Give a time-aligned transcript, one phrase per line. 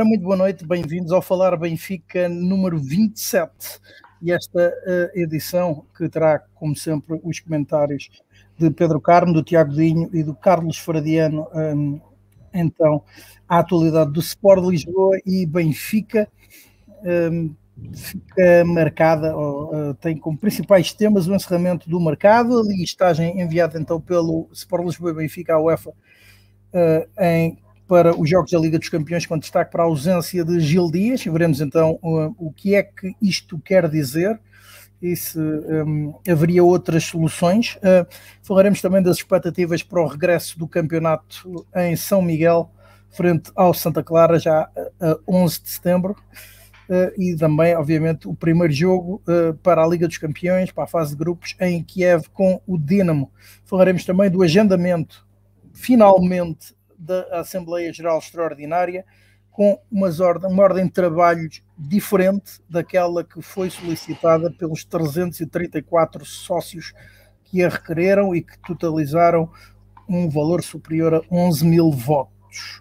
[0.00, 3.52] Ora, muito boa noite, bem-vindos ao Falar Benfica número 27
[4.22, 8.08] e esta uh, edição que terá, como sempre, os comentários
[8.56, 12.00] de Pedro Carmo, do Tiago Dinho e do Carlos Fradiano, um,
[12.54, 13.04] então,
[13.46, 16.26] a atualidade do Sport Lisboa e Benfica
[17.30, 17.54] um,
[17.94, 23.78] fica marcada, ou, uh, tem como principais temas o encerramento do mercado, a listagem enviada
[23.78, 27.58] então pelo Sport Lisboa e Benfica à UEFA uh, em
[27.90, 31.24] para os Jogos da Liga dos Campeões, com destaque para a ausência de Gil Dias.
[31.24, 34.38] Veremos então uh, o que é que isto quer dizer
[35.02, 37.74] e se um, haveria outras soluções.
[37.78, 38.06] Uh,
[38.44, 42.70] falaremos também das expectativas para o regresso do campeonato em São Miguel,
[43.10, 46.14] frente ao Santa Clara, já a 11 de setembro.
[46.88, 50.86] Uh, e também, obviamente, o primeiro jogo uh, para a Liga dos Campeões, para a
[50.86, 53.32] fase de grupos, em Kiev com o Dinamo.
[53.64, 55.26] Falaremos também do agendamento,
[55.72, 59.04] finalmente, da Assembleia Geral Extraordinária
[59.50, 66.92] com umas uma ordem de trabalhos diferente daquela que foi solicitada pelos 334 sócios
[67.44, 69.50] que a requereram e que totalizaram
[70.08, 72.80] um valor superior a 11 mil votos.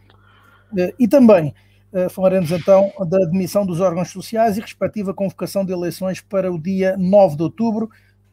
[0.78, 1.54] Eh, e também
[1.92, 6.61] eh, falaremos então da admissão dos órgãos sociais e respectiva convocação de eleições para o
[6.61, 7.89] dia 9 de outubro,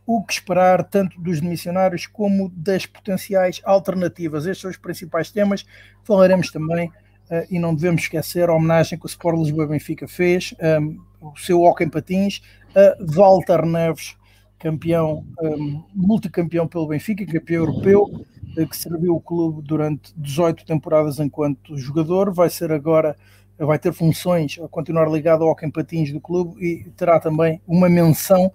[0.06, 4.46] o que esperar tanto dos missionários como das potenciais alternativas.
[4.46, 5.66] Estes são os principais temas.
[6.04, 10.54] Falaremos também, uh, e não devemos esquecer, a homenagem que o Sport Lisboa Benfica fez,
[10.60, 12.40] um, ehm, o seu hockey em patins,
[12.74, 14.16] a Walter Neves,
[14.60, 20.64] campeão, um, ehm, multicampeão pelo Benfica, campeão europeu, uh, que serviu o clube durante 18
[20.64, 23.16] temporadas enquanto jogador, vai ser agora
[23.58, 27.88] vai ter funções a continuar ligado ao hockey patins do clube e terá também uma
[27.88, 28.52] menção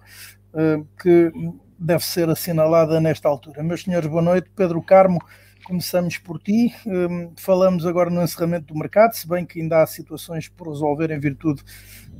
[1.00, 1.32] que
[1.82, 3.62] deve ser assinalada nesta altura.
[3.62, 4.48] Meus senhores, boa noite.
[4.54, 5.18] Pedro Carmo,
[5.64, 6.72] começamos por ti.
[6.86, 11.10] Eh, falamos agora no encerramento do mercado, se bem que ainda há situações por resolver
[11.10, 11.62] em virtude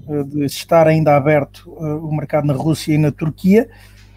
[0.08, 3.70] eh, de estar ainda aberto o mercado na Rússia e na Turquia.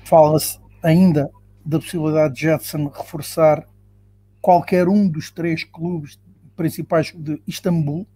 [0.03, 1.29] Fala-se ainda
[1.63, 3.63] da possibilidade de Jetson reforçar
[4.41, 6.19] qualquer um dos três clubes
[6.55, 8.07] principais de Istambul,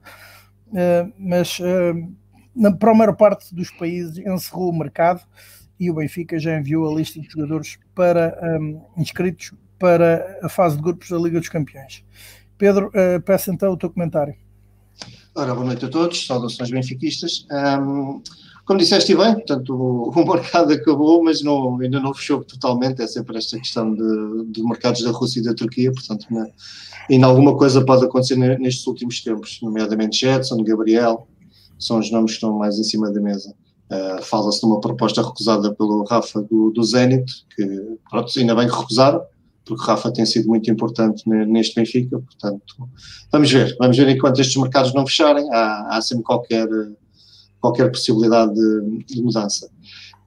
[1.18, 1.60] mas
[2.80, 5.22] para a maior parte dos países encerrou o mercado
[5.80, 10.76] e o Benfica já enviou a lista de jogadores para, um, inscritos para a fase
[10.76, 12.04] de grupos da Liga dos Campeões.
[12.58, 14.36] Pedro, uh, peço então o teu comentário.
[15.34, 17.48] Ora, boa noite a todos, saudações benfiquistas.
[17.50, 18.22] Um,
[18.66, 23.08] como disseste bem, portanto, o, o, mercado acabou, mas não, ainda não fechou totalmente, é
[23.08, 26.52] sempre esta questão de, de mercados da Rússia e da Turquia, portanto, né,
[27.10, 31.28] ainda alguma coisa pode acontecer nestes últimos tempos, nomeadamente Jetson, Gabriel,
[31.80, 33.56] são os nomes que estão mais em cima da mesa.
[33.90, 37.66] Uh, Fala-se de uma proposta recusada pelo Rafa do, do Zenit, que
[38.10, 39.22] pronto, ainda bem que recusaram,
[39.66, 42.76] porque o Rafa tem sido muito importante neste Benfica, portanto,
[43.32, 46.68] vamos ver, vamos ver enquanto estes mercados não fecharem, há, há sempre qualquer,
[47.60, 49.70] qualquer possibilidade de, de mudança.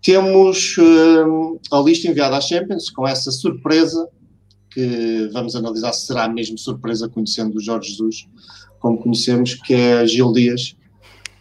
[0.02, 4.08] Temos uh, a lista enviada à Champions com essa surpresa
[4.70, 8.26] que vamos analisar se será mesmo surpresa conhecendo o Jorge Jesus,
[8.80, 10.74] como conhecemos, que é Gil Dias,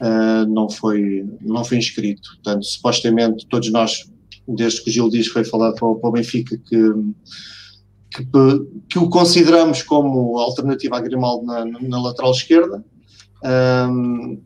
[0.01, 2.29] uh, não, foi, não foi inscrito.
[2.35, 4.09] Portanto, supostamente todos nós,
[4.47, 6.93] desde que o Gil Dias foi falado para para o Benfica, que,
[8.11, 8.25] que,
[8.89, 12.83] que, o consideramos como alternativa a Grimaldo na, na lateral esquerda.
[13.43, 14.41] Um,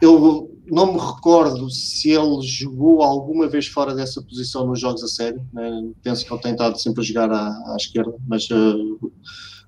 [0.00, 5.08] eu não me recordo se ele jogou alguma vez fora dessa posição nos jogos a
[5.08, 5.42] sério.
[5.52, 5.90] Né?
[6.02, 9.12] Penso que ele tem estado sempre a jogar à, à esquerda, mas uh,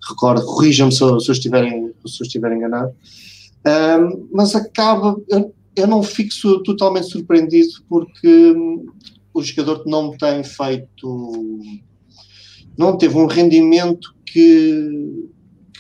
[0.09, 2.95] recordo, corrijam-me se, se, se eu estiver enganado.
[3.65, 8.87] Um, mas acaba, eu, eu, não fico totalmente surpreendido porque hum,
[9.33, 11.61] o jogador não tem feito,
[12.77, 15.29] não teve um rendimento que,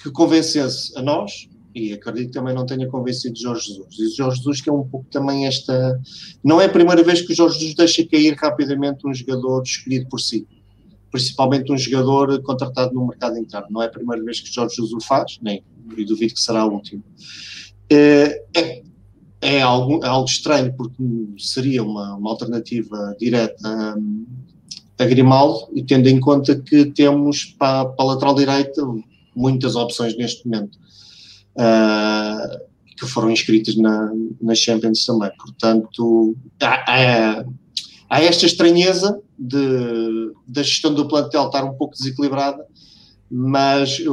[0.00, 3.98] que convencesse a nós e acredito que também não tenha convencido Jorge Jesus.
[3.98, 6.00] E Jorge Jesus que é um pouco também esta,
[6.44, 10.08] não é a primeira vez que o Jorge Jesus deixa cair rapidamente um jogador escolhido
[10.08, 10.46] por si
[11.12, 13.66] principalmente um jogador contratado no mercado interno.
[13.70, 15.62] Não é a primeira vez que Jorge Jesus o faz, nem
[15.96, 17.02] e duvido que será a última.
[17.94, 18.82] É, é,
[19.40, 21.02] é, algo, é algo estranho, porque
[21.38, 23.96] seria uma, uma alternativa direta
[24.98, 28.82] a Grimaldo, e tendo em conta que temos para, para a lateral direita
[29.34, 30.78] muitas opções neste momento.
[31.56, 32.72] Uh,
[33.02, 35.30] que foram inscritas na, na Champions também.
[35.36, 37.44] Portanto, há, há,
[38.08, 42.64] há esta estranheza de, da gestão do plantel estar um pouco desequilibrada,
[43.28, 44.12] mas o,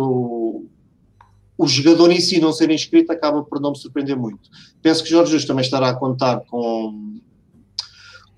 [1.59, 4.50] o jogador em si não ser inscrito acaba por não me surpreender muito.
[4.81, 7.19] Penso que Jorge Jesus também estará a contar com,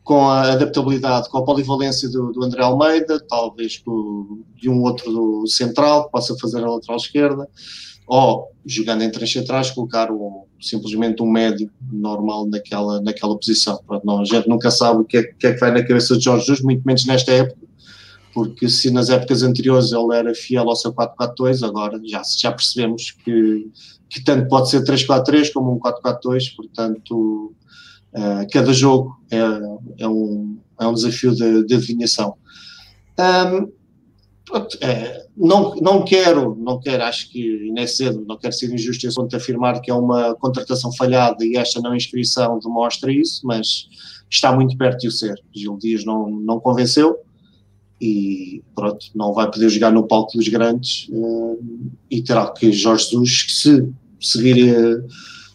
[0.04, 3.80] com a adaptabilidade, com a polivalência do, do André Almeida, talvez
[4.56, 7.48] de um outro central que possa fazer a lateral esquerda,
[8.08, 13.80] ou jogando em três centrais, colocar um, simplesmente um médio normal naquela, naquela posição.
[13.86, 16.18] Pronto, não, a gente nunca sabe o que é, que é, que vai na cabeça
[16.18, 17.60] de Jorge Jesus, muito menos nesta época,
[18.34, 23.12] porque se nas épocas anteriores ele era fiel ao seu 4-4-2, agora já, já percebemos
[23.12, 23.70] que,
[24.10, 27.54] que tanto pode ser 3-4-3 como um 4-4-2, portanto,
[28.14, 29.40] uh, cada jogo é,
[30.04, 32.36] é, um, é um desafio de, de adivinhação.
[33.20, 33.72] Um,
[34.82, 39.08] é, não, não quero, não quero, acho que ainda é cedo, não quero ser injusto
[39.08, 43.88] em afirmar que é uma contratação falhada e esta não inscrição demonstra isso, mas
[44.30, 45.42] está muito perto de o ser.
[45.54, 47.18] Gil Dias não, não convenceu
[48.02, 51.64] e pronto, não vai poder jogar no palco dos grandes uh,
[52.10, 53.88] e terá que Jorge Jesus, se
[54.20, 55.08] seguir, uh,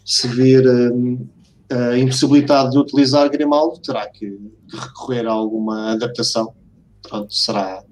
[0.05, 1.27] se vir uh,
[1.69, 4.29] a impossibilidade de utilizar Grimaldo, terá que,
[4.69, 6.53] que recorrer a alguma adaptação.
[7.01, 7.83] Pronto, será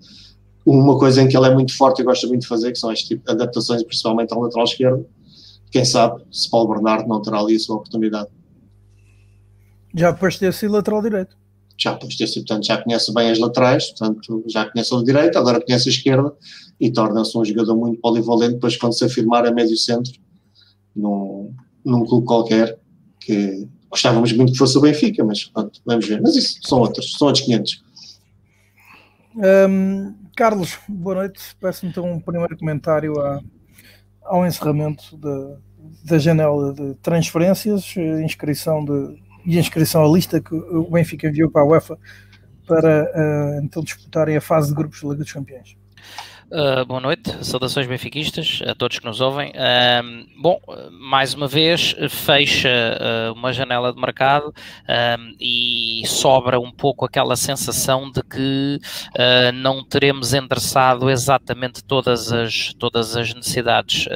[0.65, 2.93] uma coisa em que ele é muito forte e gosta muito de fazer, que são
[2.93, 5.05] este tipo de adaptações, principalmente ao lateral esquerdo.
[5.69, 8.29] Quem sabe se Paulo Bernardo não terá ali a sua oportunidade.
[9.93, 11.35] Já de ter sido lateral direito.
[11.77, 15.89] Já sido, portanto, já conhece bem as laterais, portanto, já conhece o direito, agora conhece
[15.89, 16.33] a esquerda
[16.79, 20.13] e torna-se um jogador muito polivalente depois quando se afirmar a médio centro
[20.95, 22.79] num, num clube qualquer
[23.19, 26.21] que gostávamos muito que fosse o Benfica, mas pronto, vamos ver.
[26.21, 27.83] Mas isso são outros, são outros 500.
[29.69, 31.41] Um, Carlos, boa noite.
[31.59, 33.41] Peço-me então um primeiro comentário a,
[34.23, 35.57] ao encerramento da,
[36.03, 41.61] da janela de transferências, inscrição de, e inscrição à lista que o Benfica enviou para
[41.61, 41.97] a UEFA
[42.65, 45.77] para uh, então disputarem a fase de grupos da Liga dos Campeões.
[46.45, 49.49] Uh, boa noite, saudações benfiquistas a todos que nos ouvem.
[49.49, 50.59] Uh, bom,
[50.91, 54.53] mais uma vez fecha uh, uma janela de mercado
[55.39, 58.79] e sobra um pouco aquela sensação de que
[59.17, 64.07] ah, não teremos endereçado exatamente todas as, todas as necessidades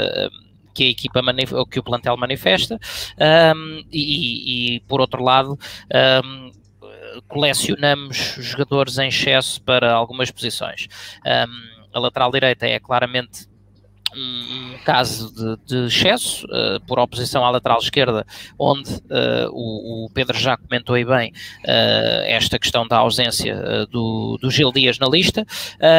[0.74, 1.21] que a equipa
[1.54, 2.80] ou que o plantel manifesta
[3.56, 5.57] um, e, e, por outro lado
[6.24, 6.51] um,
[7.27, 10.88] colecionamos jogadores em excesso para algumas posições.
[11.25, 13.48] Um, a lateral direita é claramente
[14.16, 18.25] um, caso de, de excesso, uh, por oposição à lateral esquerda,
[18.57, 21.31] onde uh, o, o, Pedro já comentou aí bem
[21.63, 25.45] uh, esta questão da ausência do, do Gil Dias na lista.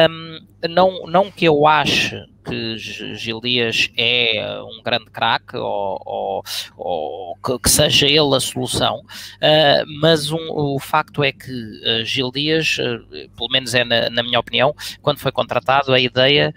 [0.09, 6.43] Um, não, não que eu ache que Gil Dias é um grande craque ou, ou,
[6.75, 12.03] ou que, que, seja ele a solução, uh, mas um, o facto é que uh,
[12.03, 16.53] Gil Dias, uh, pelo menos é na, na, minha opinião, quando foi contratado, a ideia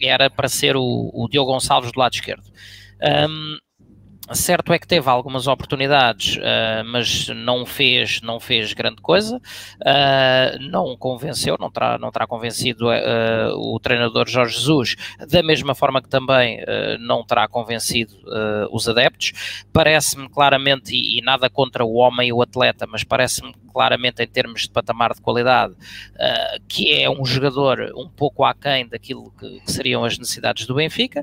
[0.00, 2.44] era para ser o, o Diogo Gonçalves do lado esquerdo.
[3.28, 3.58] Um,
[4.34, 10.70] Certo é que teve algumas oportunidades, uh, mas não fez, não fez grande coisa, uh,
[10.70, 14.96] não convenceu, não terá, não terá convencido uh, o treinador Jorge Jesus,
[15.28, 16.58] da mesma forma que também
[17.00, 18.14] não terá convencido
[18.70, 19.64] os adeptos.
[19.72, 24.26] Parece-me claramente, e, e, nada contra o homem e o atleta, mas parece-me claramente em
[24.26, 25.74] termos de patamar de qualidade,
[26.68, 31.22] que é um jogador um pouco aquém daquilo que, que seriam as necessidades do Benfica,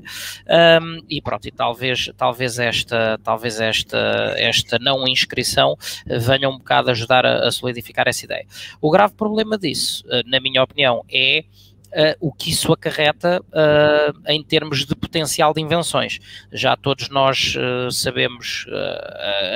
[0.80, 5.76] um, e pronto, e talvez, talvez, esta, talvez esta, esta não inscrição
[6.06, 8.46] venha um bocado ajudar a, a solidificar essa ideia.
[8.80, 11.44] O grave problema disso, uh, na minha opinião, é
[11.86, 16.18] Uh, o que isso acarreta uh, em termos de potencial de invenções.
[16.52, 18.66] Já todos nós uh, sabemos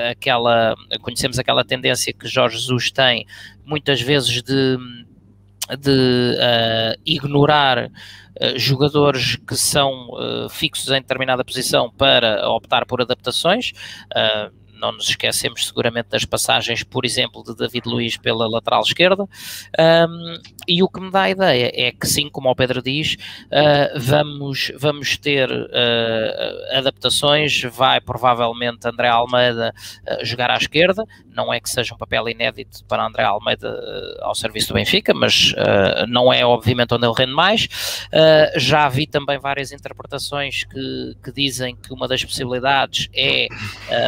[0.09, 3.26] aquela, conhecemos aquela tendência que Jorge Jesus tem
[3.64, 4.78] muitas vezes de,
[5.79, 7.91] de ignorar
[8.57, 10.09] jogadores que são
[10.50, 13.73] fixos em determinada posição para optar por adaptações
[14.81, 20.39] não nos esquecemos seguramente das passagens, por exemplo, de David Luiz pela lateral esquerda, um,
[20.67, 23.99] e o que me dá a ideia é que sim, como o Pedro diz, uh,
[23.99, 29.75] vamos, vamos ter uh, adaptações, vai provavelmente André Almeida
[30.09, 33.79] uh, jogar à esquerda, não é que seja um papel inédito para André Almeida
[34.21, 35.55] ao serviço do Benfica, mas
[36.09, 37.69] não é obviamente onde ele rende mais,
[38.57, 43.47] já vi também várias interpretações que, que dizem que uma das possibilidades é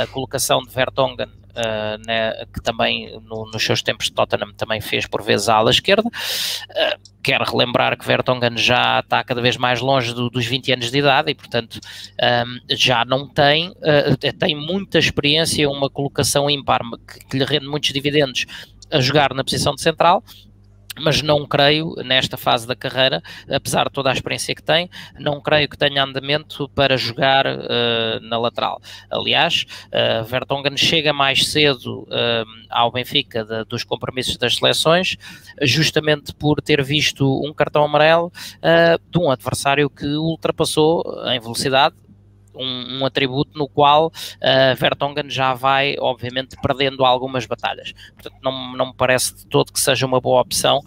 [0.02, 4.81] a colocação de Vertonghen, uh, né, que também no, nos seus tempos de Tottenham também
[4.81, 6.09] fez por vezes a ala esquerda.
[6.09, 10.90] Uh, quero relembrar que Vertonghen já está cada vez mais longe do, dos 20 anos
[10.90, 11.78] de idade e, portanto,
[12.21, 17.66] um, já não tem, uh, tem muita experiência, uma colocação ímpar que, que lhe rende
[17.66, 18.47] muitos dividendos
[18.90, 20.23] a jogar na posição de central
[21.00, 25.40] mas não creio, nesta fase da carreira, apesar de toda a experiência que tem, não
[25.40, 28.80] creio que tenha andamento para jogar uh, na lateral.
[29.11, 35.16] Aliás, uh, Vertonghen chega mais cedo uh, ao Benfica de, dos compromissos das seleções,
[35.62, 38.32] justamente por ter visto um cartão amarelo
[39.11, 41.94] de um adversário que ultrapassou em velocidade
[42.54, 47.92] um, um, atributo no qual uh, Vertonghen já vai, obviamente, perdendo algumas batalhas.
[48.14, 50.80] Portanto, não, não me parece de todo que seja uma boa opção.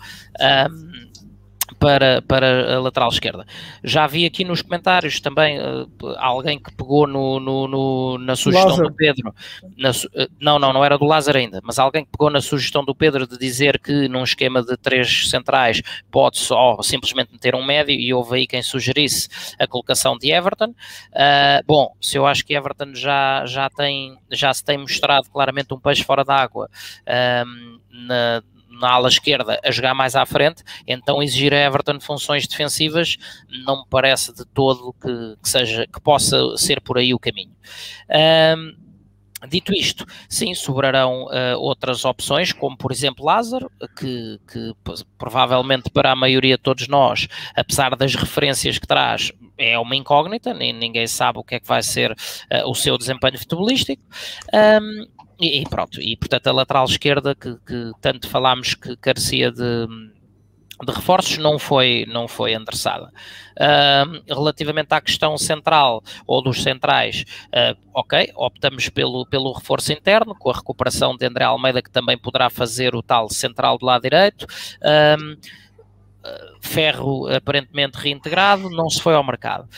[1.79, 3.45] Para, para a lateral esquerda.
[3.83, 8.69] Já vi aqui nos comentários também uh, alguém que pegou no, no, no na sugestão
[8.69, 8.89] Lázaro.
[8.89, 9.33] do Pedro.
[9.77, 12.83] Na, uh, não, não, não era do Lázaro ainda, mas alguém que pegou na sugestão
[12.83, 15.81] do Pedro de dizer que num esquema de três centrais
[16.11, 19.27] pode só simplesmente meter um médio e houve aí quem sugerisse
[19.59, 20.69] a colocação de Everton.
[20.69, 25.73] Uh, bom, se eu acho que Everton já, já, tem, já se tem mostrado claramente
[25.73, 26.69] um peixe fora d'água
[27.91, 28.43] na
[28.79, 33.17] na ala esquerda a jogar mais à frente, então exigir a Everton funções defensivas
[33.65, 37.55] não me parece de todo que, que seja, que possa ser por aí o caminho.
[38.57, 38.85] Um,
[39.47, 44.73] Dito isto, sim, sobrarão uh, outras opções, como por exemplo Lázaro, que, que,
[45.17, 50.53] provavelmente para a maioria de todos nós, apesar das referências que traz, é uma incógnita,
[50.53, 54.01] ninguém sabe o que é que vai ser uh, o seu desempenho futebolístico.
[54.53, 55.05] Um,
[55.39, 59.87] e, e, pronto, e portanto a lateral esquerda que, que tanto falámos que carecia de,
[60.83, 63.11] de reforços não foi, não foi endereçada.
[63.55, 70.35] Uh, relativamente à questão central ou dos centrais, uh, ok, optamos pelo, pelo reforço interno,
[70.35, 74.01] com a recuperação de André Almeida, que também poderá fazer o tal central do lado
[74.01, 74.45] direito.
[74.81, 75.37] Uh,
[76.59, 79.69] ferro aparentemente reintegrado, não se foi ao mercado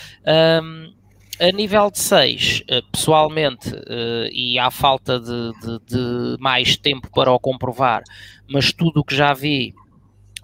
[1.39, 7.09] a nível de 6, eh, pessoalmente, eh, e à falta de, de, de, mais tempo
[7.11, 8.03] para o comprovar,
[8.47, 9.73] mas tudo o que já vi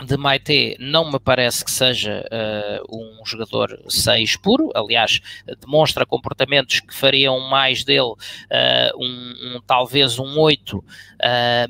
[0.05, 5.21] de Maite não me parece que seja uh, um jogador 6 puro, aliás,
[5.62, 10.83] demonstra comportamentos que fariam mais dele uh, um, um, talvez um 8, uh,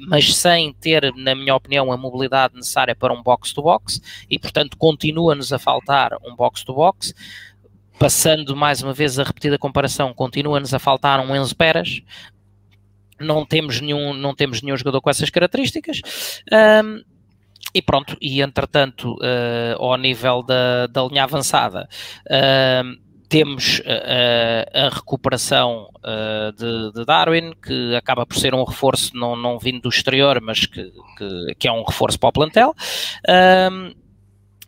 [0.07, 4.77] mas sem ter, na minha opinião, a mobilidade necessária para um box-to-box, -box, e portanto
[4.77, 7.13] continua-nos a faltar um box to box
[7.99, 12.01] passando mais uma vez a repetida comparação, continua-nos a faltar um Enzo Peras,
[13.19, 16.01] não temos nenhum, não temos nenhum jogador com essas características.
[16.51, 17.01] Um,
[17.73, 21.87] e pronto, e entretanto, uh, ao nível da, da linha avançada,
[22.27, 25.89] uh, temos uh, a recuperação
[26.55, 30.67] de, de, Darwin, que acaba por ser um reforço não, não vindo do exterior, mas
[30.67, 32.75] que, que, que é um reforço para o plantel.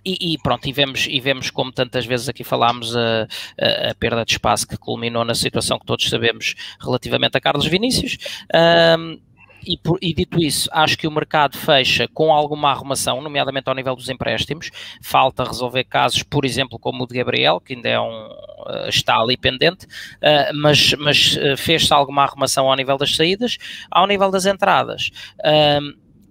[0.05, 3.27] E, e, pronto, e vemos, e vemos como tantas vezes aqui falámos a,
[3.59, 7.65] a, a, perda de espaço que culminou na situação que todos sabemos relativamente a Carlos
[7.65, 8.17] Vinícius.
[8.53, 9.19] Um,
[9.65, 13.75] e, por, e, dito isso, acho que o mercado fecha com alguma arrumação, nomeadamente ao
[13.75, 14.69] nível dos empréstimos.
[15.01, 19.19] Falta resolver casos, por exemplo, como o de Gabriel, que ainda é um, uh, está
[19.19, 23.57] ali pendente, uh, mas, mas uh, fez-se alguma arrumação ao nível das saídas.
[23.89, 25.09] Ao nível das entradas,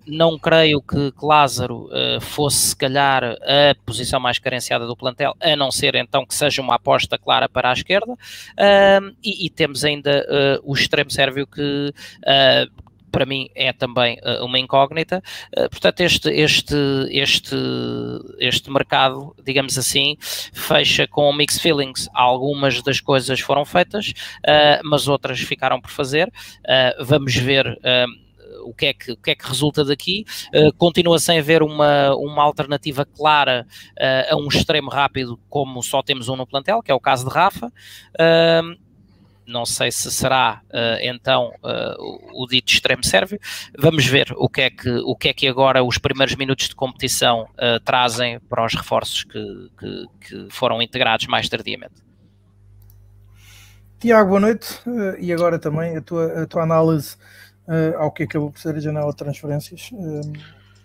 [0.07, 5.35] não creio que, que Lázaro uh, fosse, se calhar, a posição mais carenciada do plantel,
[5.41, 8.13] a não ser então que seja uma aposta clara para a esquerda.
[8.13, 11.93] Uh, e, e, temos ainda uh, o extremo sérvio que.
[12.27, 12.67] Eh,
[13.11, 15.23] para mim é também uma incógnita.
[15.71, 16.75] portanto, este, este,
[17.11, 17.55] este,
[18.41, 20.17] este mercado, digamos assim,
[20.53, 22.09] fecha com mixed feelings.
[22.13, 24.13] Algumas das coisas foram feitas,
[24.83, 26.29] mas outras ficaram por fazer.
[26.99, 27.79] vamos ver
[28.65, 30.25] o que é que, o que, é que resulta daqui.
[30.55, 36.03] Uh, continua sem haver uma, uma alternativa clara uh, a um extremo rápido, como só
[36.03, 37.67] temos um no plantel, que é o caso de Rafa.
[37.67, 38.85] Uh,
[39.47, 43.39] não sei se será uh, então uh, o dito extremo sérvio.
[43.79, 46.75] Vamos ver o que é que, o que, é que agora os primeiros minutos de
[46.75, 52.03] competição uh, trazem para os reforços que, que, que, foram integrados mais tardiamente.
[54.01, 54.81] Tiago, boa noite.
[55.19, 57.17] e agora também a tua, a tua análise
[57.69, 60.33] uh, ao que acabou por ser a janela de transferências uh,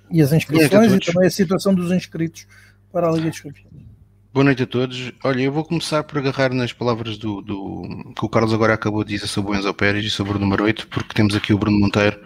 [0.09, 2.47] e as inscrições e também a situação dos inscritos
[2.91, 3.89] para a Liga dos Campeões.
[4.31, 5.11] Boa noite a todos.
[5.23, 9.03] Olha, eu vou começar por agarrar nas palavras do, do que o Carlos agora acabou
[9.03, 11.57] de dizer sobre o Enzo Pérez e sobre o número 8, porque temos aqui o
[11.57, 12.19] Bruno Monteiro,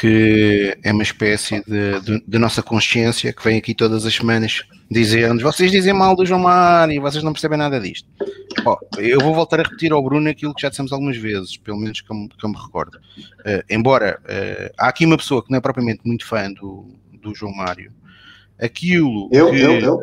[0.00, 4.64] que é uma espécie de, de, de nossa consciência, que vem aqui todas as semanas
[4.90, 8.08] dizendo vocês dizem mal do João Mário, vocês não percebem nada disto.
[8.96, 12.00] Eu vou voltar a repetir ao Bruno aquilo que já dissemos algumas vezes, pelo menos
[12.00, 12.96] que eu, que eu me recordo.
[12.96, 16.86] Uh, embora uh, há aqui uma pessoa que não é propriamente muito fã do,
[17.20, 17.92] do João Mário,
[18.58, 20.00] aquilo eu, que, eu, eu.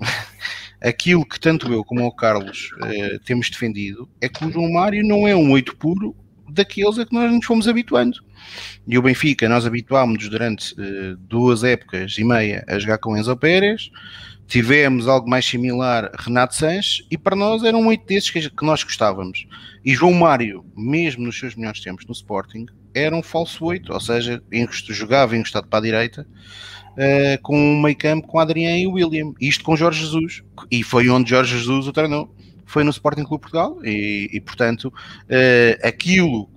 [0.80, 5.06] aquilo que tanto eu como o Carlos uh, temos defendido é que o João Mário
[5.06, 6.14] não é um oito puro
[6.48, 8.18] daqueles a que nós nos fomos habituando.
[8.86, 13.36] E o Benfica, nós habituámos-nos durante uh, duas épocas e meia a jogar com Enzo
[13.36, 13.90] Pérez,
[14.46, 18.82] tivemos algo mais similar Renato Sanches, e para nós eram oito desses que, que, nós
[18.82, 19.46] gostávamos.
[19.84, 24.00] E João Mário, mesmo nos seus melhores tempos no Sporting, era um falso oito, ou
[24.00, 24.42] seja,
[24.88, 26.26] jogava encostado para a direita,
[26.92, 31.08] uh, com um meio campo com Adriano e William, isto com Jorge Jesus, e foi
[31.08, 32.34] onde Jorge Jesus o treinou.
[32.64, 36.50] Foi no Sporting Clube Portugal e, e portanto, uh, aquilo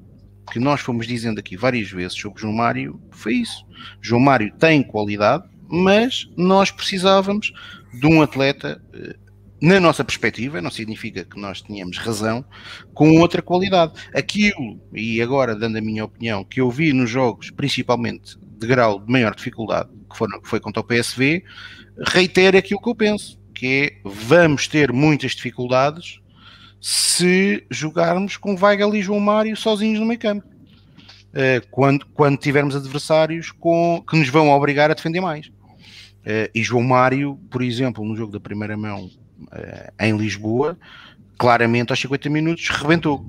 [0.49, 3.65] que nós fomos dizendo aqui várias vezes sobre João Mário foi isso.
[4.01, 7.53] João Mário tem qualidade, mas nós precisávamos
[7.93, 9.29] de um atleta, uh,
[9.61, 12.45] na nossa perspectiva, não significa que nós tenhamos razão,
[12.93, 13.93] com outra qualidade.
[14.13, 18.99] Aquilo, e agora dando a minha opinião, que eu vi nos jogos, principalmente de grau
[18.99, 21.43] de maior dificuldade, que, foram, que foi contra o PSV,
[22.07, 26.18] reitera aquilo que eu penso que é vamos ter muitas dificuldades
[26.81, 30.47] se jogarmos com Weigel e João Mário sozinhos no meio campo.
[31.29, 35.47] Uh, quando, quando tivermos adversários com, que nos vão obrigar a defender mais.
[35.47, 40.77] Uh, e João Mário, por exemplo, no jogo da primeira mão uh, em Lisboa,
[41.37, 43.25] claramente aos 50 minutos rebentou.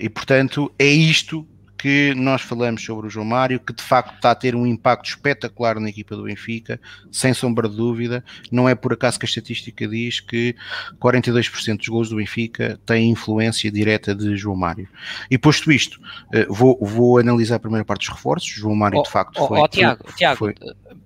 [0.00, 1.46] e portanto é isto
[1.84, 5.04] que nós falamos sobre o João Mário, que de facto está a ter um impacto
[5.04, 6.80] espetacular na equipa do Benfica,
[7.12, 8.24] sem sombra de dúvida.
[8.50, 10.56] Não é por acaso que a estatística diz que
[10.98, 14.88] 42% dos gols do Benfica têm influência direta de João Mário.
[15.30, 16.00] E posto isto,
[16.32, 18.48] eh, vou, vou analisar a primeira parte dos reforços.
[18.48, 19.60] João Mário, oh, de facto, oh, foi.
[19.60, 20.54] Oh, Tiago, foi, Tiago foi...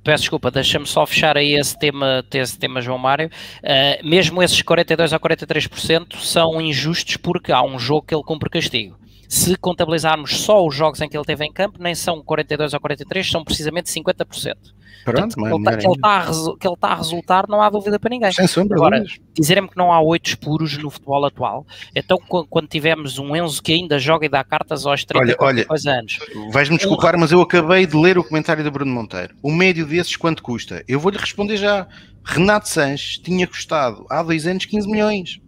[0.04, 3.28] peço desculpa, deixa-me só fechar aí esse tema, esse tema João Mário.
[3.64, 8.49] Uh, mesmo esses 42 a 43% são injustos porque há um jogo que ele cumpre
[8.49, 8.97] castigo.
[9.28, 12.80] Se contabilizarmos só os jogos em que ele teve em campo, nem são 42 ou
[12.80, 14.56] 43, são precisamente 50%.
[15.04, 16.26] Pronto, Portanto, que, ele está,
[16.58, 18.32] que, ele está a resultar, não há dúvida para ninguém.
[18.32, 19.04] Sem sombra, Agora,
[19.35, 23.73] dizerem-me que não há oito puros no futebol atual, então quando tivemos um Enzo que
[23.73, 26.18] ainda joga e dá cartas aos 30 olha, olha, anos.
[26.52, 29.35] Vais-me desculpar, mas eu acabei de ler o comentário do Bruno Monteiro.
[29.42, 30.85] O médio desses quanto custa?
[30.88, 31.87] Eu vou-lhe responder já.
[32.25, 35.40] Renato Sanches tinha custado há dois anos 15 milhões.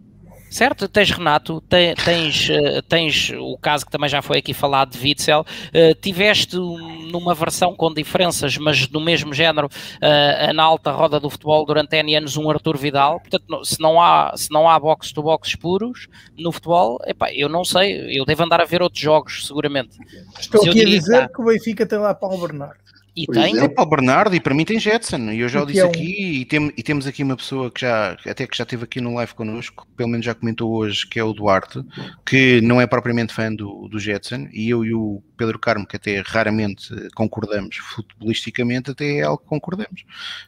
[0.51, 4.99] Certo, tens Renato, tens, eh, tens o caso que também já foi aqui falado de
[5.01, 11.21] Witzel, uh, tiveste numa versão com diferenças, mas do mesmo género, uh, na alta roda
[11.21, 14.77] do futebol durante N anos um Arthur Vidal, portanto se não há, se não há
[14.77, 19.47] box-to-box puros no futebol, epá, eu não sei, eu devo andar a ver outros jogos
[19.47, 19.97] seguramente.
[20.37, 22.81] Estou aqui a dizer que o Benfica tem lá Paulo Bernardo.
[23.15, 23.55] E tem.
[23.55, 25.31] Tem para o Bernardo e para mim tem Jetson.
[25.31, 25.89] E eu já o disse é um...
[25.89, 29.01] aqui e, tem, e, temos aqui uma pessoa que já, até que já esteve aqui
[29.01, 31.83] no live connosco, pelo menos já comentou hoje, que é o Duarte,
[32.25, 34.47] que não é propriamente fã do, do Jetson.
[34.53, 39.47] E eu e o Pedro Carmo, que até raramente concordamos futebolisticamente, até é algo que
[39.47, 40.05] concordamos.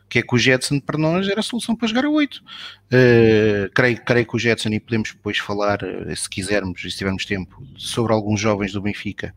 [0.08, 2.36] Que é que o Jetson para nós era a solução para jogar a 8.
[2.36, 2.44] Uh,
[2.92, 6.98] eh, creio, creio que o Jetson, e podemos depois falar, eh, se quisermos e se
[6.98, 9.34] tivermos tempo, sobre alguns jovens do Benfica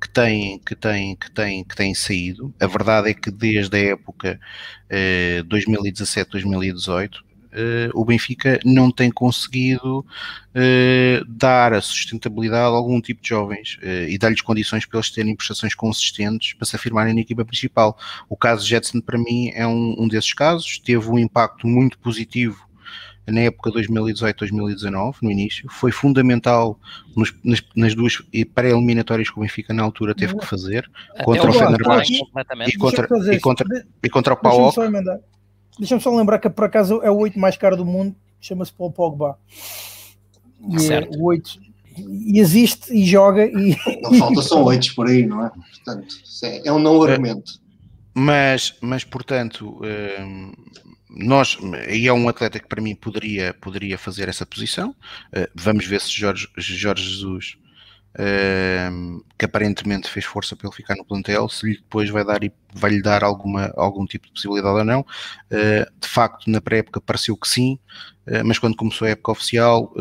[0.00, 2.54] que têm, que têm, que têm, que têm saído.
[2.60, 4.38] A verdade é que desde a época
[4.88, 13.20] eh, 2017-2018 Uh, o Benfica não tem conseguido uh, dar a sustentabilidade a algum tipo
[13.20, 17.20] de jovens uh, e dar-lhes condições para eles terem prestações consistentes para se afirmarem na
[17.20, 17.98] equipa principal.
[18.28, 20.78] O caso Jetson, para mim, é um, um desses casos.
[20.78, 22.70] Teve um impacto muito positivo
[23.26, 26.78] na época 2018-2019, no início, foi fundamental
[27.16, 28.20] nos, nas, nas, duas
[28.54, 30.90] pré-eliminatórias que o Benfica na altura teve que fazer,
[31.24, 32.20] contra o Fenerbahçe
[32.66, 34.76] e contra, e, contra, e contra o PAOK.
[35.80, 38.92] Deixa-me só lembrar que por acaso é o 8 mais caro do mundo, chama-se Paul
[38.92, 39.38] Pogba.
[40.60, 43.76] E é o 8 e existe e joga e.
[44.02, 45.50] Não falta são 8 por aí, não é?
[45.50, 46.14] Portanto,
[46.44, 47.60] é, é um não argumento.
[48.14, 49.80] Mas, mas portanto,
[50.20, 50.52] hum,
[51.08, 54.90] nós, e é um atleta que para mim poderia, poderia fazer essa posição.
[55.32, 57.56] Uh, vamos ver se Jorge, Jorge Jesus,
[58.14, 62.40] uh, que aparentemente fez força para ele ficar no plantel, se lhe depois vai dar
[62.72, 65.00] vai lhe dar alguma, algum tipo de possibilidade ou não.
[65.00, 67.78] Uh, de facto, na pré-época pareceu que sim,
[68.44, 69.92] mas quando começou a época oficial,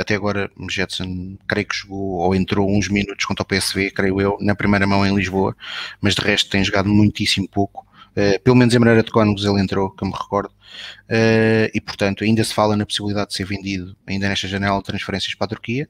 [0.00, 4.38] até agora Jetson creio que jogou ou entrou uns minutos contra o PSV, creio eu,
[4.40, 5.54] na primeira mão em Lisboa,
[6.00, 7.86] mas de resto tem jogado muitíssimo pouco.
[8.18, 11.80] Uh, pelo menos em maneira de cónegos ele entrou, que eu me recordo, uh, e
[11.80, 15.44] portanto ainda se fala na possibilidade de ser vendido ainda nesta janela de transferências para
[15.44, 15.88] a Turquia.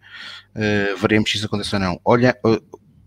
[0.54, 1.98] Uh, veremos se isso acontece ou não.
[2.04, 2.38] Olha,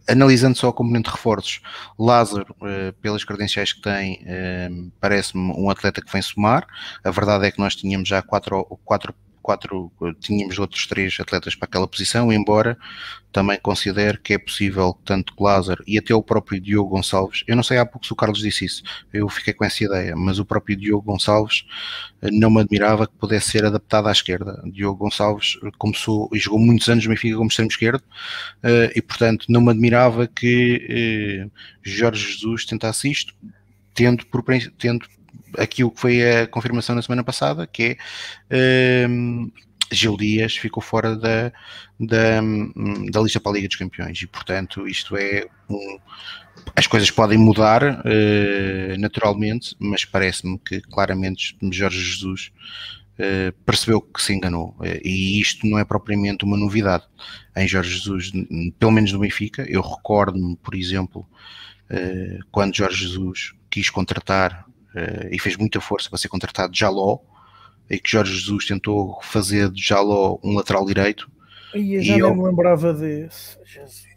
[0.10, 1.62] analisando só a componente de reforços,
[2.00, 2.56] Lázaro,
[3.00, 4.26] pelas credenciais que tem,
[5.00, 6.66] parece-me um atleta que vem somar.
[7.04, 11.68] A verdade é que nós tínhamos já quatro, quatro quatro, tínhamos outros três atletas para
[11.68, 12.78] aquela posição, embora
[13.32, 17.64] também considere que é possível tanto Lázaro e até o próprio Diogo Gonçalves, eu não
[17.64, 20.46] sei há pouco se o Carlos disse isso, eu fiquei com essa ideia, mas o
[20.46, 21.66] próprio Diogo Gonçalves
[22.22, 24.62] eh, não me admirava que pudesse ser adaptado à esquerda.
[24.66, 28.04] Diogo Gonçalves começou e jogou muitos anos no Benfica como extremo esquerdo
[28.64, 31.50] eh, e portanto não me admirava que eh,
[31.82, 33.34] Jorge Jesus tentasse isto,
[33.94, 34.44] tendo por,
[34.78, 35.08] tendo
[35.58, 37.98] aquilo que foi a confirmação na semana passada, que
[38.50, 39.52] é um,
[39.92, 41.52] Gil Dias ficou fora da,
[42.00, 42.42] da,
[43.12, 46.00] da lista para a Liga dos Campeões e, portanto, isto é um,
[46.76, 52.52] as coisas podem mudar uh, naturalmente, mas parece-me que claramente Jorge Jesus
[53.20, 57.04] uh, percebeu que se enganou uh, e isto não é propriamente uma novidade
[57.56, 58.32] em Jorge Jesus,
[58.80, 59.66] pelo menos no Benfica.
[59.68, 61.28] Eu recordo-me, por exemplo,
[62.52, 64.66] quando Jorge Jesus quis contratar
[65.32, 67.20] e fez muita força para ser contratado de Jaló
[67.90, 71.30] e que Jorge Jesus tentou fazer de Jaló um lateral direito.
[71.74, 72.36] E eu já e não eu...
[72.36, 73.58] me lembrava desse.
[73.66, 74.12] Jesus.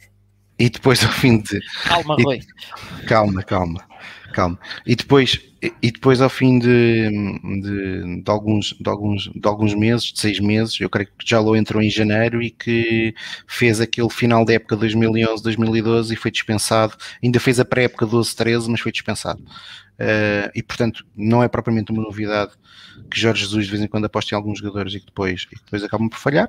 [0.58, 1.60] E depois ao fim de.
[1.84, 2.40] Calma, Rui.
[3.08, 3.84] Calma, calma,
[4.32, 4.58] calma.
[4.86, 5.40] E depois,
[5.82, 10.40] e depois ao fim de, de, de, alguns, de, alguns, de alguns meses, de seis
[10.40, 13.14] meses, eu creio que já lo entrou em janeiro e que
[13.46, 16.94] fez aquele final da época 2011-2012 e foi dispensado.
[17.22, 19.42] Ainda fez a pré-época 12-13, mas foi dispensado.
[19.94, 22.50] Uh, e portanto, não é propriamente uma novidade
[23.08, 25.54] que Jorge Jesus de vez em quando aposta em alguns jogadores e que depois, e
[25.54, 26.48] que depois acabam por falhar.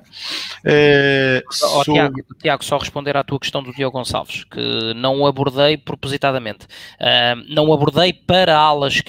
[0.64, 1.84] Uh, oh, sou...
[1.84, 6.66] Tiago, Tiago, só responder à tua questão do Diogo Gonçalves, que não abordei propositadamente.
[7.00, 8.62] Uh, não abordei para a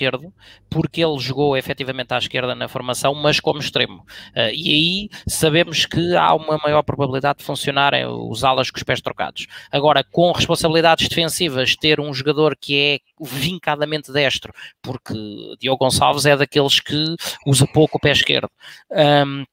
[0.05, 0.31] ala esquerda,
[0.69, 4.05] porque ele jogou efetivamente à esquerda na formação, mas como extremo.
[4.35, 8.83] Uh, e aí sabemos que há uma maior probabilidade de funcionarem os alas com os
[8.83, 9.47] pés trocados.
[9.71, 15.13] Agora, com responsabilidades defensivas, ter um jogador que é vincadamente destro, porque
[15.59, 18.49] Diogo Gonçalves é daqueles que usa pouco o pé esquerdo.
[18.91, 19.43] Um,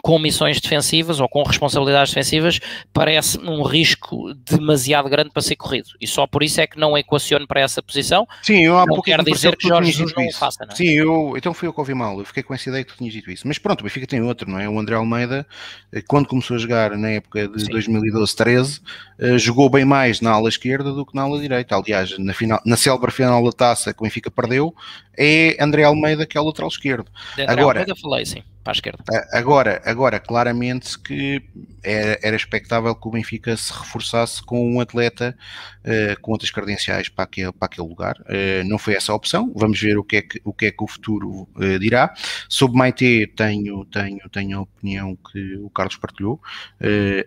[0.00, 2.60] com missões defensivas ou com responsabilidades defensivas,
[2.92, 5.90] parece um risco demasiado grande para ser corrido.
[6.00, 8.26] E só por isso é que não equaciono para essa posição.
[8.42, 10.76] Sim, eu há não quero dizer que Jorge Jesus não o faça, não é?
[10.76, 12.18] Sim, eu, então fui eu que ouvi mal.
[12.18, 13.46] Eu fiquei com essa ideia que tu tinhas dito isso.
[13.46, 14.68] Mas pronto, o Benfica tem outro, não é?
[14.68, 15.46] O André Almeida,
[15.92, 18.80] eh, quando começou a jogar na época de 2012-13,
[19.18, 21.76] eh, jogou bem mais na ala esquerda do que na ala direita.
[21.76, 24.74] Aliás, na, final, na célebre final da taça que o Benfica perdeu,
[25.16, 27.10] é André Almeida que é o lateral esquerdo.
[27.36, 29.04] De André Agora, Almeida falei, sim para a esquerda.
[29.32, 31.42] Agora, agora claramente que
[31.82, 35.36] era, era expectável que o Benfica se reforçasse com um atleta
[35.84, 38.16] uh, com outras credenciais para aquele, para aquele lugar.
[38.20, 39.52] Uh, não foi essa a opção.
[39.54, 42.14] Vamos ver o que é que o, que é que o futuro uh, dirá.
[42.48, 46.40] Sobre Maite, tenho, tenho, tenho a opinião que o Carlos partilhou.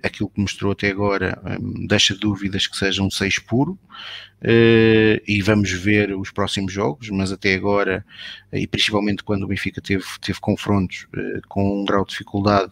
[0.03, 3.77] aquilo que mostrou até agora um, deixa dúvidas que seja um 6 puro.
[4.45, 8.05] Uh, e vamos ver os próximos jogos, mas até agora,
[8.53, 12.71] e principalmente quando o Benfica teve, teve confrontos uh, com um grau de dificuldade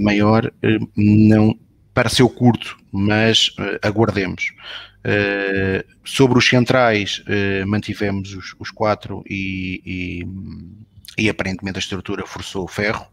[0.00, 0.52] maior,
[0.96, 1.56] não
[1.92, 4.52] pareceu curto, mas aguardemos.
[6.04, 7.22] sobre os centrais,
[7.66, 13.06] mantivemos os, os quatro e, e, e aparentemente a estrutura forçou o ferro.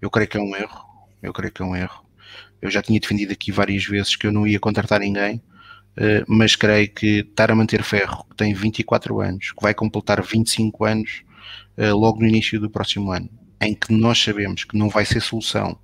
[0.00, 0.84] Eu creio que é um erro.
[1.22, 2.04] Eu creio que é um erro.
[2.62, 5.53] Eu já tinha defendido aqui várias vezes que eu não ia contratar ninguém eh,
[6.26, 10.84] mas creio que estar a manter Ferro, que tem 24 anos, que vai completar 25
[10.84, 11.22] anos
[11.78, 13.28] uh, logo no início do próximo ano,
[13.60, 15.78] em que nós sabemos que não vai ser solução,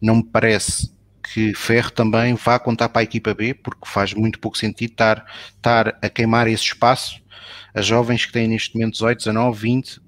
[0.00, 0.90] não me parece
[1.32, 5.26] que Ferro também vá contar para a equipa B, porque faz muito pouco sentido estar,
[5.56, 7.20] estar a queimar esse espaço
[7.74, 10.00] a jovens que têm neste momento 18, 19, 20 uh,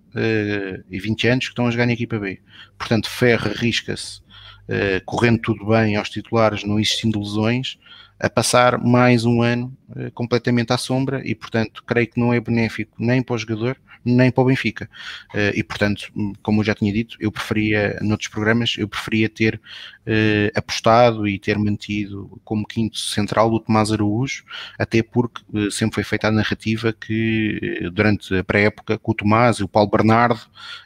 [0.88, 2.40] e 20 anos que estão a jogar na equipa B.
[2.78, 7.76] Portanto, Ferro arrisca-se, uh, correndo tudo bem aos titulares, não existindo lesões,
[8.20, 12.40] a passar mais um ano uh, completamente à sombra e, portanto, creio que não é
[12.40, 14.90] benéfico nem para o jogador, nem para o Benfica.
[15.32, 19.28] Uh, e, portanto, hum, como eu já tinha dito, eu preferia, noutros programas, eu preferia
[19.28, 24.44] ter uh, apostado e ter mantido como quinto central o Tomás Araújo,
[24.78, 29.64] até porque sempre foi feita a narrativa que durante a pré-época que o Tomás e
[29.64, 30.40] o Paulo Bernardo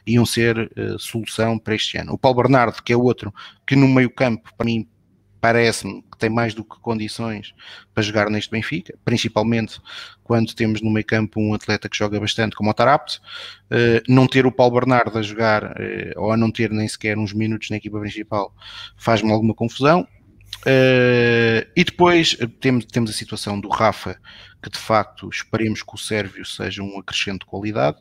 [0.05, 2.13] iam ser solução para este ano.
[2.13, 3.33] O Paulo Bernardo, que é outro
[3.65, 4.87] que no meio campo, para mim,
[5.43, 7.53] parece-me que tem mais do que condições
[7.93, 9.77] para jogar neste Benfica, principalmente
[10.23, 13.17] quando temos no meio campo um atleta que joga bastante como o Tarapte,
[13.69, 17.17] uh, não ter o Paulo Bernardo a jogar uh, ou a não ter nem sequer
[17.17, 18.55] uns minutos na equipa principal
[18.95, 20.07] faz-me alguma confusão.
[20.61, 24.17] Uh, e depois temos, a situação do Rafa,
[24.61, 27.97] que de facto esperemos que o Sérvio seja um acrescente de qualidade.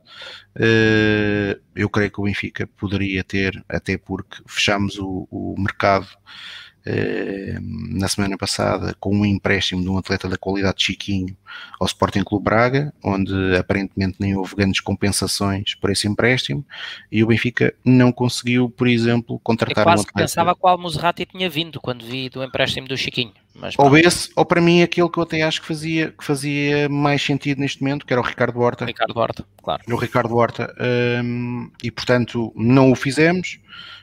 [1.75, 8.37] eu creio que o Benfica poderia ter, até porque fechamos o, mercado eh, na semana
[8.37, 11.37] passada com um empréstimo de um atleta da qualidade de Chiquinho
[11.79, 16.65] ao Sporting Clube Braga, onde aparentemente nem houve grandes compensações por esse empréstimo,
[17.11, 20.19] e o Benfica não conseguiu, por exemplo, contratar Eu quase um atleta.
[20.19, 23.33] pensava qual Muserati tinha vindo quando vi do empréstimo do Chiquinho.
[23.55, 26.89] Mas, ou esse, ou para mim aquele que eu até acho que fazia, que fazia
[26.89, 28.87] mais sentido neste momento, que era o Ricardo Horta.
[28.87, 29.83] Ricardo Horta, claro.
[29.89, 30.75] O Ricardo Horta,
[31.23, 33.61] um, e portanto não o fizemos.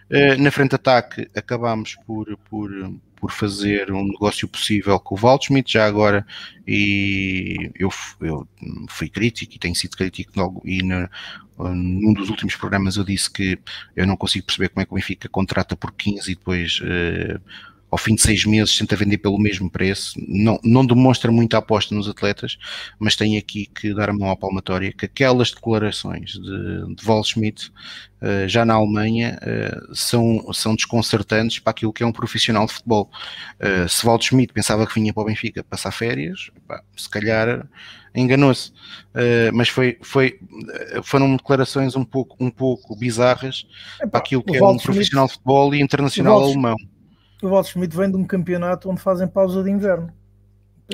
[0.09, 2.71] Eh, na frente de ataque acabámos por, por,
[3.15, 6.25] por fazer um negócio possível com o Waldschmidt, já agora,
[6.67, 7.89] e eu,
[8.21, 8.47] eu
[8.89, 11.09] fui crítico e tenho sido crítico e na,
[11.59, 13.59] num dos últimos programas eu disse que
[13.95, 17.39] eu não consigo perceber como é que o Benfica contrata por 15 e depois uh,
[17.91, 21.95] ao fim de seis meses tenta vender pelo mesmo preço, não, não demonstra muita aposta
[21.95, 22.57] nos atletas,
[22.99, 27.23] mas tem aqui que dar a mão à palmatória que aquelas declarações de, de Wall
[27.23, 27.71] Schmidt
[28.21, 32.73] uh, já na Alemanha uh, são, são desconcertantes para aquilo que é um profissional de
[32.73, 33.09] futebol.
[33.59, 37.67] Uh, se Wall Schmidt pensava que vinha para o Benfica passar férias, pá, se calhar
[38.13, 38.71] enganou-se,
[39.53, 40.39] mas foi, foi,
[41.03, 43.67] foram declarações um pouco, um pouco bizarras
[44.09, 46.75] para aquilo que é um profissional de futebol e internacional alemão
[47.41, 50.11] o Walter Schmidt vem de um campeonato onde fazem pausa de inverno.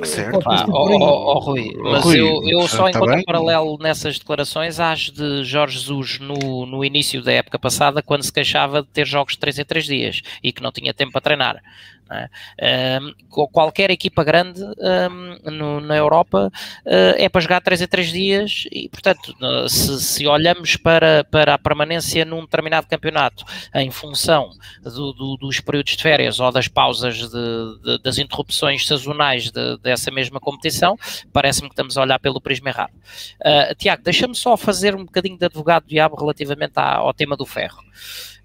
[0.04, 0.42] Certo.
[0.46, 4.20] Ah, oh, oh, oh, Rui, mas Rui, eu, eu só tá encontro um paralelo nessas
[4.20, 8.90] declarações às de Jorge Jesus no, no início da época passada, quando se queixava de
[8.90, 11.64] ter jogos de 3 em 3 dias e que não tinha tempo para treinar.
[12.08, 13.00] É?
[13.02, 13.14] Um,
[13.52, 16.52] qualquer equipa grande um, no, na Europa
[16.86, 19.36] uh, é para jogar 3 a 3 dias e, portanto,
[19.68, 24.52] se, se, olhamos para, para a permanência num determinado campeonato em função
[24.84, 30.12] do, do, dos períodos de férias ou das pausas de, de, das interrupções sazonais dessa
[30.12, 30.96] mesma competição,
[31.34, 32.94] parece-me que estamos a olhar pelo prisma errado.
[33.42, 37.46] Uh, Tiago, deixa-me só fazer um bocadinho de advogado diabo relativamente à, ao tema do
[37.46, 37.82] ferro.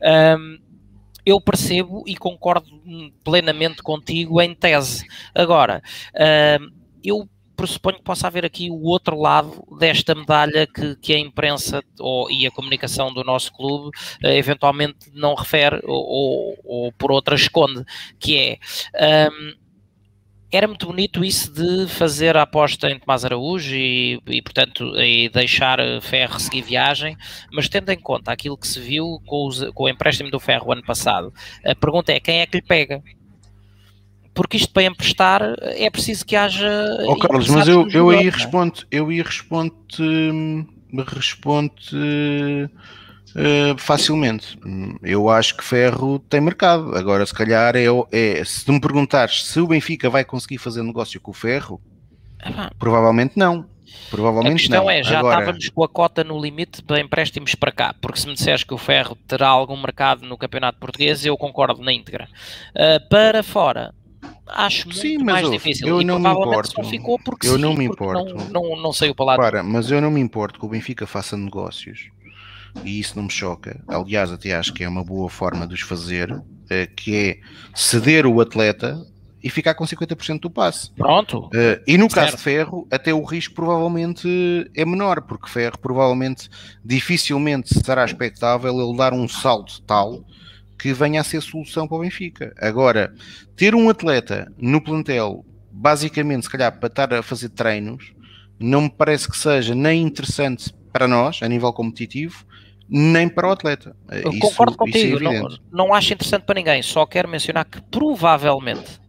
[0.01, 0.70] Um,
[1.25, 2.71] eu percebo e concordo
[3.25, 5.07] plenamente contigo em tese.
[5.35, 5.83] Agora,
[6.15, 7.29] uh, eu
[7.61, 12.31] pressuponho que possa haver aqui o outro lado desta medalha que, que a imprensa ou,
[12.31, 13.89] e a comunicação do nosso clube
[14.25, 17.85] uh, eventualmente não refere ou, ou, ou, por outra esconde,
[18.19, 18.59] que
[18.95, 19.29] é
[20.53, 25.29] era muito bonito isso de fazer a aposta em Tomás Araújo e, e portanto, e
[25.29, 27.17] deixar Ferro seguir viagem,
[27.53, 30.73] mas tendo em conta aquilo que se viu com, os, com o empréstimo do Ferro
[30.73, 31.33] ano passado,
[31.65, 33.03] a pergunta é quem é que lhe pega?
[34.35, 36.69] Porque isto para emprestar é preciso que haja.
[37.07, 38.31] Oh, Carlos, mas eu, eu aí é?
[38.31, 40.67] respondo, eu aí respondo, hum,
[41.07, 41.73] respondo
[43.31, 44.59] Uh, facilmente.
[45.03, 46.97] Eu acho que Ferro tem mercado.
[46.97, 50.83] Agora, se calhar, é, é, se tu me perguntares se o Benfica vai conseguir fazer
[50.83, 51.81] negócio com o Ferro,
[52.79, 53.67] provavelmente não.
[54.09, 54.91] Provavelmente a questão não.
[54.91, 55.39] é, já Agora...
[55.41, 58.75] estávamos com a cota no limite para empréstimos para cá, porque se me disseres que
[58.75, 62.29] o Ferro terá algum mercado no Campeonato Português, eu concordo na íntegra.
[62.71, 63.95] Uh, para fora,
[64.47, 65.89] acho muito Sim, mais eu, difícil.
[65.89, 66.85] Eu e não me importo.
[66.85, 68.35] ficou porque eu sim, não me importo.
[68.35, 69.37] Não, não, não saiu para lá.
[69.37, 72.11] Para, mas eu não me importo que o Benfica faça negócios
[72.85, 73.83] e isso não me choca.
[73.89, 77.39] Aliás, até acho que é uma boa forma de os fazer, eh, que é
[77.75, 79.05] ceder o atleta
[79.43, 80.91] e ficar com 50% do passe.
[80.93, 81.47] Pronto.
[81.47, 82.15] Uh, e no certo.
[82.15, 86.49] caso de Ferro, até o risco provavelmente é menor, porque Ferro provavelmente
[86.85, 90.25] dificilmente será expectável ele dar um salto tal
[90.79, 92.55] que venha a ser solução para o Benfica.
[92.59, 93.15] Agora,
[93.55, 98.13] ter um atleta no plantel, basicamente, se calhar, para estar a fazer treinos,
[98.59, 102.45] não me parece que seja nem interessante para nós, a nível competitivo,
[102.91, 103.95] nem para o atleta.
[104.11, 107.65] Eu isso, concordo é contigo, é não, não acho interessante para ninguém, só quero mencionar
[107.65, 109.01] que provavelmente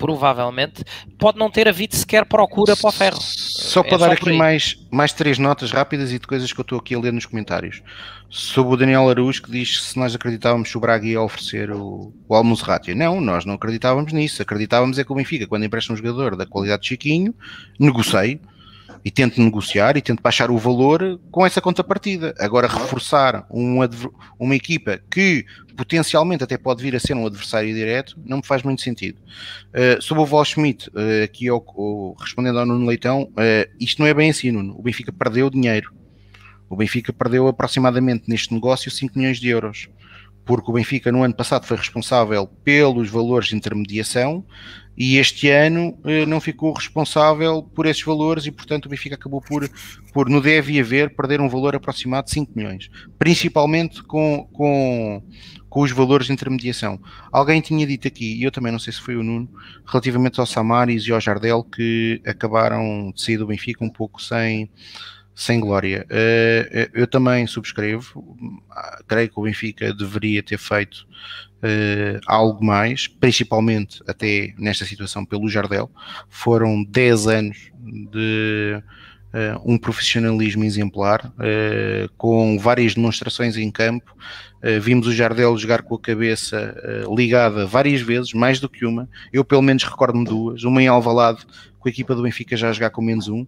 [0.00, 0.82] provavelmente,
[1.18, 3.18] pode não ter havido sequer procura para o ferro.
[3.20, 6.58] Só para é dar só aqui mais, mais três notas rápidas e de coisas que
[6.58, 7.82] eu estou aqui a ler nos comentários.
[8.30, 12.14] Sobre o Daniel Araújo que diz se nós acreditávamos que o Braga ia oferecer o,
[12.26, 12.94] o.
[12.96, 14.40] Não, nós não acreditávamos nisso.
[14.40, 17.34] Acreditávamos é que o Benfica, quando empresta um jogador da qualidade de Chiquinho,
[17.78, 18.40] negocie
[19.04, 22.34] e tento negociar e tento baixar o valor com essa contrapartida.
[22.38, 23.78] Agora, reforçar um
[24.38, 25.44] uma equipa que
[25.76, 29.18] potencialmente até pode vir a ser um adversário direto não me faz muito sentido.
[29.68, 34.00] Uh, sobre o Val Schmidt, uh, aqui ao, ao, respondendo ao Nuno Leitão, uh, isto
[34.00, 34.78] não é bem assim, Nuno.
[34.78, 35.92] O Benfica perdeu dinheiro.
[36.68, 39.88] O Benfica perdeu aproximadamente neste negócio 5 milhões de euros
[40.44, 44.44] porque o Benfica no ano passado foi responsável pelos valores de intermediação
[45.02, 49.40] e este ano eh, não ficou responsável por esses valores e, portanto, o Benfica acabou
[49.40, 49.66] por,
[50.12, 55.22] por no deve haver, perder um valor aproximado de 5 milhões, principalmente com, com,
[55.70, 57.00] com os valores de intermediação.
[57.32, 59.48] Alguém tinha dito aqui, e eu também não sei se foi o Nuno,
[59.86, 64.70] relativamente ao Samaris e ao Jardel, que acabaram de sair do Benfica um pouco sem,
[65.34, 66.06] sem glória.
[66.10, 68.36] Uh, eu também subscrevo,
[69.08, 71.06] creio que o Benfica deveria ter feito
[71.60, 75.90] uh, algo mais, principalmente até nesta situação pelo Jardel.
[76.28, 77.58] Foram 10 anos
[78.12, 78.82] de
[79.34, 84.14] uh, um profissionalismo exemplar, uh, com várias demonstrações em campo.
[84.80, 86.74] vimos o Jardel jogar com a cabeça
[87.16, 89.08] ligada várias vezes, mais do que uma.
[89.32, 90.64] Eu, pelo menos, recordo-me duas.
[90.64, 91.46] Uma em Alvalade,
[91.78, 93.46] com a equipa do Benfica já a jogar com menos um,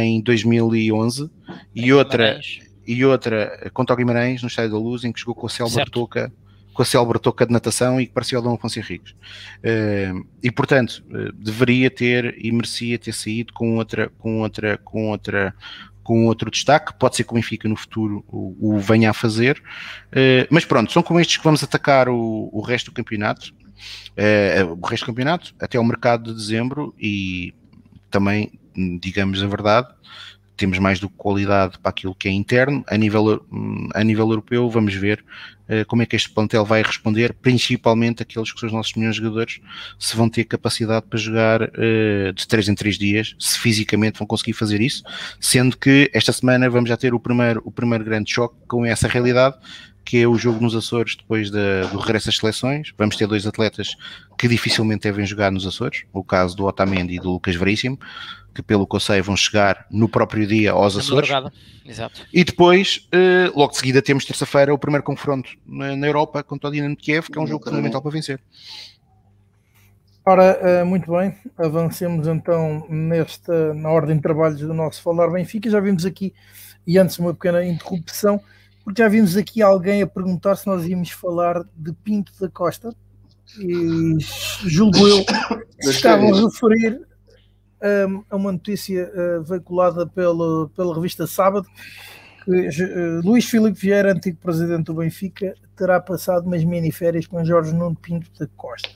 [0.00, 1.28] em 2011,
[1.74, 2.38] e outra,
[2.86, 5.84] e outra contra o Guimarães, no Estádio da Luz, em que jogou com o Celso
[5.90, 6.32] Toca
[6.78, 9.10] com a célebre touca de natação e que parecia o Dom Afonso Henriques.
[9.10, 15.10] Uh, e portanto, uh, deveria ter e merecia ter saído com outra, com outra, com
[15.10, 15.52] outra,
[16.04, 16.94] com outro destaque.
[16.96, 19.60] Pode ser que o Benfica no futuro o, o venha a fazer.
[20.12, 23.52] Uh, mas pronto, são com estes que vamos atacar o, o resto do campeonato.
[24.80, 27.54] O resto do campeonato até o mercado de dezembro e
[28.10, 28.50] também,
[29.00, 29.88] digamos a verdade,
[30.58, 32.84] temos mais do que qualidade para aquilo que é interno.
[32.88, 33.46] A nível,
[33.94, 35.24] a nível europeu, vamos ver
[35.68, 39.16] uh, como é que este plantel vai responder, principalmente aqueles que são os nossos melhores
[39.16, 39.60] jogadores,
[39.98, 44.26] se vão ter capacidade para jogar uh, de 3 em 3 dias, se fisicamente vão
[44.26, 45.02] conseguir fazer isso,
[45.40, 49.06] sendo que esta semana vamos já ter o primeiro, o primeiro grande choque com essa
[49.06, 49.56] realidade,
[50.08, 52.94] que é o jogo nos Açores depois da, do regresso às seleções.
[52.96, 53.94] Vamos ter dois atletas
[54.38, 57.98] que dificilmente devem jogar nos Açores, o caso do Otamendi e do Lucas Veríssimo
[58.54, 61.30] que pelo que eu sei vão chegar no próprio dia aos Açores.
[61.84, 62.26] Exato.
[62.32, 66.72] E depois, uh, logo de seguida, temos terça-feira o primeiro confronto na, Europa contra o
[66.72, 68.40] Dinamo de Kiev, que é um jogo fundamental para vencer.
[70.26, 75.68] Ora, uh, muito bem, avancemos então nesta, na ordem de trabalhos do nosso Falar Benfica.
[75.68, 76.34] Já vimos aqui,
[76.86, 78.40] e antes uma pequena interrupção,
[78.88, 82.90] porque já vimos aqui alguém a perguntar se nós íamos falar de Pinto da Costa,
[83.58, 84.16] e
[84.64, 85.26] julgo eu
[85.80, 86.98] estavam a referir
[88.30, 91.68] a uma notícia uh, veiculada pela, pela revista Sábado
[92.46, 97.74] que uh, Luís Filipe Vieira, antigo presidente do Benfica, terá passado umas mini-férias com Jorge
[97.74, 98.88] Nuno Pinto da Costa.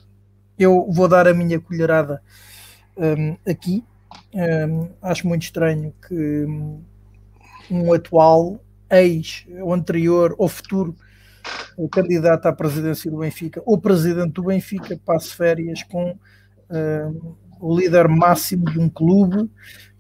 [0.59, 2.22] Eu vou dar a minha colherada
[2.96, 3.85] um, aqui.
[4.33, 6.46] Um, acho muito estranho que
[7.70, 8.59] um atual,
[8.92, 10.94] ex, ou anterior, ou futuro
[11.90, 16.16] candidato à presidência do Benfica, ou presidente do Benfica, passe férias com
[16.70, 19.48] um, o líder máximo de um clube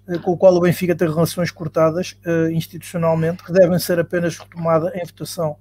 [0.08, 4.36] eh, com o qual o Benfica tem relações cortadas uh, institucionalmente, que devem ser apenas
[4.36, 5.56] retomadas em votação,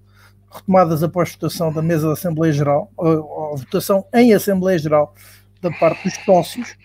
[0.50, 5.14] retomadas após votação da mesa da Assembleia Geral, ou, ou votação em Assembleia Geral
[5.62, 6.76] da parte dos sócios,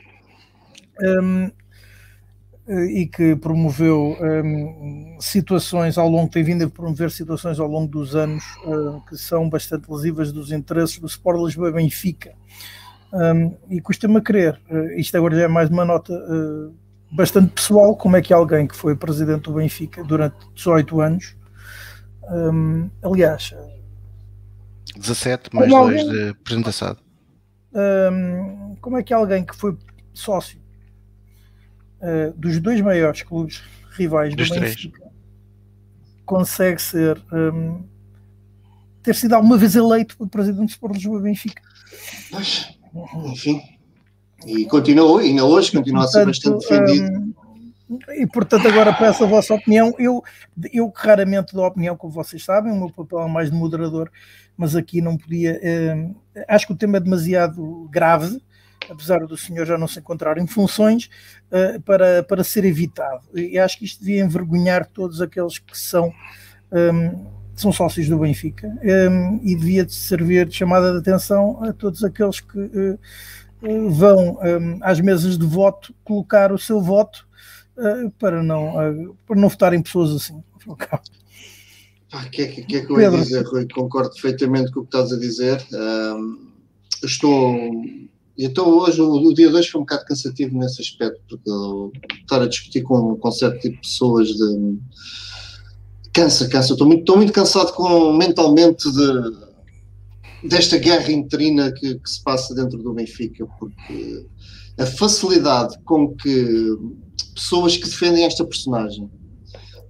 [1.00, 1.52] um, ehm,
[2.68, 8.16] e que promoveu um, situações ao longo, tem vindo a promover situações ao longo dos
[8.16, 12.34] anos uh, que são bastante lesivas dos interesses do Sport Lisboa Benfica.
[13.12, 16.74] Um, e custa-me a crer, uh, isto agora já é mais uma nota uh,
[17.12, 21.36] bastante pessoal, como é que alguém que foi presidente do Benfica durante 18 anos,
[22.28, 23.54] um, aliás...
[24.96, 26.96] 17 mais 2 alguém, de apresentação.
[28.80, 29.76] Como é que alguém que foi
[30.14, 30.58] sócio
[32.00, 33.62] uh, dos dois maiores clubes
[33.96, 35.12] rivais dos do Benfica três.
[36.24, 37.22] consegue ser
[39.02, 41.62] ter sido alguma vez eleito para presidente do Sport Lisboa Benfica?
[42.30, 42.76] Pois
[43.26, 43.62] enfim,
[44.46, 47.34] e continuou, ainda hoje continua a ser bastante defendido.
[47.88, 49.94] Um, e portanto, agora peço a vossa opinião.
[49.98, 50.22] Eu,
[50.72, 54.10] eu raramente dou opinião, como vocês sabem, o meu papel é mais de moderador,
[54.56, 55.60] mas aqui não podia.
[55.94, 56.14] Um,
[56.48, 58.42] acho que o tema é demasiado grave,
[58.90, 61.08] apesar do senhor já não se encontrar em funções,
[61.50, 63.26] uh, para, para ser evitado.
[63.34, 66.12] E acho que isto devia envergonhar todos aqueles que são.
[66.72, 68.68] Um, são sócios do Benfica
[69.10, 74.78] um, e devia servir de chamada de atenção a todos aqueles que uh, vão um,
[74.82, 77.26] às mesas de voto colocar o seu voto
[77.78, 80.42] uh, para, não, para não votarem pessoas assim.
[80.66, 80.76] O
[82.30, 83.66] que, é, que é que eu ia dizer, Rui?
[83.72, 85.64] Concordo perfeitamente com o que estás a dizer.
[87.02, 87.56] Estou.
[88.38, 91.50] Então, hoje, o, o dia de hoje foi um bocado cansativo nesse aspecto, porque
[92.20, 94.78] estar a discutir com, com certo tipo de pessoas de
[96.12, 96.72] cansa, cansa.
[96.72, 102.54] Estou muito, estou muito cansado com, mentalmente de, desta guerra interina que, que, se passa
[102.54, 104.26] dentro do Benfica, porque
[104.78, 106.76] a facilidade com que
[107.34, 109.10] pessoas que defendem esta personagem,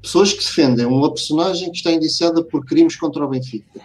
[0.01, 3.81] pessoas que defendem uma personagem que está indiciada por crimes contra o Benfica,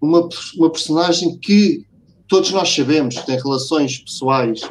[0.00, 1.84] uma, uma personagem que
[2.32, 4.62] todos nós sabemos que tem relações pessoais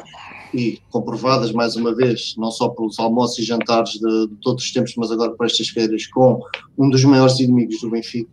[0.52, 4.72] e comprovadas mais uma vez, não só pelos almoços e jantares de, de todos os
[4.72, 6.40] tempos, mas agora por estas férias, com
[6.76, 8.32] um dos maiores inimigos do Benfica.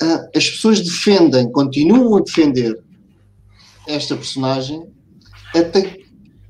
[0.00, 2.82] Uh, as pessoas defendem, continuam a defender
[3.86, 4.82] esta personagem
[5.54, 5.98] até,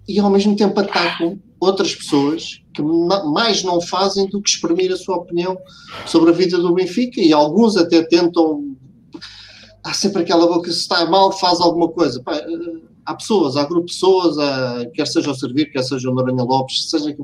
[0.06, 4.96] e ao mesmo tempo atacam outras pessoas que mais não fazem do que exprimir a
[4.96, 5.58] sua opinião
[6.06, 8.71] sobre a vida do Benfica e alguns até tentam
[9.84, 12.22] há sempre aquela boca se está mal faz alguma coisa.
[12.22, 12.40] Pá,
[13.04, 16.44] há pessoas, há grupo de pessoas, há, quer seja o Servir, quer seja o Noronha
[16.44, 17.16] Lopes, seja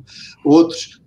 [0.45, 1.01] outros,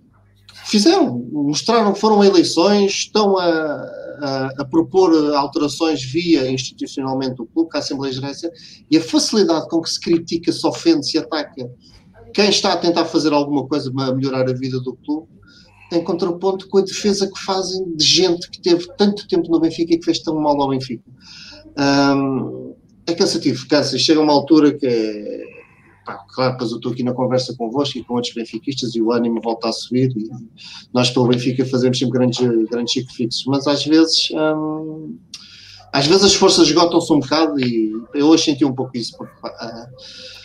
[0.65, 7.45] fizeram, mostraram que foram a eleições, estão a, a, a, propor alterações via institucionalmente o
[7.45, 8.31] clube, que a Assembleia Geral,
[8.89, 11.69] e a facilidade com que se critica, se ofende, se ataca
[12.33, 15.27] quem está a tentar fazer alguma coisa para melhorar a vida do clube,
[15.91, 19.93] em contraponto com a defesa que fazem de gente que teve tanto tempo no Benfica
[19.93, 21.03] e que fez tão mal ao Benfica.
[21.77, 22.75] Um,
[23.05, 23.97] é cansativo, cansa.
[23.97, 25.43] Chega uma altura que é,
[26.05, 29.41] pá, claro, eu estou aqui na conversa convosco e com outros benfiquistas e o ânimo
[29.41, 30.29] volta a subir e
[30.93, 32.39] nós pelo Benfica fazemos sempre grandes,
[32.69, 35.17] grandes sacrifícios, mas às vezes hum,
[35.91, 39.33] às vezes as forças esgotam-se um bocado e eu hoje senti um pouco isso porque,
[39.33, 40.40] uh,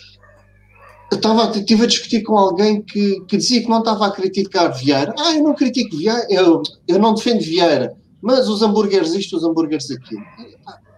[1.11, 4.73] eu estava estive a discutir com alguém que, que dizia que não estava a criticar
[4.75, 5.15] Vieira.
[5.19, 9.45] Ah, eu não critico Vieira, eu, eu não defendo Vieira, mas os hambúrgueres isto, os
[9.45, 10.23] hambúrgueres aquilo.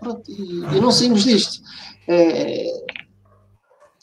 [0.00, 1.61] Pronto, e, e não saímos disto.
[2.06, 2.66] É,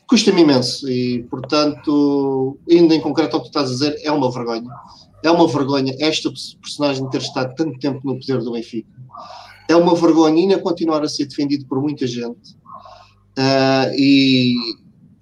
[0.07, 4.31] Custa-me imenso e, portanto, ainda em concreto ao que tu estás a dizer, é uma
[4.31, 4.69] vergonha.
[5.23, 6.31] É uma vergonha esta
[6.61, 8.87] personagem ter estado tanto tempo no poder do Benfica.
[9.67, 12.55] É uma vergonha ainda continuar a ser defendido por muita gente.
[13.37, 14.53] Uh, e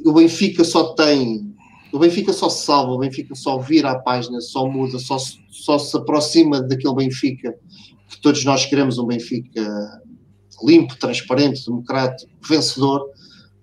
[0.05, 1.53] o Benfica só tem.
[1.91, 5.17] O Benfica só se salva, o Benfica só vira a página, só muda, só,
[5.51, 7.55] só se aproxima daquele Benfica
[8.09, 10.01] que todos nós queremos, um Benfica
[10.63, 13.09] limpo, transparente, democrático, vencedor,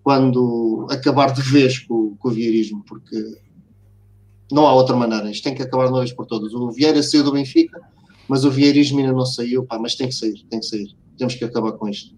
[0.02, 3.16] quando acabar de vez com, com o vieirismo, porque
[4.50, 6.52] não há outra maneira, isto tem que acabar de uma vez por todas.
[6.52, 7.80] O Vieira saiu do Benfica,
[8.28, 10.96] mas o vieirismo ainda não saiu, pá, mas tem que sair, tem que sair.
[11.16, 12.14] Temos que acabar com isto.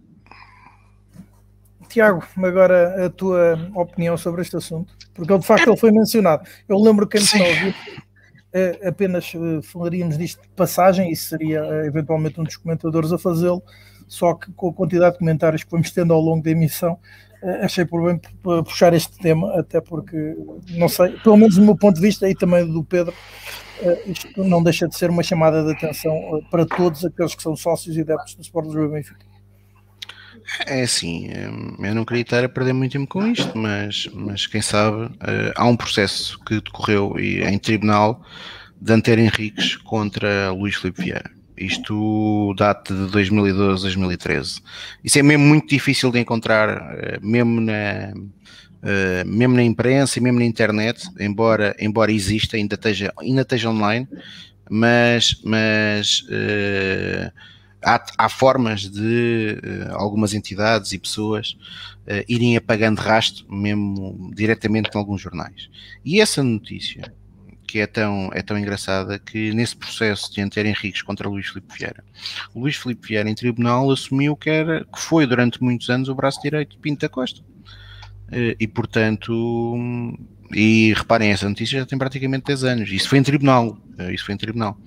[1.92, 6.48] Tiago, agora a tua opinião sobre este assunto, porque de facto ele foi mencionado.
[6.66, 7.74] Eu lembro que antes de
[8.54, 13.18] eh, apenas eh, falaríamos disto de passagem e seria eh, eventualmente um dos comentadores a
[13.18, 13.62] fazê-lo,
[14.06, 16.98] só que com a quantidade de comentários que vamos tendo ao longo da emissão,
[17.60, 18.20] achei por bem
[18.62, 20.36] puxar este tema, até porque,
[20.70, 23.12] não sei, pelo menos do meu ponto de vista e também do Pedro,
[24.06, 26.14] isto não deixa de ser uma chamada de atenção
[26.52, 29.31] para todos aqueles que são sócios e adeptos do Sport Lisboa Benfica.
[30.66, 34.46] É assim, hum, eu não queria estar a perder muito tempo com isto, mas, mas
[34.46, 38.22] quem sabe, eh, há um processo que decorreu em tribunal
[38.80, 41.30] de Antero Henriques contra Luís Filipe Vieira.
[41.56, 44.60] Isto data de 2012, 2013.
[45.04, 46.68] Isso é mesmo muito difícil de encontrar,
[46.98, 48.12] eh, mesmo na,
[48.82, 53.70] eh, mesmo na imprensa e mesmo na internet, embora, embora exista, ainda esteja, ainda esteja
[53.70, 54.08] online,
[54.68, 56.24] mas, mas
[57.84, 61.56] há, há formas de uh, algumas entidades e pessoas
[62.06, 65.68] uh, irem apagando rasto, mesmo diretamente em alguns jornais.
[66.04, 67.12] E essa notícia,
[67.66, 71.76] que é tão, é tão engraçada, que nesse processo de Antero Henriques contra Luís Filipe
[71.76, 72.04] Vieira,
[72.54, 76.40] Luís Filipe Vieira em tribunal assumiu que, era, que foi durante muitos anos o braço
[76.42, 77.40] direito de Pinto Costa.
[78.28, 79.32] Uh, e portanto
[80.54, 82.90] e reparem, essa notícia já tem praticamente 10 anos.
[82.90, 83.76] Isso foi em tribunal.
[84.02, 84.78] Eh, isso foi em tribunal.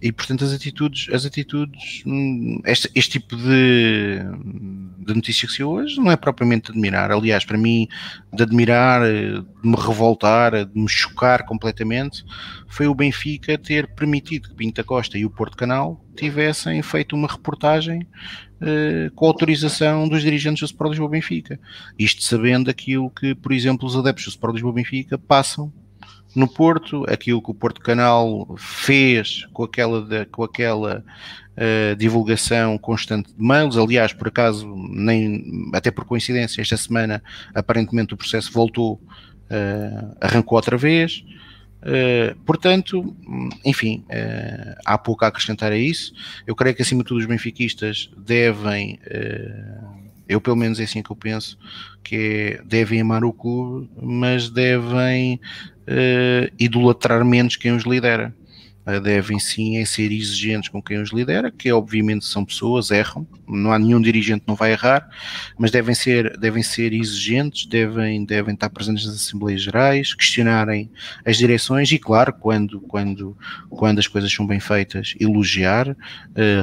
[0.00, 4.18] E portanto as atitudes, as atitudes, hum, este, este tipo de,
[4.98, 7.10] de notícia que se hoje não é propriamente de admirar.
[7.10, 7.88] Aliás, para mim,
[8.32, 12.24] de admirar, eh, de me revoltar, de me chocar completamente,
[12.68, 17.28] foi o Benfica ter permitido que Pinta Costa e o Porto Canal tivessem feito uma
[17.28, 18.06] reportagem
[18.60, 21.58] uh, com autorização dos dirigentes do Sport Lisboa Benfica.
[21.98, 25.72] Isto sabendo aquilo que, por exemplo, os adeptos do Sport Lisboa Benfica passam
[26.34, 31.04] no Porto, aquilo que o Porto Canal fez com aquela, de, com aquela
[31.52, 33.76] uh, divulgação constante de mails.
[33.76, 37.22] Aliás, por acaso, nem, até por coincidência, esta semana
[37.54, 41.24] aparentemente o processo voltou, uh, arrancou outra vez.
[41.82, 43.14] Uh, portanto,
[43.64, 46.12] enfim, uh, há pouco a acrescentar a isso.
[46.46, 50.01] Eu creio que acima de tudo os benfiquistas devem, uh,
[50.32, 51.58] eu pelo menos é assim que eu penso,
[52.02, 55.40] que é, devem amar o clube, mas devem
[56.60, 58.32] idolatrar menos quem os lidera
[59.02, 63.72] devem sim em ser exigentes com quem os lidera, que obviamente são pessoas, erram, não
[63.72, 65.08] há nenhum dirigente não vai errar,
[65.58, 70.90] mas devem ser, devem ser exigentes, devem, devem estar presentes nas Assembleias Gerais, questionarem
[71.24, 73.36] as direções e, claro, quando, quando,
[73.68, 75.96] quando as coisas são bem feitas, elogiar, uh,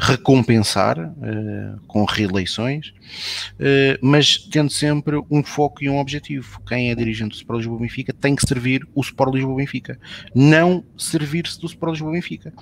[0.01, 6.61] recompensar uh, com reeleições, uh, mas tendo sempre um foco e um objetivo.
[6.67, 9.99] Quem é dirigente do Sport Lisboa Benfica tem que servir o Sport Lisboa Benfica,
[10.33, 12.53] não servir-se do Sport Lisboa Benfica.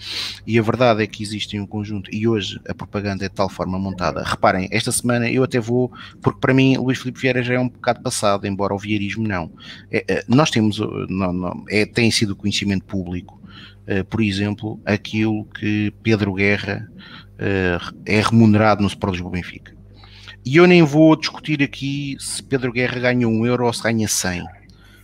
[0.46, 3.50] E a verdade é que existem um conjunto, e hoje a propaganda é de tal
[3.50, 4.24] forma montada.
[4.24, 5.92] Reparem, esta semana eu até vou,
[6.22, 9.52] porque para mim Luís Filipe Vieira já é um bocado passado, embora o vieirismo não.
[9.92, 10.80] É, é nós temos,
[11.10, 13.42] não, não, é, tem sido conhecimento público,
[13.88, 16.90] uh, por exemplo, aquilo que Pedro Guerra
[17.38, 19.76] uh, é remunerado no Sport Lisboa Benfica.
[20.46, 24.08] E eu nem vou discutir aqui se Pedro Guerra ganha um euro ou se ganha
[24.08, 24.46] 100.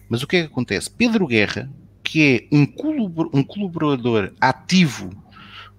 [0.08, 0.90] Mas o que é que acontece?
[0.90, 1.70] Pedro Guerra
[2.04, 2.66] que é um,
[3.44, 5.10] colaborador ativo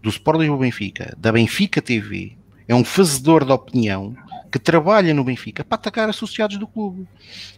[0.03, 4.17] do Sport Lisboa Benfica, da Benfica TV, é um fazedor de opinião
[4.51, 7.07] que trabalha no Benfica para atacar associados do clube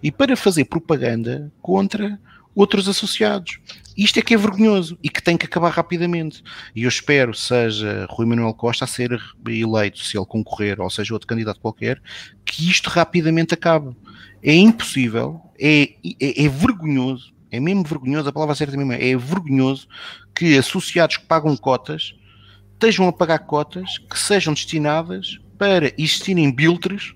[0.02, 2.18] e para fazer propaganda contra
[2.54, 3.58] outros associados.
[3.96, 6.42] Isto é que é vergonhoso e que tem que acabar rapidamente.
[6.74, 11.12] E eu espero, seja Rui Manuel Costa a ser eleito, se ele concorrer, ou seja
[11.12, 12.00] outro candidato qualquer,
[12.44, 13.94] que isto rapidamente acabe.
[14.42, 19.16] É impossível é, é, é vergonhoso, é mesmo vergonhoso, a palavra certa mesmo é, é
[19.16, 19.88] vergonhoso
[20.34, 22.14] que associados que pagam cotas
[22.72, 27.14] estejam a pagar cotas que sejam destinadas para existirem biltres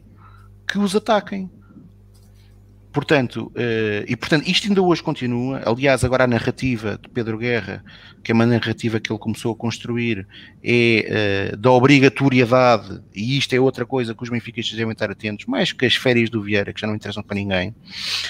[0.66, 1.51] que os ataquem.
[2.93, 5.62] Portanto, uh, e portanto, isto ainda hoje continua.
[5.64, 7.84] Aliás, agora a narrativa de Pedro Guerra,
[8.22, 10.26] que é uma narrativa que ele começou a construir,
[10.62, 15.47] é uh, da obrigatoriedade, e isto é outra coisa que os benfiquistas devem estar atentos,
[15.47, 17.74] mais que as férias do Vieira, que já não interessam para ninguém,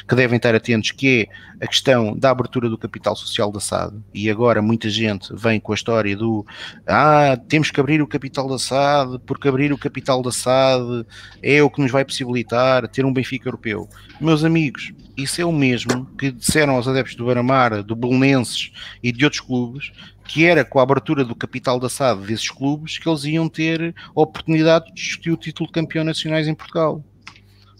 [0.07, 1.29] que devem estar atentos, que
[1.61, 3.97] é a questão da abertura do capital social da SAD.
[4.13, 6.45] E agora muita gente vem com a história do
[6.87, 11.07] ah, temos que abrir o capital da SAD, porque abrir o capital da SAD
[11.43, 13.89] é o que nos vai possibilitar ter um Benfica europeu.
[14.21, 18.73] Meus amigos, isso é o mesmo que disseram aos adeptos do Baramar, do Belenenses
[19.03, 19.93] e de outros clubes,
[20.25, 23.95] que era com a abertura do capital da SAD desses clubes que eles iam ter
[24.15, 27.05] a oportunidade de discutir o título de campeão nacionais em Portugal.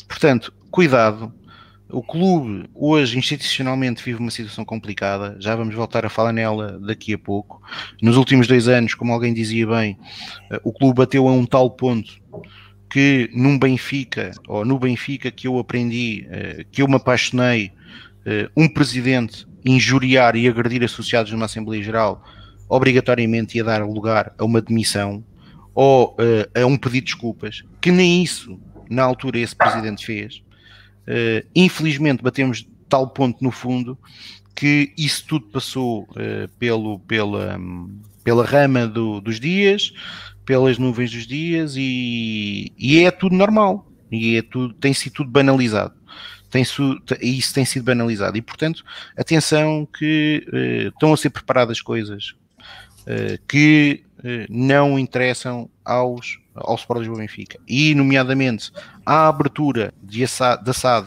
[0.09, 1.33] Portanto, cuidado.
[1.93, 7.13] O clube hoje institucionalmente vive uma situação complicada, já vamos voltar a falar nela daqui
[7.13, 7.61] a pouco.
[8.01, 9.99] Nos últimos dois anos, como alguém dizia bem,
[10.53, 12.21] eh, o clube bateu a um tal ponto
[12.91, 17.71] que num Benfica, ou no Benfica que eu aprendi, uh, que eu me apaixonei,
[18.27, 22.23] uh, um presidente injuriar e agredir associados numa Assembleia Geral
[22.69, 25.25] obrigatoriamente ia dar lugar a uma demissão
[25.73, 28.59] ou uh, a um pedido de desculpas, que nem isso
[28.91, 30.43] na altura esse presidente fez.
[31.55, 33.97] infelizmente batemos tal ponto no fundo
[34.53, 36.09] que isso tudo passou
[36.59, 37.57] pelo, pela,
[38.25, 39.93] pela rama do, dos dias,
[40.51, 43.87] pelas nuvens dos dias e, e é tudo normal.
[44.11, 45.95] E é tudo, tem sido tudo banalizado.
[46.51, 48.37] Tem isso tem sido banalizado.
[48.37, 48.85] E, portanto,
[49.17, 52.35] atenção que uh, estão a ser preparadas coisas
[53.03, 57.57] uh, que uh, não interessam aos, ao Sport Lisboa Benfica.
[57.69, 58.73] E, nomeadamente,
[59.07, 61.07] a abertura de Assad, de Assad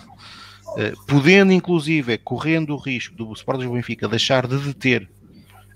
[1.05, 5.09] podendo, inclusive, correndo o risco do Sport Lisboa Benfica deixar de deter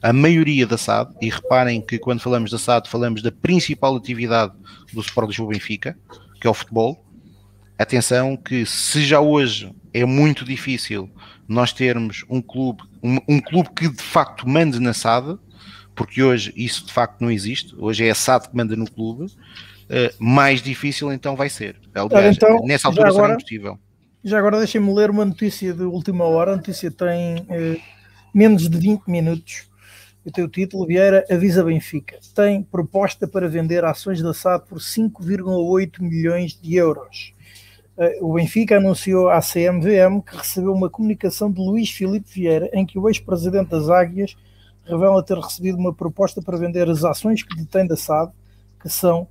[0.02, 4.54] a maioria da SAD, e reparem que quando falamos da SAD falamos da principal atividade
[4.94, 5.98] do Sport Lisboa Benfica,
[6.40, 7.04] que é o futebol.
[7.78, 11.10] Atenção que se já hoje é muito difícil
[11.48, 15.38] nós termos um clube, um, um clube que de facto mande na SAD,
[15.96, 19.26] porque hoje isso de facto não existe, hoje é a SAD que manda no clube,
[19.26, 21.80] uh, mais difícil então vai ser.
[21.94, 23.80] Aliás, então, nessa altura agora, será impossível.
[24.24, 27.80] Já agora deixem-me ler uma notícia de última hora, a notícia tem eh,
[28.34, 29.68] menos de 20 minutos
[30.28, 32.20] o teu título, Vieira avisa Benfica.
[32.36, 37.34] Tem proposta para vender ações da SAD por 5,8 milhões de euros.
[37.98, 42.86] Eh, o Benfica anunciou à CMVM que recebeu uma comunicação de Luís Filipe Vieira em
[42.86, 44.36] que o ex-presidente das Águias
[44.84, 48.34] revela ter recebido uma proposta para vender as ações que detém da SAD,
[48.82, 49.30] que são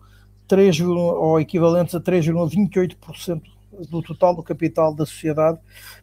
[0.49, 3.43] 3, ou equivalentes a 3,28%
[3.89, 5.59] do total do capital da sociedade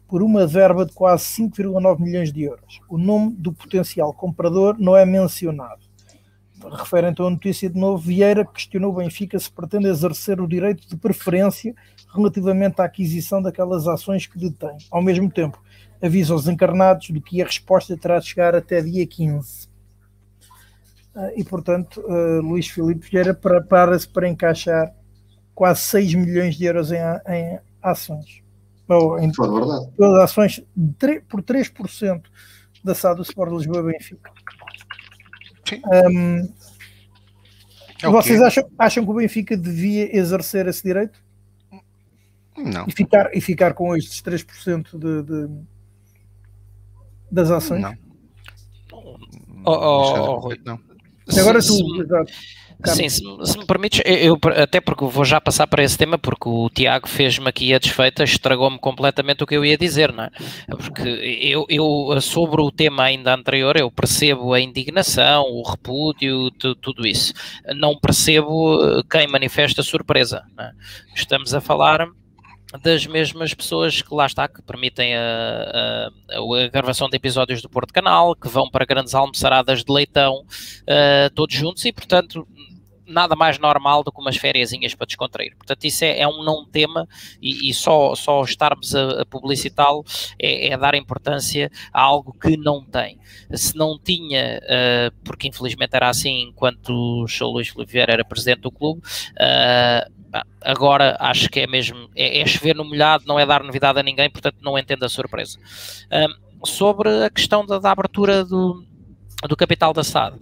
[0.06, 2.80] por uma verba de quase 5,9 milhões de euros.
[2.88, 5.82] O nome do potencial comprador não é mencionado.
[6.70, 10.88] Refere então a notícia de novo, Vieira questionou o Benfica se pretende exercer o direito
[10.88, 11.74] de preferência
[12.14, 14.76] relativamente à aquisição daquelas ações que detém.
[14.90, 15.62] Ao mesmo tempo,
[16.00, 19.68] avisa aos encarnados de que a resposta terá de chegar até dia 15.
[21.14, 24.92] Ah, e, portanto, uh, Luís Filipe Vieira prepara-se para encaixar
[25.54, 26.98] quase 6 milhões de euros em,
[27.28, 28.42] em ações.
[28.88, 30.64] Ou em todas as ações
[31.28, 32.22] por 3%
[32.82, 34.30] da SAD do Sport Lisboa Benfica.
[36.10, 36.52] Um,
[38.02, 41.18] é vocês acham, acham que o Benfica devia exercer esse direito?
[42.56, 42.84] Não.
[42.86, 45.48] E ficar, e ficar com estes 3% de, de,
[47.30, 47.80] das ações?
[47.80, 47.96] Não.
[48.92, 49.18] Oh,
[49.66, 50.78] oh, oh, não.
[51.40, 51.74] Agora tu,
[52.84, 56.48] Sim, se, se, me permites, eu, até porque vou já passar para esse tema, porque
[56.48, 60.30] o Tiago fez-me aqui a desfeita, estragou-me completamente o que eu ia dizer, não é?
[60.68, 61.08] Porque
[61.42, 67.32] eu, eu, sobre o tema ainda anterior, eu percebo a indignação, o repúdio, tudo isso.
[67.74, 70.42] Não percebo eh, quem manifesta surpresa.
[70.58, 70.70] É?
[71.14, 72.06] Estamos a falar
[72.82, 77.68] das mesmas pessoas que lá está, que permitem a, a, a, gravação de episódios do
[77.68, 82.46] Porto Canal, que vão para grandes almoçaradas de leitão, uh, todos juntos, e portanto
[83.06, 85.56] nada mais normal do que umas férias para descontrair.
[85.56, 87.08] Portanto, isso é, é um não tema
[87.40, 90.04] e, e só, só estarmos a, a publicitá-lo
[90.38, 93.18] é, é, dar importância a algo que não tem.
[93.52, 97.44] Se não tinha, uh, porque infelizmente era assim enquanto o Sr.
[97.44, 100.12] Luís Oliveira era presidente do clube, uh,
[100.62, 104.02] agora acho que é mesmo, é, é, chover no molhado, não é dar novidade a
[104.02, 105.58] ninguém, portanto não entendo a surpresa.
[106.10, 108.84] Um, sobre a questão da, da abertura do,
[109.48, 110.36] do capital da SAD.
[110.36, 110.40] Uh,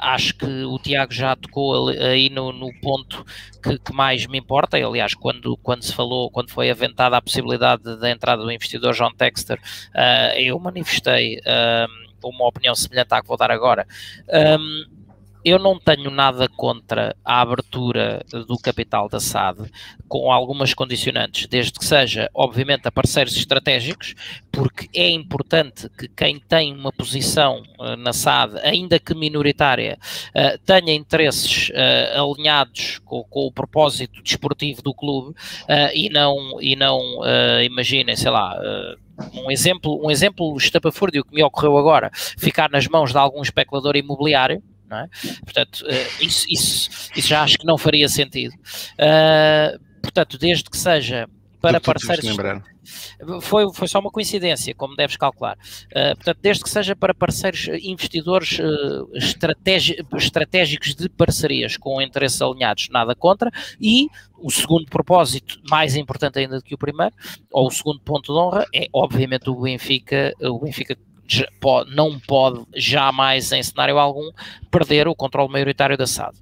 [0.00, 3.24] acho que o Tiago já tocou aí no, no ponto
[3.62, 4.76] que, que, mais me importa.
[4.76, 9.12] Aliás, quando, quando se falou, quando foi aventada a possibilidade da entrada do investidor John
[9.16, 11.40] Texter, uh, eu manifestei
[12.22, 13.86] uma opinião semelhante à que vou dar agora.
[14.28, 14.97] Um,
[15.44, 19.70] eu não tenho nada contra a abertura do capital da SAD
[20.08, 24.14] com algumas condicionantes, desde que seja, obviamente, a parceiros estratégicos,
[24.50, 29.98] porque é importante que quem tem uma posição uh, na SAD, ainda que minoritária,
[30.30, 35.34] uh, tenha interesses uh, alinhados com, com, o propósito desportivo do clube
[35.94, 37.20] e não, e não
[37.62, 38.56] imaginem, sei lá
[39.34, 43.96] um exemplo, um exemplo estapafúrdio que me ocorreu agora, ficar nas mãos de algum especulador
[43.96, 45.08] imobiliário, não é?
[45.44, 48.54] Portanto, uh, isso, isso, isso já acho que não faria sentido.
[48.94, 51.28] Uh, portanto, desde que seja
[51.60, 52.24] para parceiros.
[53.42, 55.58] Foi, foi só uma coincidência, como deves calcular.
[55.86, 59.08] Uh, portanto, desde que seja para parceiros investidores uh,
[60.16, 63.50] estratégicos de parcerias com interesses alinhados, nada contra.
[63.80, 64.08] E
[64.38, 67.14] o segundo propósito, mais importante ainda do que o primeiro,
[67.50, 70.96] ou o segundo ponto de honra, é obviamente o Benfica, o Benfica
[71.88, 74.30] não pode jamais, em cenário algum,
[74.70, 76.36] perder o controle maioritário da SAD.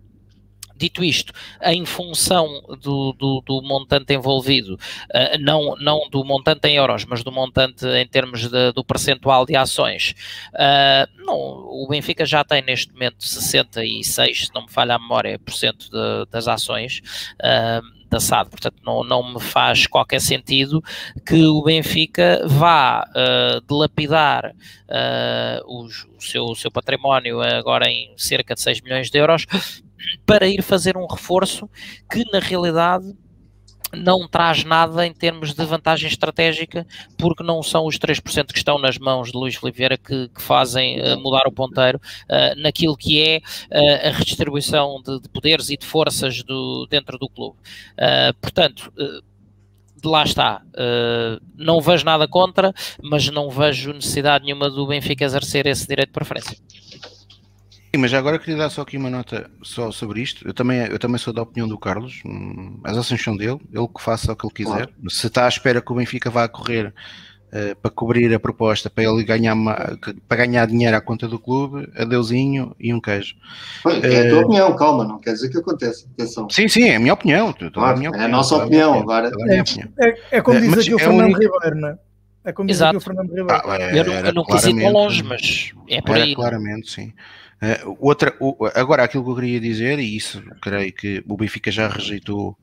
[0.78, 1.32] Dito isto,
[1.62, 7.24] em função do, do, do montante envolvido, uh, não, não do montante em euros, mas
[7.24, 10.14] do montante em termos de, do percentual de ações,
[10.52, 15.38] uh, não, o Benfica já tem neste momento 66, se não me falha a memória,
[15.38, 17.00] por cento de, das ações.
[18.08, 18.50] Da SAD.
[18.50, 20.82] Portanto, não, não me faz qualquer sentido
[21.24, 24.54] que o Benfica vá uh, dilapidar
[24.88, 25.88] uh, o,
[26.20, 29.46] seu, o seu património agora em cerca de 6 milhões de euros
[30.24, 31.68] para ir fazer um reforço
[32.10, 33.12] que, na realidade,
[33.96, 36.86] não traz nada em termos de vantagem estratégica,
[37.16, 40.42] porque não são os 3% que estão nas mãos de Luís Filipe Vieira que, que
[40.42, 45.70] fazem uh, mudar o ponteiro uh, naquilo que é uh, a redistribuição de, de, poderes
[45.70, 47.56] e de forças do, dentro do clube.
[48.40, 48.92] portanto,
[50.06, 50.62] lá está.
[50.74, 52.72] Uh, não vejo nada contra,
[53.02, 56.56] mas não vejo necessidade nenhuma do Benfica exercer esse direito de preferência.
[57.96, 60.46] Sim, mas agora queria dar só aqui uma nota só sobre isto.
[60.46, 62.20] Eu também, eu também sou da opinião do Carlos.
[62.26, 64.86] Hum, as ações são dele, ele que faça o que ele quiser.
[64.88, 65.10] Claro.
[65.10, 66.92] Se está à espera que o Benfica vá correr
[67.48, 69.56] uh, para cobrir a proposta, para ele ganhar,
[70.28, 73.34] para ganhar dinheiro à conta do clube, adeusinho e um queijo.
[74.02, 76.06] É a tua uh, opinião, calma, não quer dizer que aconteça.
[76.12, 76.50] Atenção.
[76.50, 77.50] Sim, sim, é a minha opinião.
[77.54, 78.92] Claro, a minha opinião, é a nossa opinião.
[78.92, 79.30] Agora.
[79.48, 81.98] É, é, é, como diz aqui o é Fernando Ribeiro, não é?
[82.44, 83.50] É como diz aqui o Fernando Ribeiro.
[83.50, 86.34] Ah, eu, eu não quis ir tão longe, mas é por aí.
[86.34, 87.14] Claramente, sim.
[87.62, 91.70] Uh, outra, uh, agora, aquilo que eu queria dizer, e isso creio que o Benfica
[91.70, 92.56] já rejeitou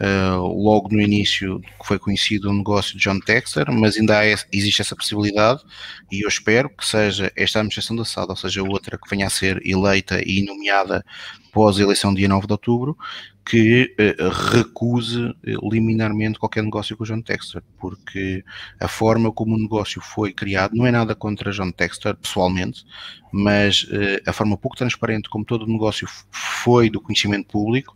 [0.00, 4.24] uh, logo no início que foi conhecido o negócio de John Texter, mas ainda há,
[4.52, 5.62] existe essa possibilidade,
[6.10, 9.30] e eu espero que seja esta administração da SAD, ou seja, outra que venha a
[9.30, 11.04] ser eleita e nomeada
[11.52, 12.98] pós eleição dia 9 de outubro,
[13.44, 18.42] que uh, recuse eh, liminarmente qualquer negócio com o John Texter, porque
[18.80, 22.86] a forma como o negócio foi criado não é nada contra John Texter pessoalmente,
[23.30, 27.94] mas uh, a forma pouco transparente como todo o negócio foi do conhecimento público,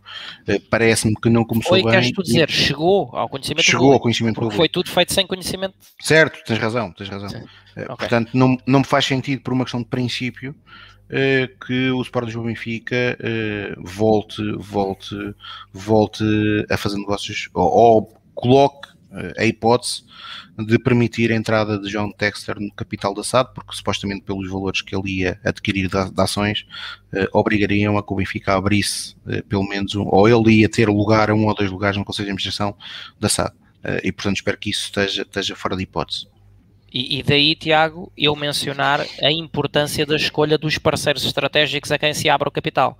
[0.69, 1.91] parece-me que não começou foi, bem.
[1.93, 3.93] Queres tu dizer, chegou ao conhecimento chegou público.
[3.93, 4.55] ao conhecimento público.
[4.55, 5.73] Foi tudo feito sem conhecimento.
[5.99, 7.29] Certo, tens razão, tens razão.
[7.71, 7.85] Okay.
[7.85, 10.55] Portanto, não, não me faz sentido por uma questão de princípio
[11.65, 15.15] que o Sport Lisboa Benfica uh, volte, volte,
[15.73, 16.23] volte
[16.69, 20.03] a fazer negócios ou, ou coloque uh, a hipótese
[20.57, 24.81] de permitir a entrada de John Texter no capital da SAD, porque supostamente pelos valores
[24.81, 26.65] que ele ia adquirir de, de ações,
[27.31, 29.15] obrigariam a que o Benfica abrisse
[29.47, 32.25] pelo menos um, ou ele ia ter lugar a um ou dois lugares no Conselho
[32.25, 32.75] de Administração
[33.17, 33.53] da SAD.
[34.03, 36.27] e portanto espero que isso esteja, esteja fora de hipótese.
[36.91, 42.13] E, e, daí, Tiago, eu mencionar a importância da escolha dos parceiros estratégicos a quem
[42.13, 42.97] se abre o capital.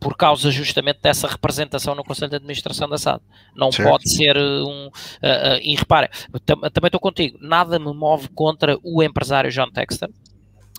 [0.00, 3.22] Por causa justamente dessa representação no Conselho de Administração da SAD.
[3.54, 3.88] Não certo.
[3.88, 4.86] pode ser um.
[4.86, 6.10] Uh, uh, e repare,
[6.44, 10.10] tam, também estou contigo, nada me move contra o empresário John Texter,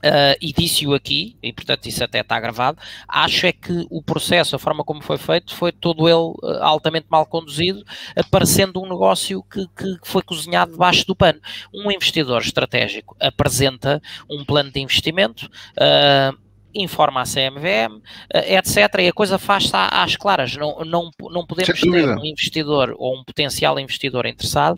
[0.03, 2.77] Uh, e disse-o aqui, e portanto isso até está gravado,
[3.07, 7.07] acho é que o processo, a forma como foi feito, foi todo ele uh, altamente
[7.09, 7.83] mal conduzido,
[8.15, 11.39] aparecendo um negócio que, que, foi cozinhado debaixo do pano.
[11.73, 16.37] Um investidor estratégico apresenta um plano de investimento, uh,
[16.75, 18.01] informa a CMVM,
[18.33, 18.99] etc.
[18.99, 20.57] E a coisa faz-se às claras.
[20.57, 24.77] Não, não, não podemos ter um investidor ou um potencial investidor interessado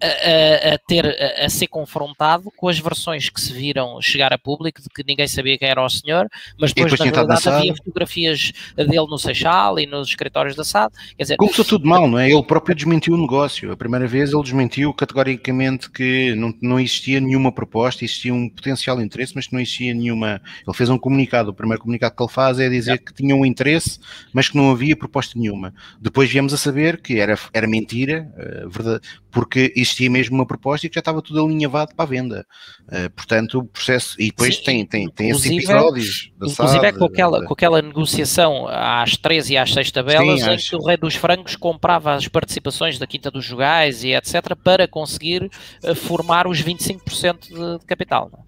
[0.00, 4.38] a, a, ter a, a, ser confrontado com as versões que se viram chegar a
[4.38, 7.74] público de que ninguém sabia quem era o senhor, mas depois, depois na verdade havia
[7.76, 10.92] fotografias dele no Seixal e nos escritórios da SAD.
[11.16, 12.30] Quer dizer, Começou tudo mal, não é?
[12.30, 13.70] Ele próprio desmentiu o negócio.
[13.70, 19.00] A primeira vez ele desmentiu categoricamente que não, não existia nenhuma proposta, existia um potencial
[19.00, 20.40] interesse, mas que não existia nenhuma.
[20.66, 21.50] Ele fez um comunicado.
[21.50, 22.98] O primeiro comunicado que ele faz é dizer é.
[22.98, 23.98] que tinha um interesse,
[24.32, 25.74] mas que não havia proposta nenhuma.
[26.00, 29.00] Depois viemos a saber que era, era mentira, uh, verdade,
[29.30, 32.46] porque existia mesmo uma proposta e que já estava tudo alinhavado para a venda.
[32.82, 34.20] Uh, portanto, o processo.
[34.20, 36.30] E depois Sim, tem, tem, tem esses episódios.
[36.36, 40.50] inclusive, SAD, é com aquela, com aquela negociação às 13 e às 6 tabelas, Sim,
[40.50, 44.54] em que o Rei dos Frangos comprava as participações da Quinta dos Jogais e etc.
[44.62, 45.50] para conseguir
[45.82, 48.30] uh, formar os 25% de, de capital.
[48.32, 48.46] É?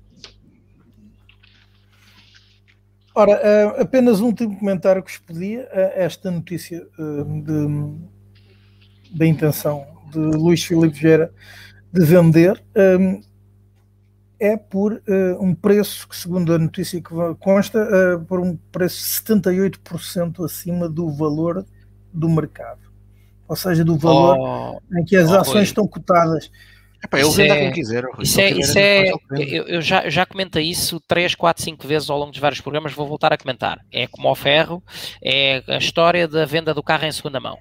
[3.15, 7.99] Ora, uh, apenas um último comentário que expedia uh, esta notícia de,
[9.11, 11.33] da intenção de Luís Filipe Vieira
[11.93, 12.63] de vender
[13.01, 13.21] um,
[14.41, 19.23] é por uh, um preço que, segundo a notícia que consta, uh, por um preço
[19.25, 21.67] 78% acima do valor
[22.13, 22.81] do mercado.
[23.49, 26.51] Ou seja, do valor oh, em que as oh, ações estão cotadas.
[27.03, 28.05] Epá, ele vende é, quem quiser.
[28.19, 32.19] Isso é, isso é eu, eu, já, já comentei isso 3, 4, 5 vezes ao
[32.19, 33.79] longo de vários programas, vou voltar a comentar.
[33.91, 34.83] É como ao ferro,
[35.23, 37.59] é a história da venda do carro em segunda mão.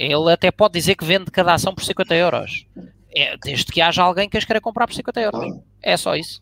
[0.00, 2.64] Ele até pode dizer que vende cada ação por 50 euros.
[3.14, 5.58] É, desde que haja alguém que as queira comprar por 50 euros.
[5.82, 6.40] É só isso.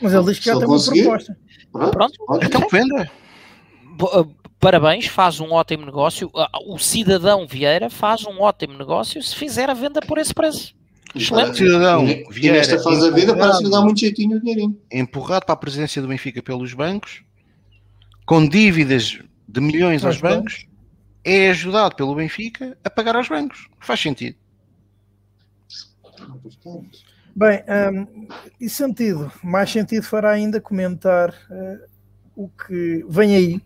[0.00, 1.36] Mas ele diz que já tem uma proposta.
[1.72, 2.14] Pronto.
[2.40, 3.10] Então venda.
[4.00, 4.24] Ah,
[4.60, 6.30] parabéns, faz um ótimo negócio.
[6.36, 10.72] Ah, o cidadão Vieira faz um ótimo negócio se fizer a venda por esse preço.
[11.16, 11.58] Excelente.
[11.58, 12.58] Cidadão Vieira.
[12.58, 14.78] nesta fase da vida parece que dá muito jeitinho o dinheirinho.
[14.92, 17.24] Empurrado para a presidência do Benfica pelos bancos,
[18.24, 19.18] com dívidas
[19.48, 20.66] de milhões aos bancos,
[21.24, 23.68] é ajudado pelo Benfica a pagar aos bancos.
[23.80, 24.36] Faz sentido.
[27.34, 28.28] Bem, um,
[28.60, 31.88] e sentido, mais sentido fará ainda comentar uh,
[32.36, 33.62] o que vem aí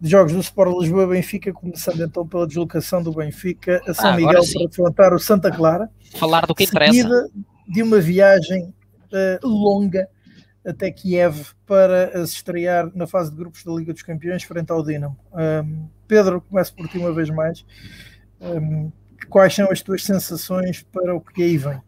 [0.00, 4.16] de jogos do Sport Lisboa Benfica, começando então pela deslocação do Benfica a São ah,
[4.16, 5.90] Miguel para enfrentar o Santa Clara.
[6.16, 7.28] Falar do que interessa.
[7.66, 8.72] de uma viagem
[9.12, 10.08] uh, longa
[10.64, 14.84] até Kiev para se estrear na fase de grupos da Liga dos Campeões frente ao
[14.84, 15.18] Dinamo.
[15.32, 17.64] Um, Pedro, começo por ti uma vez mais.
[18.40, 18.90] Um,
[19.28, 21.80] quais são as tuas sensações para o que aí vem?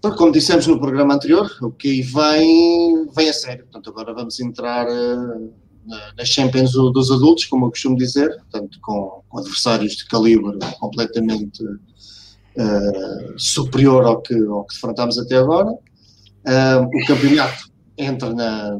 [0.00, 3.64] Como dissemos no programa anterior, o que aí vem, vem a sério.
[3.64, 5.52] Portanto, agora vamos entrar uh,
[6.16, 11.64] na Champions dos adultos, como eu costumo dizer, portanto, com, com adversários de calibre completamente
[11.64, 15.70] uh, superior ao que, ao que defrontámos até agora.
[15.70, 18.78] Uh, o campeonato entra na,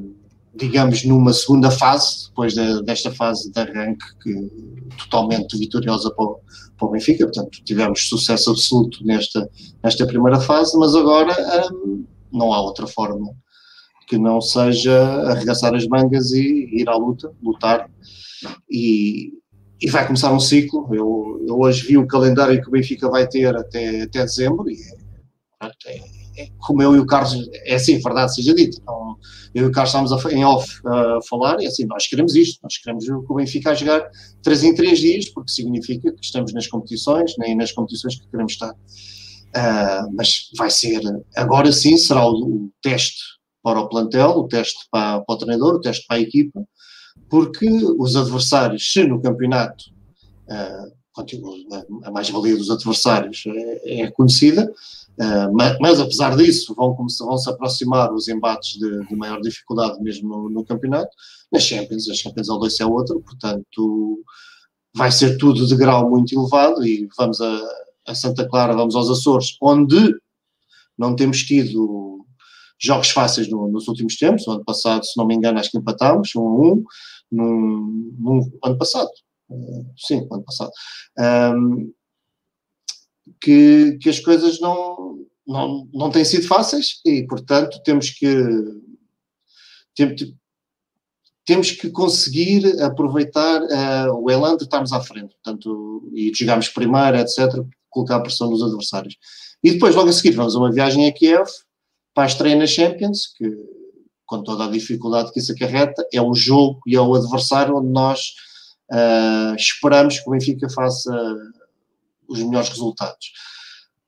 [0.54, 4.50] digamos, numa segunda fase, depois de, desta fase de arranque que,
[4.98, 6.40] totalmente vitoriosa para o,
[6.76, 9.48] para o Benfica, portanto tivemos sucesso absoluto nesta,
[9.82, 11.34] nesta primeira fase, mas agora
[11.72, 13.34] um, não há outra forma
[14.08, 14.98] que não seja
[15.30, 17.90] arregaçar as mangas e ir à luta, lutar
[18.70, 19.32] e,
[19.80, 20.88] e vai começar um ciclo.
[20.92, 24.76] Eu, eu hoje vi o calendário que o Benfica vai ter até, até dezembro e
[25.86, 25.98] é,
[26.58, 29.16] como eu e o Carlos, é assim, verdade seja dita, então,
[29.54, 32.34] eu e o Carlos estamos a, em off a falar e é assim, nós queremos
[32.34, 34.08] isto, nós queremos que o Benfica a jogar
[34.42, 38.52] 3 em 3 dias, porque significa que estamos nas competições, nem nas competições que queremos
[38.52, 38.72] estar.
[38.72, 41.00] Uh, mas vai ser,
[41.34, 43.22] agora sim, será o, o, teste
[43.62, 46.62] para o plantel, o teste para, para o treinador, o teste para a equipa,
[47.30, 47.68] porque
[47.98, 49.84] os adversários, se no campeonato
[50.48, 50.98] uh,
[52.04, 54.72] a mais-valia dos adversários é, é conhecida,
[55.20, 60.00] uh, mas, mas, apesar disso vão, vão se aproximar os embates de, de maior dificuldade
[60.02, 61.10] mesmo no, no, campeonato.
[61.52, 64.22] Nas Champions, as Champions ao 2 é outra, portanto
[64.94, 67.60] vai ser tudo de grau muito elevado e vamos a,
[68.06, 70.14] a Santa Clara, vamos aos Açores, onde
[70.98, 72.24] não temos tido
[72.80, 74.46] jogos fáceis no, nos últimos tempos.
[74.46, 76.84] O ano passado, se não me engano, acho que empatámos, um a um,
[77.30, 79.10] no, no ano passado.
[79.50, 80.70] Uh, sim, ano passado.
[81.18, 81.92] Um,
[83.40, 88.28] que, que as coisas não, não, não têm sido fáceis e, portanto, temos que
[91.44, 96.68] temos que conseguir aproveitar uh, o elan de estarmos à frente, portanto, e de jogarmos
[96.68, 99.16] primeiro, etc., colocar pressão nos adversários.
[99.64, 101.48] E depois, logo a seguir, vamos a uma viagem a Kiev,
[102.14, 103.50] para a estreia na Champions, que
[104.28, 107.88] com toda a dificuldade que isso acarreta, é o jogo e é o adversário onde
[107.88, 108.34] nós
[108.92, 111.10] uh, esperamos que o Benfica faça
[112.28, 113.32] os melhores resultados.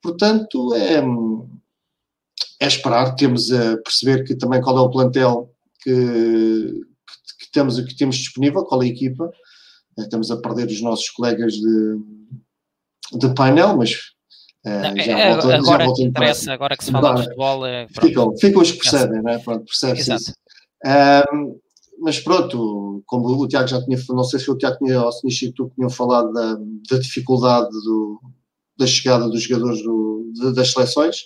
[0.02, 1.02] Portanto, é,
[2.60, 5.50] é esperar, temos a perceber que também qual é o plantel
[5.82, 9.30] que, que, que temos, que temos disponível, qual é a equipa.
[9.98, 11.98] Estamos a perder os nossos colegas de,
[13.18, 14.10] de painel, mas
[14.62, 17.24] Uh, não, já é, voltou, agora, já que interessa, agora que se fala agora, de
[17.28, 17.66] futebol.
[17.66, 19.38] É, ficam, ficam os que percebem, não é?
[19.38, 20.34] Pronto, percebe-se isso.
[21.32, 21.58] Um,
[22.00, 25.24] mas pronto, como o Tiago já tinha não sei se o Tiago tinha, ou se
[25.24, 26.54] Nishi, tu tinham falado da,
[26.90, 28.20] da dificuldade do,
[28.78, 31.16] da chegada dos jogadores do, de, das seleções.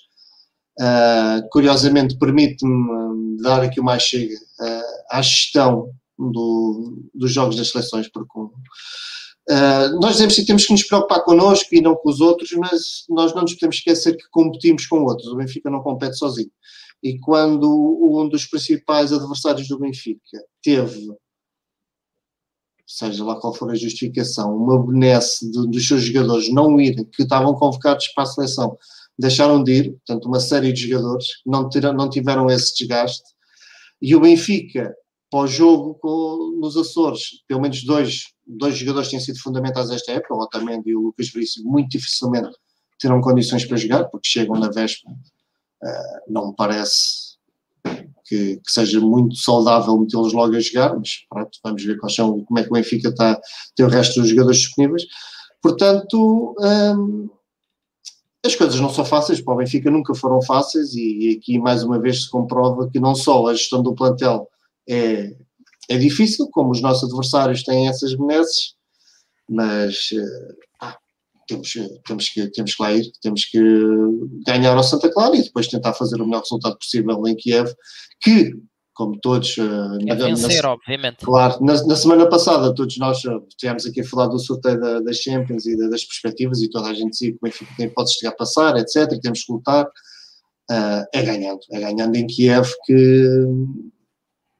[0.81, 7.71] Uh, curiosamente, permite-me dar aqui o mais chega uh, à gestão do, dos jogos das
[7.71, 12.21] seleções, porque uh, nós dizemos que temos que nos preocupar connosco e não com os
[12.21, 15.29] outros, mas nós não nos podemos esquecer que competimos com outros.
[15.29, 16.51] O Benfica não compete sozinho.
[17.05, 21.15] E quando um dos principais adversários do Benfica teve,
[22.87, 27.23] seja lá qual for a justificação, uma benesse de, dos seus jogadores não irem, que
[27.23, 28.79] estavam convocados para a seleção,
[29.19, 33.23] deixaram de ir, portanto, uma série de jogadores não, não tiveram esse desgaste.
[34.01, 34.97] E o Benfica,
[35.31, 36.01] pós-jogo
[36.59, 40.97] nos Açores, pelo menos dois, dois jogadores têm sido fundamentais esta época, o Otamendi e
[40.97, 42.57] o Lucas Veríssimo, muito dificilmente
[42.99, 45.15] terão condições para jogar, porque chegam na véspera
[45.85, 47.35] eh, não me parece
[48.25, 52.43] que, que, seja muito saudável metê-los logo a jogar, mas pronto, vamos ver quais são,
[52.45, 53.39] como é que o Benfica está,
[53.77, 55.05] tem o resto dos jogadores disponíveis.
[55.63, 57.29] Portanto, hum,
[58.45, 61.83] as coisas não são fáceis, para o Benfica nunca foram fáceis e, e, aqui mais
[61.83, 64.49] uma vez se comprova que não só a gestão do plantel
[64.89, 65.35] é,
[65.89, 68.75] é difícil, como os nossos adversários têm essas benesses,
[69.49, 70.87] mas eh,
[71.47, 71.73] temos,
[72.07, 73.61] temos, que, temos que lá ir, temos que
[74.47, 77.73] ganhar ao Santa Clara e depois tentar fazer o melhor resultado possível em Kiev,
[78.21, 78.53] que,
[78.95, 79.57] como todos...
[79.59, 81.25] Eh, é vencer, na, obviamente.
[81.25, 85.17] Claro, na, na, semana passada todos nós estivemos aqui a falar do sorteio da, das
[85.19, 88.15] Champions e da, das perspectivas e toda a gente dizia que o Benfica tem pode
[88.15, 89.87] chegar a passar, etc, e temos que lutar.
[90.71, 93.29] Uh, é ganhando, é ganhando em Kiev que,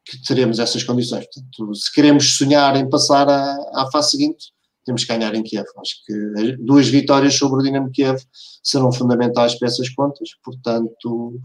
[0.05, 1.25] que teremos essas condições.
[1.25, 4.53] Portanto, se queremos sonhar em passar à, à fase seguinte,
[4.85, 5.67] temos que ganhar em Kiev.
[5.79, 8.19] Acho que duas vitórias sobre o Dinamo Kiev
[8.63, 11.41] serão fundamentais para essas contas, portanto,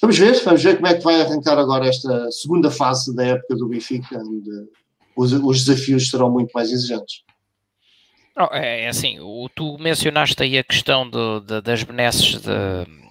[0.00, 3.56] vamos ver, vamos ver como é que vai arrancar agora esta segunda fase da época
[3.56, 4.68] do Benfica, onde
[5.16, 7.22] os, os desafios serão muito mais exigentes.
[8.36, 13.03] Oh, é, é assim, o, tu mencionaste aí a questão do, de, das benesses de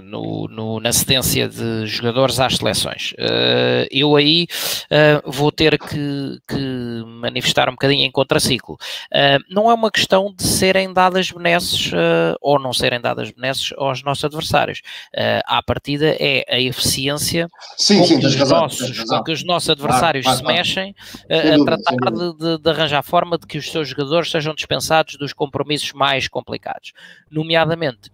[0.00, 3.12] no, no, na cedência de jogadores às seleções.
[3.12, 4.46] Uh, eu aí
[4.84, 8.74] uh, vou ter que, que, manifestar um bocadinho em contraciclo.
[9.12, 11.92] Uh, não é uma questão de serem dadas benesses
[12.40, 14.80] ou não serem dadas benesses aos nossos adversários.
[15.14, 19.44] Uh, à partida é a eficiência sim, com, sim, que, os nossos, com que os
[19.44, 20.94] nossos adversários claro, claro, se mexem
[21.30, 25.32] a tratar de, de, de arranjar forma de que os seus jogadores sejam dispensados dos
[25.32, 26.92] compromissos mais complicados.
[27.30, 28.10] Nomeadamente,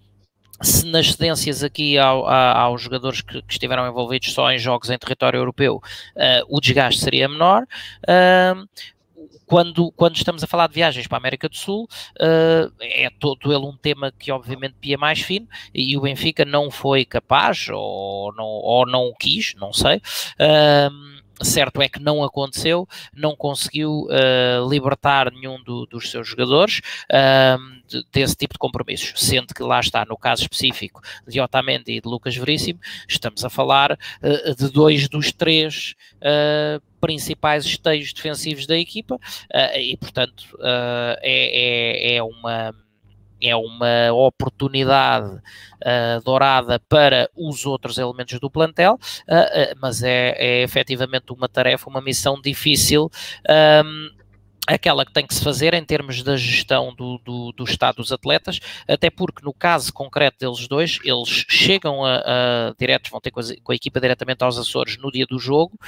[0.62, 5.38] se nas cedências aqui aos jogadores que, que, estiveram envolvidos só em jogos em território
[5.38, 7.64] europeu, uh, o desgaste seria menor.
[8.02, 8.68] Uh,
[9.46, 13.52] quando, quando estamos a falar de viagens para a América do Sul, uh, é todo
[13.52, 18.32] ele um tema que obviamente pia mais fino e o Benfica não foi capaz ou
[18.34, 19.96] não, ou não quis, não sei.
[19.96, 26.80] Uh, certo é que não aconteceu, não conseguiu uh, libertar nenhum do, dos seus jogadores
[27.10, 31.92] uh, de, desse tipo de compromissos, sendo que lá está, no caso específico de Otamendi
[31.92, 35.94] e de Lucas Veríssimo, estamos a falar uh, de dois dos três
[37.00, 39.18] principais esteios defensivos da equipa
[39.76, 40.44] e, portanto,
[41.20, 42.72] é, é, é uma
[43.42, 50.62] é uma oportunidade uh, dourada para os outros elementos do plantel, uh, mas é, é
[50.62, 53.10] efetivamente uma tarefa, uma missão difícil.
[53.84, 54.22] Um,
[54.66, 58.12] aquela que tem que se fazer em termos da gestão do, do, do, estado dos
[58.12, 63.30] atletas, até porque no caso concreto deles dois, eles chegam a, a diretos, vão ter
[63.30, 65.78] com a, com a, equipa diretamente aos Açores no dia do jogo,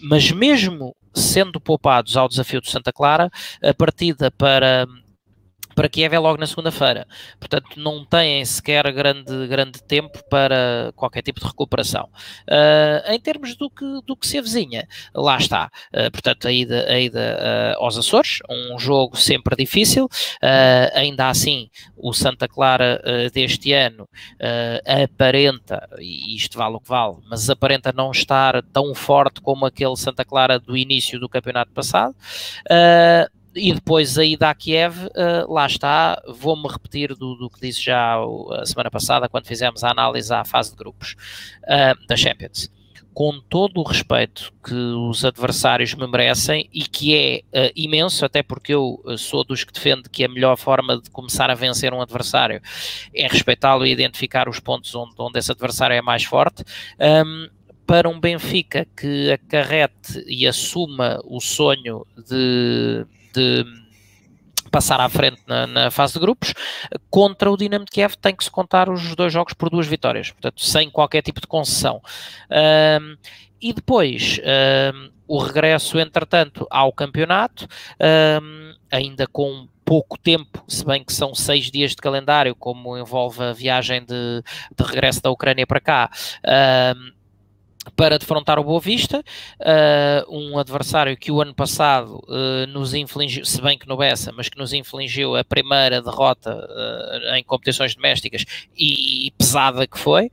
[0.00, 3.30] mas mesmo sendo poupados ao desafio do Santa Clara,
[3.62, 4.86] a partida para
[5.74, 7.06] para Kiev é logo na segunda-feira.
[7.38, 12.08] Portanto, não têm sequer grande, grande tempo para qualquer tipo de recuperação.
[12.48, 15.70] Uh, em termos do que, do que se avizinha, lá está.
[15.94, 17.38] Uh, portanto, a ida, a ida
[17.78, 20.08] uh, aos Açores, um jogo sempre difícil.
[20.94, 23.00] ainda assim, o Santa Clara
[23.32, 24.08] deste ano
[24.86, 29.96] aparenta, e isto vale o que vale, mas aparenta não estar tão forte como aquele
[29.96, 32.14] Santa Clara do início do campeonato passado.
[32.66, 37.60] Uh, e depois a ida a Kiev, uh, lá está, vou-me repetir do, do, que
[37.60, 41.14] disse já a semana passada, quando fizemos a análise à fase de grupos
[41.64, 42.70] uh, da Champions.
[43.12, 48.42] Com todo o respeito que os adversários me merecem e que é uh, imenso, até
[48.42, 52.00] porque eu sou dos que defende que a melhor forma de começar a vencer um
[52.00, 52.62] adversário
[53.14, 56.64] é respeitá-lo e identificar os pontos onde, onde esse adversário é mais forte.
[56.98, 57.48] Um,
[57.86, 63.64] para um Benfica que acarrete e assuma o sonho de de
[64.70, 66.54] passar à frente na, na, fase de grupos.
[67.10, 70.30] Contra o Dinamo de Kiev tem que se contar os dois jogos por duas vitórias,
[70.30, 72.00] portanto, sem qualquer tipo de concessão.
[72.50, 73.16] Um,
[73.60, 74.40] e depois,
[74.94, 77.68] um, o regresso, entretanto, ao campeonato,
[78.42, 83.42] um, ainda com pouco tempo, se bem que são seis dias de calendário, como envolve
[83.42, 84.42] a viagem de,
[84.76, 86.10] de regresso da Ucrânia para cá.
[86.96, 87.21] Um,
[87.96, 89.24] para defrontar o Boa Vista,
[89.60, 94.32] uh, um adversário que o ano passado uh, nos infligiu, se bem que no Bessa,
[94.32, 98.44] mas que nos infligiu a primeira derrota uh, em competições domésticas
[98.76, 100.30] e, e pesada que foi.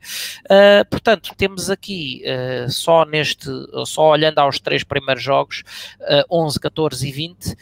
[0.90, 2.24] portanto, temos aqui
[2.70, 3.50] só neste,
[3.86, 5.64] só olhando aos três primeiros jogos,
[6.30, 7.56] 11, 14 e 20,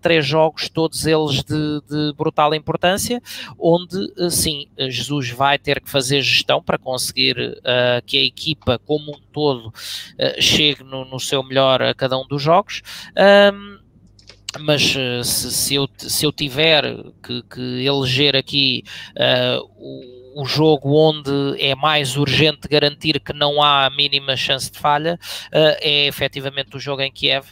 [0.00, 3.22] três jogos, todos eles de, de brutal importância,
[3.58, 7.36] onde sim, Jesus vai ter que fazer gestão para conseguir
[8.06, 12.26] que a equipa como um todo uh, chegue no, no, seu melhor a cada um
[12.26, 12.82] dos jogos.
[13.16, 13.78] Um,
[14.58, 16.82] mas uh, se, se, eu, se eu tiver
[17.22, 21.30] que, que eleger aqui uh, o, o, jogo onde
[21.60, 25.18] é mais urgente garantir que não há a mínima chance de falha,
[25.48, 27.46] uh, é efetivamente o jogo em Kiev,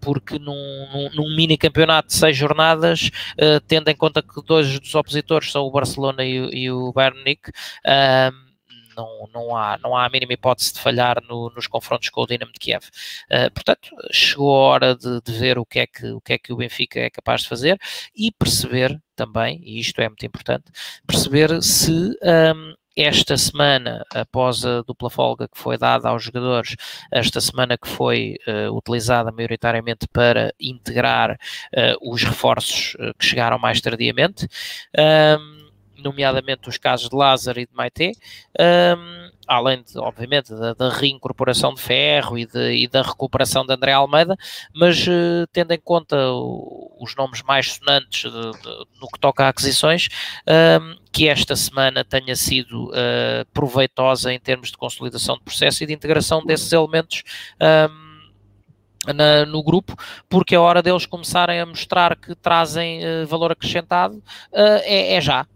[0.00, 3.10] porque num, num, num, mini campeonato de seis jornadas,
[3.66, 7.50] tendo em conta que dois dos opositores são o Barcelona e, e o Bayern Munique,
[8.96, 12.26] não, não, há, não há a mínima hipótese de falhar no, nos confrontos com o
[12.26, 12.84] Dinamo de Kiev.
[13.30, 16.38] Uh, portanto, chegou a hora de, de, ver o que, é que, o que é
[16.38, 17.78] que o Benfica é capaz de fazer
[18.14, 20.64] e perceber também, e isto é muito importante,
[21.06, 26.76] perceber se um, esta semana, após a dupla folga que foi dada aos jogadores,
[27.10, 33.58] esta semana que foi uh, utilizada maioritariamente para integrar uh, os reforços uh, que chegaram
[33.58, 34.46] mais tardiamente,
[34.98, 35.61] um,
[36.02, 38.12] nomeadamente os casos de Lázaro e de Maite,
[38.58, 43.72] um, além, de, obviamente, da, da, reincorporação de Ferro e, de, e, da recuperação de
[43.72, 44.36] André Almeida,
[44.74, 48.38] mas uh, tendo em conta o, os nomes mais sonantes de,
[49.00, 50.08] no que toca a aquisições,
[50.80, 55.86] um, que esta semana tenha sido uh, proveitosa em termos de consolidação de processo e
[55.86, 57.22] de integração desses elementos.
[57.60, 58.12] Um,
[59.06, 59.96] na, no grupo,
[60.28, 65.20] porque é hora deles começarem a mostrar que trazem uh, valor acrescentado, uh, é, é,
[65.20, 65.46] já.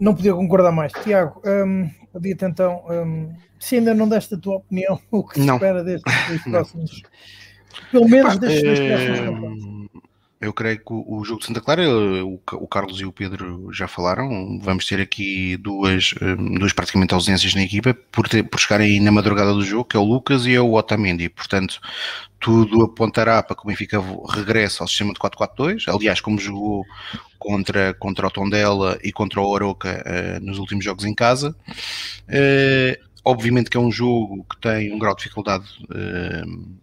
[0.00, 0.92] Não podia concordar mais.
[0.92, 5.50] Tiago, um, pedia-te então, um, se ainda não deste a tua opinião, o que se
[5.50, 7.02] espera destes dois próximos,
[7.90, 9.88] pelo menos destes dois próximos hum,
[10.40, 13.88] eu creio que o, jogo de Santa Clara, o, o, Carlos e o Pedro já
[13.88, 19.00] falaram, vamos ter aqui duas, hum, duas praticamente ausências na equipa por, ter, por chegarem
[19.00, 21.28] na madrugada do jogo, que é o Lucas e é o Otamendi.
[21.28, 21.80] Portanto,
[22.40, 25.92] tudo apontará para que o Benfica regresse ao sistema de 4-4-2.
[25.92, 26.86] Aliás, como jogou
[27.38, 31.54] contra, contra o Tondela e contra o Oroca uh, nos últimos jogos em casa.
[32.28, 36.78] Uh, obviamente que é um jogo que tem um grau de dificuldade uh,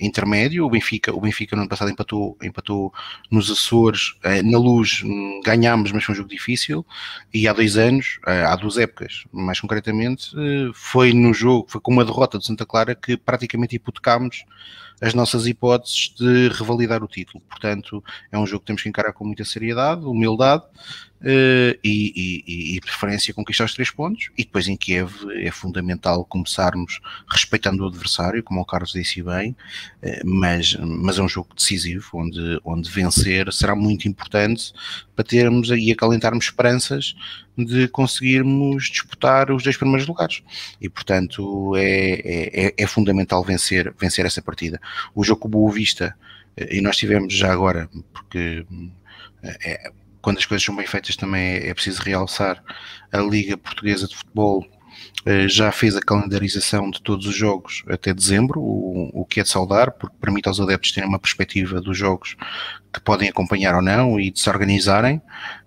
[0.00, 0.64] intermédio.
[0.64, 2.92] O Benfica, o Benfica no ano passado empatou, empatou
[3.30, 4.14] nos Açores,
[4.44, 5.02] na Luz
[5.44, 6.84] ganhámos, mas foi um jogo difícil.
[7.32, 10.30] E há dois anos, há duas épocas, mais concretamente,
[10.74, 14.44] foi no jogo, foi com uma derrota de Santa Clara que praticamente hipotecámos
[15.00, 17.42] as nossas hipóteses de revalidar o título.
[17.48, 20.62] Portanto, é um jogo que temos que encarar com muita seriedade, humildade
[21.24, 24.30] e, e, e, preferência conquistar os três pontos.
[24.36, 29.56] E depois em Kiev é fundamental começarmos respeitando o adversário, como o Carlos disse bem,
[30.02, 34.72] uh, mas, mas é um jogo decisivo, onde, onde vencer será muito importante
[35.16, 37.14] para termos e acalentarmos esperanças
[37.56, 40.42] de conseguirmos disputar os dois primeiros lugares.
[40.80, 44.80] E, portanto, é, é, é fundamental vencer, vencer essa partida.
[45.14, 46.16] O jogo com o Boa Vista,
[46.56, 48.66] eh, e nós tivemos já agora, porque
[49.42, 49.90] é,
[50.24, 52.64] quando as coisas são bem feitas também é, é preciso realçar,
[53.12, 54.66] a Liga Portuguesa de Futebol
[55.26, 59.42] eh, já fez a calendarização de todos os jogos até dezembro, o, o que é
[59.42, 62.36] de saudar, porque permite aos adeptos terem uma perspectiva dos jogos
[62.90, 65.20] que podem acompanhar ou não e de se organizarem.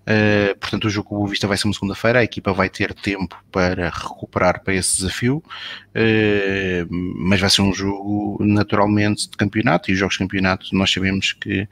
[0.08, 2.70] Uh, portanto, o jogo com o Boa Vista vai ser uma segunda-feira, a equipa vai
[2.70, 9.36] ter tempo para recuperar para esse desafio, uh, mas vai ser um jogo naturalmente de
[9.36, 11.68] campeonato, e os jogos de campeonato nós sabemos que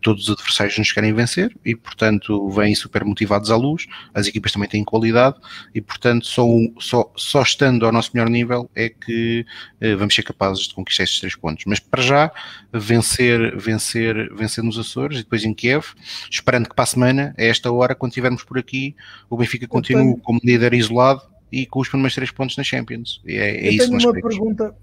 [0.00, 4.50] todos os adversários nos querem vencer, e portanto vêm super motivados à luz, as equipas
[4.50, 5.36] também têm qualidade,
[5.72, 6.44] e portanto só,
[6.80, 9.46] só, só estando ao nosso melhor nível é que
[9.80, 11.64] uh, vamos ser capazes de conquistar esses três pontos.
[11.68, 12.32] Mas para já,
[12.72, 15.84] vencer, vencer, vencer nos Açores e depois em Kiev,
[16.28, 18.94] esperando que para a semana, a esta hora, quando estivermos por aqui,
[19.28, 20.18] o Benfica continue tenho...
[20.18, 23.20] como líder isolado e com os primeiros três pontos na Champions.
[23.24, 24.74] E é, é isso tenho uma pergunta,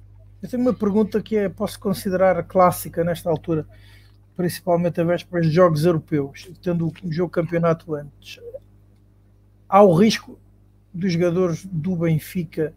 [0.41, 3.65] Eu tenho uma pergunta que é, posso considerar clássica nesta altura,
[4.35, 8.39] principalmente a vésperas de jogos europeus, tendo o jogo campeonato antes.
[9.67, 10.39] Há o risco
[10.93, 12.73] dos jogadores do Benfica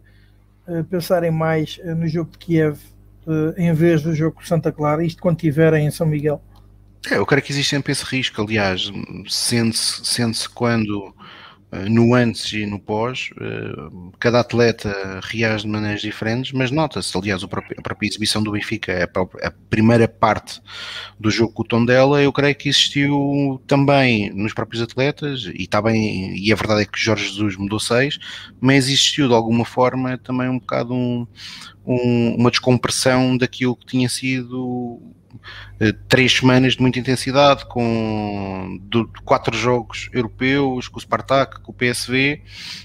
[0.67, 2.79] uh, pensarem mais uh, no jogo de Kiev
[3.27, 6.41] uh, em vez do jogo com Santa Clara, isto quando estiverem em São Miguel?
[7.09, 8.91] É, eu creio que existe sempre esse risco, aliás,
[9.27, 11.13] sente-se sente quando
[11.69, 13.89] eh, no antes e no pós, eh,
[14.19, 19.47] cada atleta reage de maneiras diferentes, mas nota-se, aliás, a própria, exibição do Benfica, própria,
[19.49, 20.61] a, primeira parte
[21.19, 25.63] do jogo com o tom dela, eu creio que existiu também nos próprios atletas, e
[25.63, 28.17] está bem, e a verdade é que Jorge Jesus mudou seis,
[28.61, 31.27] mas existiu de alguma forma também um bocado um,
[31.85, 35.01] um, uma descompressão daquilo que tinha sido
[36.07, 38.79] três semanas de muita intensidade, com
[39.23, 42.41] quatro jogos europeus, com o Spartak, com o PSV,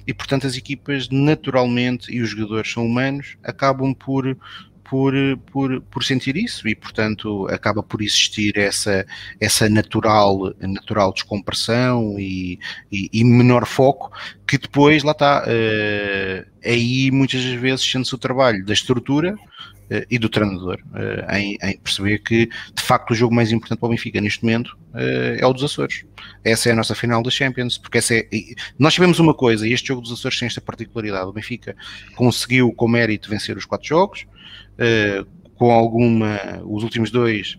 [0.06, 4.36] e portanto as equipas naturalmente, e os jogadores são humanos, acabam por,
[4.92, 5.14] por,
[5.50, 9.06] por, por sentir isso e, portanto, acaba por existir essa,
[9.40, 12.58] essa natural, natural descompressão e,
[12.92, 14.12] e, e menor foco,
[14.46, 19.34] que depois, lá está, uh, aí muitas vezes sente-se o trabalho da estrutura
[20.10, 23.86] e do treinador uh, em, em, perceber que, de facto, o jogo mais importante para
[23.86, 24.76] o Benfica neste momento
[25.38, 26.04] é o dos Açores.
[26.44, 28.28] Essa é a nossa final da Champions, porque essa é,
[28.78, 31.74] nós sabemos uma coisa, e este jogo dos Açores tem esta particularidade, o Benfica
[32.14, 34.26] conseguiu com mérito vencer os quatro jogos,
[35.54, 37.56] com alguma, os últimos dois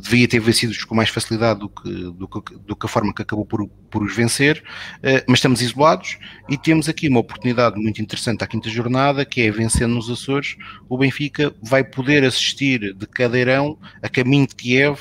[0.00, 3.22] devia ter vencido com mais facilidade do que, do que, do que a forma que
[3.22, 4.62] acabou por, por os vencer,
[4.98, 6.18] uh, mas estamos isolados
[6.48, 10.56] e temos aqui uma oportunidade muito interessante à quinta jornada, que é vencendo nos Açores,
[10.88, 14.98] o Benfica vai poder assistir de cadeirão a caminho de Kiev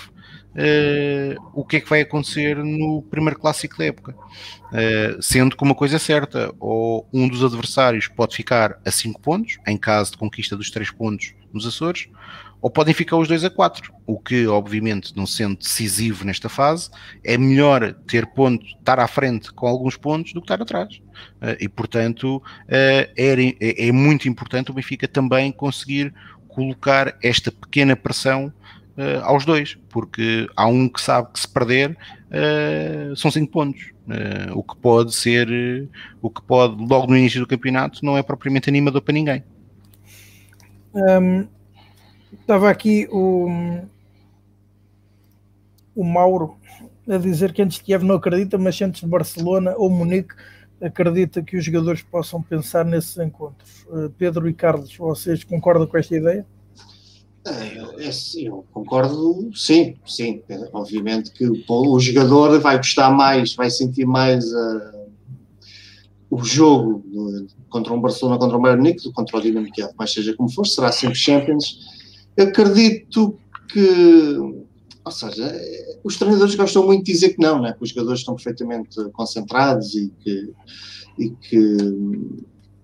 [0.56, 4.16] uh, o que é que vai acontecer no primeiro clássico da época.
[4.66, 9.20] Uh, sendo que uma coisa é certa, ou um dos adversários pode ficar a 5
[9.22, 12.10] pontos, em caso de conquista dos 3 pontos nos Açores,
[12.66, 16.90] ou podem ficar os dois a 4, o que obviamente não sendo decisivo nesta fase,
[17.24, 20.96] é melhor ter ponto, estar à frente com alguns pontos do que estar atrás.
[21.40, 26.12] Uh, e portanto é, é, é muito importante o Benfica também conseguir
[26.48, 28.52] colocar esta pequena pressão
[28.98, 31.96] uh, aos dois, porque há um que sabe que se perder
[32.32, 33.94] uh, são 5 pontos.
[34.08, 35.48] Uh, o que pode ser,
[36.20, 39.44] o que pode, logo no início do campeonato, não é propriamente animador para ninguém.
[40.96, 41.48] Um,
[42.46, 43.50] estava aqui o,
[45.96, 46.56] o Mauro
[47.10, 50.36] a dizer que antes de Kiev não acredita, mas antes de Barcelona ou Munique
[50.80, 53.88] acredita que os jogadores possam pensar nesses encontros.
[54.18, 56.46] Pedro e Carlos, vocês concordam com esta ideia?
[57.48, 60.42] É, eu, eu, concordo, sim, sim.
[60.72, 65.10] Obviamente que o, jogador vai gostar mais, vai sentir mais uh,
[66.30, 67.04] o jogo
[67.70, 70.50] contra um Barcelona, contra um Bayern Munique, do contra o Dinamo Kiev, mas seja como
[70.50, 71.95] for, será sempre Champions.
[72.38, 73.38] Acredito
[73.72, 74.38] que,
[75.04, 75.54] ou seja,
[76.04, 77.74] os treinadores gostam muito de dizer que não, né?
[77.74, 80.54] que os jogadores estão perfeitamente concentrados e que,
[81.18, 81.78] e que,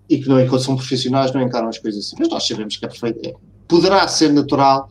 [0.09, 2.15] e que não, são profissionais, não encaram as coisas assim.
[2.19, 3.39] Mas nós sabemos que é perfeito
[3.71, 4.89] poderá ser natural,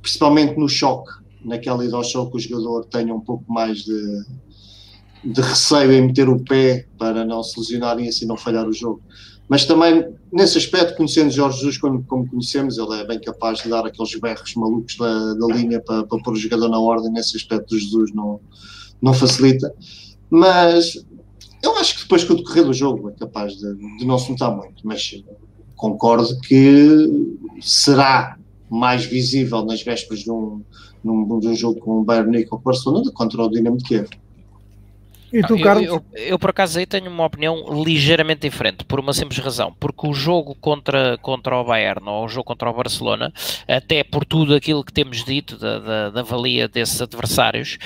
[0.00, 1.10] principalmente no choque,
[1.44, 4.24] naquela ida ao choque, que o jogador tenha um pouco mais de,
[5.24, 8.72] de receio em meter o pé para não se lesionar e assim não falhar o
[8.72, 9.02] jogo.
[9.52, 13.68] Mas também, nesse aspecto, conhecendo Jorge Jesus como, como conhecemos, ele é bem capaz de
[13.68, 17.12] dar aqueles berros malucos da, da linha para, para pôr o jogador na ordem.
[17.12, 18.40] Nesse aspecto, Jesus não,
[19.02, 19.70] não facilita.
[20.30, 21.04] Mas
[21.62, 24.30] eu acho que depois que o decorrer do jogo é capaz de, de não se
[24.30, 24.86] notar muito.
[24.86, 25.22] Mas
[25.76, 28.38] concordo que será
[28.70, 30.62] mais visível nas vésperas de um,
[31.04, 34.08] num, de um jogo com o Bayern Munique ou Barcelona contra o Dinamo de Kiev.
[35.32, 35.86] E tu, Carlos?
[35.86, 39.74] Eu, eu, eu, por acaso aí tenho uma opinião ligeiramente diferente, por uma simples razão,
[39.80, 43.32] porque o jogo contra, contra o Bayern ou o jogo contra o Barcelona,
[43.66, 47.78] até por tudo aquilo que temos dito da, da, da valia desses adversários,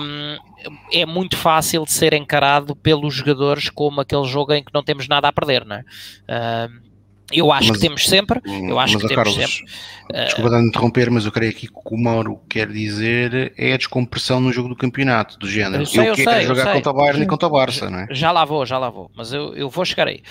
[0.00, 0.36] um,
[0.92, 5.06] é muito fácil de ser encarado pelos jogadores como aquele jogo em que não temos
[5.06, 5.84] nada a perder, não é?
[6.68, 6.87] Um,
[7.32, 8.40] eu acho mas, que temos sempre.
[8.46, 9.72] Eu acho que temos Carlos, sempre.
[10.24, 13.52] Desculpa uh, de interromper, mas eu creio aqui que o que o Mauro quer dizer
[13.56, 15.82] é a descompressão no jogo do campeonato, do género.
[15.82, 18.00] Eu, sei, eu, quero sei, jogar eu contra o Bayern e contra o Barça, não
[18.00, 18.08] é?
[18.10, 20.22] Já lá vou, já lá vou, mas eu, eu vou chegar aí.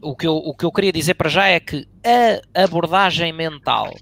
[0.00, 3.94] o, que eu, o que eu queria dizer para já é que a abordagem mental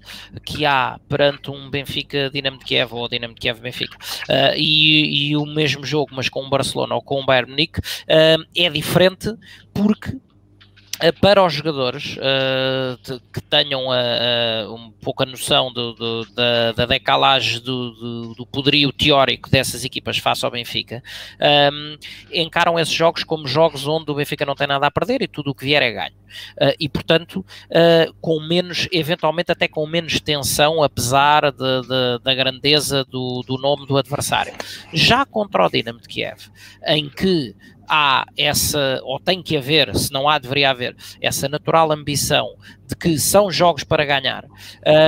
[0.43, 3.97] que há perante um Benfica Dinamo de Kiev ou Dinamo de Kiev Benfica
[4.29, 7.79] uh, e, e, o mesmo jogo, mas com o Barcelona ou com o Bayern Munique,
[7.79, 9.33] uh, é diferente
[9.73, 10.30] porque eh,
[11.19, 16.71] para os jogadores uh, de, que tenham uh, um pouco a noção do, do, da,
[16.73, 21.01] da decalagem do, do, do, poderio teórico dessas equipas face ao Benfica,
[21.39, 21.97] um, ehm,
[22.31, 25.51] encaram esses jogos como jogos onde o Benfica não tem nada a perder e tudo
[25.51, 26.20] o que vier é ganho.
[26.59, 27.45] Uh, e portanto,
[28.19, 33.85] com menos, eventualmente até com menos tensão, apesar de, de, da grandeza do, do nome
[33.87, 34.53] do adversário.
[34.93, 36.49] Já contra o Dinamo de Kiev,
[36.85, 37.55] em que
[37.87, 42.55] há essa, ou tem que haver, se não há, deveria haver, essa natural ambição
[42.87, 44.45] de que são jogos para ganhar,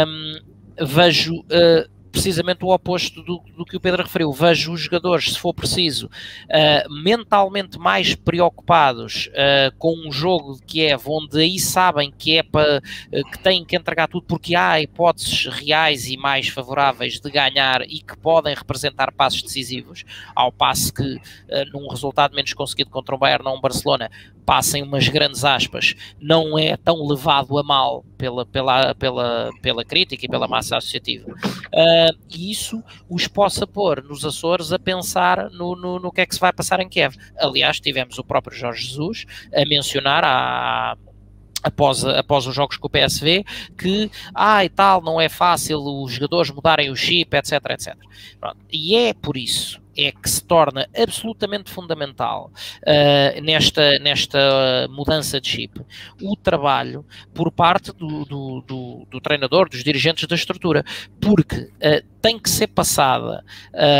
[0.07, 0.39] um,
[0.85, 4.31] vejo uh, precisamente o oposto do, do, que o Pedro referiu.
[4.31, 10.61] Vejo os jogadores, se for preciso, uh, mentalmente mais preocupados uh, com um jogo de
[10.61, 14.79] Kiev, onde aí sabem que é para uh, que têm que entregar tudo porque há
[14.79, 20.93] hipóteses reais e mais favoráveis de ganhar e que podem representar passos decisivos, ao passo
[20.93, 21.19] que
[21.73, 24.11] num resultado menos conseguido contra o Bayern ou um Barcelona,
[24.45, 30.25] passem umas grandes aspas, não é tão levado a mal pela, pela, pela, pela crítica
[30.25, 31.29] e pela massa associativa.
[31.29, 36.25] Uh, e isso os possa pôr nos Açores a pensar no, no, no que é
[36.25, 37.17] que se vai passar em Kiev.
[37.37, 40.97] Aliás, tivemos o próprio Jorge Jesus a mencionar a
[41.61, 43.43] após, após os jogos com o PSV,
[43.77, 47.97] que, ah, e tal, não é fácil os jogadores mudarem o chip, etc, etc.
[48.39, 48.57] Pronto.
[48.71, 52.51] E é por isso é que se torna absolutamente fundamental
[52.81, 55.81] uh, nesta, nesta mudança de chip
[56.21, 60.83] o trabalho por parte do, do, do, do treinador, dos dirigentes da estrutura,
[61.19, 63.43] porque uh, tem que ser passada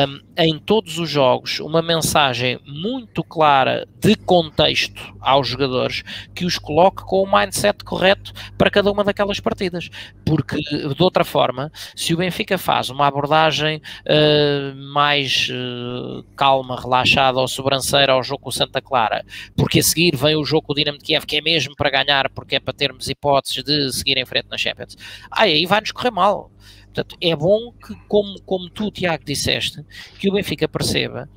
[0.07, 6.57] um, em todos os jogos uma mensagem muito clara de contexto aos jogadores que os
[6.57, 9.89] coloque com o mindset correto para cada uma daquelas partidas.
[10.25, 17.37] Porque, de outra forma, se o Benfica faz uma abordagem uh, mais uh, calma, relaxada
[17.41, 20.71] ou sobranceira ao jogo com o Santa Clara, porque a seguir vem o jogo com
[20.71, 23.91] o Dinamo de Kiev, que é mesmo para ganhar, porque é para termos hipóteses de
[23.91, 24.95] seguir em frente na Champions,
[25.29, 26.49] aí vai-nos correr mal
[26.93, 29.83] Portanto, é bom que, como, como tu, Tiago, disseste,
[30.19, 31.27] que o Benfica perceba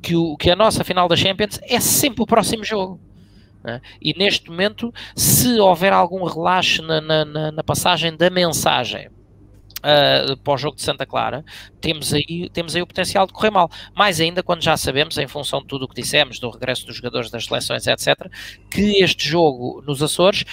[0.00, 2.98] que, o, que a nossa final da Champions é sempre o próximo jogo.
[3.64, 3.80] É?
[4.00, 10.54] E neste momento, se houver algum relaxo na, na, na passagem da mensagem uh, para
[10.54, 11.44] o jogo de Santa Clara,
[11.80, 13.70] temos aí, temos aí o potencial de correr mal.
[13.94, 16.96] Mais ainda quando já sabemos, em função de tudo o que dissemos, do regresso dos
[16.96, 18.28] jogadores das seleções, etc.,
[18.68, 20.44] que este jogo nos Açores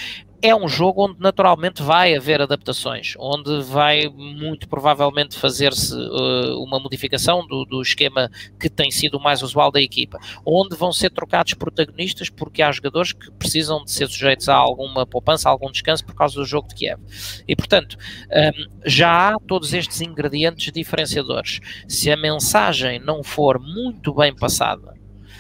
[0.42, 6.80] é um jogo onde naturalmente vai haver adaptações, onde vai muito provavelmente fazer-se uh, uma
[6.80, 8.30] modificação do, do, esquema
[8.60, 12.72] que tem sido o mais usual da equipa, onde vão ser trocados protagonistas porque há
[12.72, 16.46] jogadores que precisam de ser sujeitos a alguma poupança, a algum descanso por causa do
[16.46, 17.00] jogo de Kiev.
[17.48, 17.98] E portanto,
[18.30, 21.60] um, já há todos estes ingredientes diferenciadores.
[21.88, 24.99] Se a mensagem não for muito bem passada,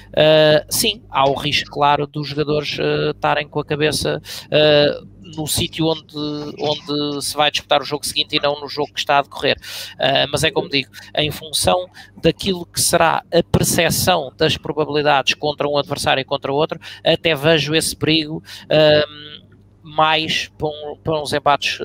[0.09, 5.45] Uh, sim, há o risco, claro, dos jogadores uh, estarem com a cabeça uh, no
[5.45, 6.15] sítio onde,
[6.59, 9.57] onde se vai disputar o jogo seguinte e não no jogo que está a decorrer.
[10.31, 11.87] mas é como digo, em função
[12.19, 17.75] daquilo que será a percepção das probabilidades contra um adversário e contra outro, até vejo
[17.75, 18.41] esse perigo
[19.83, 21.77] mais para, um, para uns embates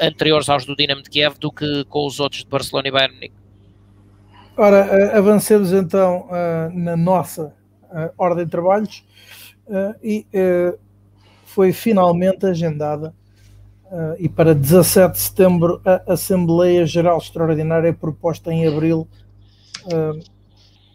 [0.00, 3.32] anteriores aos do Dinamo de Kiev do que com os outros de Barcelona e Bayern
[4.60, 7.54] Ora, eh, avancemos então uh, na nossa
[7.84, 9.06] uh, ordem de trabalhos
[10.02, 10.26] e
[11.44, 13.14] foi finalmente agendada
[14.18, 19.06] e para 17 de setembro a Assembleia Geral Extraordinária proposta em abril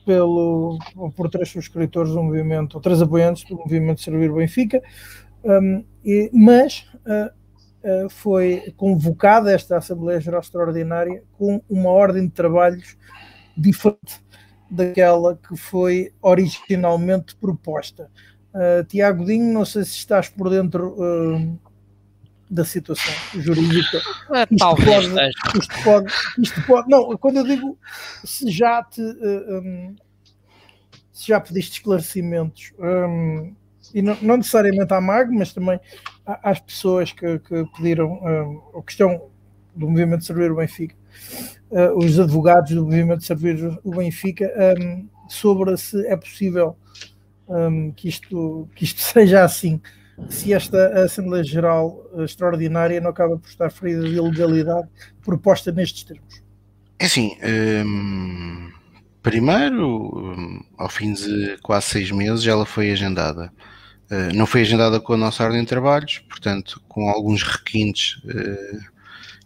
[0.03, 0.80] pelo,
[1.15, 4.81] por três subscritores do movimento, três apoiantes do movimento Servir Benfica,
[6.03, 6.88] e, mas
[8.10, 12.98] foi convocada esta Assembleia Geral Extraordinária com uma ordem de trabalhos
[13.57, 14.21] diferente
[14.69, 18.09] daquela que foi originalmente proposta.
[18.53, 21.59] Uh, Tiago Dinho, não sei se estás por dentro uh,
[22.49, 23.97] da situação jurídica.
[24.34, 26.89] É, isto, talvez pode, isto, pode, isto pode.
[26.89, 27.77] Não, quando eu digo
[28.23, 29.01] se já te.
[29.01, 29.95] Uh, um,
[31.11, 33.55] se já pediste esclarecimentos, um,
[33.93, 35.80] e não, não, necessariamente à MAG, mas também
[36.25, 39.30] às pessoas que, que pediram, um, ou que estão
[39.75, 40.95] do movimento de servir o Benfica,
[41.72, 46.76] uh, os advogados do movimento de servir o Benfica um, sobre se é possível
[47.48, 49.81] um, que, isto, que isto seja assim,
[50.30, 54.88] se esta Assembleia Geral Extraordinária não acaba por estar ferida de ilegalidade
[55.23, 56.44] proposta nestes termos.
[56.99, 57.35] É assim,
[57.85, 58.69] um,
[59.22, 63.52] primeiro, ao fim de quase seis meses, ela foi agendada.
[64.11, 68.22] Uh, não foi agendada com a nossa ordem de trabalhos, portanto, com alguns requintes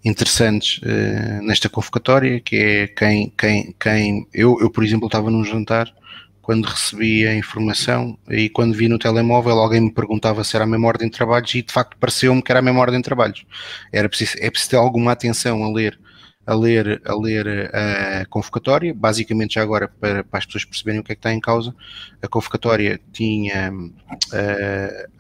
[0.08, 5.44] interessantes uh, nesta convocatória, que é quem, quem, quem eu, eu, por exemplo, estava num
[5.44, 5.94] jantar
[6.42, 10.68] quando recebi a informação e quando vi no telemóvel alguém me perguntava se era a
[10.68, 13.46] mesma ordem de trabalhos e de facto pareceu-me que era a mesma ordem de trabalhos.
[13.92, 16.00] Era preciso, é preciso ter alguma atenção a ler
[16.48, 21.04] a ler, a ler a convocatória, basicamente já agora para, para as pessoas perceberem o
[21.04, 21.76] que é que está em causa,
[22.22, 25.18] a convocatória tinha uh,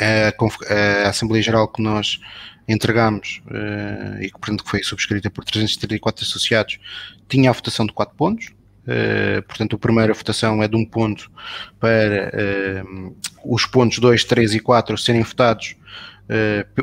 [0.00, 2.20] a, a, Assembleia Geral que nós
[2.70, 6.78] entregámos uh, e que, portanto, foi subscrita por 334 associados,
[7.28, 8.52] tinha a votação de 4 pontos.
[8.80, 11.30] Uh, portanto, a primeira votação é de um ponto
[11.78, 12.32] para
[12.84, 15.76] uh, os pontos 2, 3 e 4 serem votados.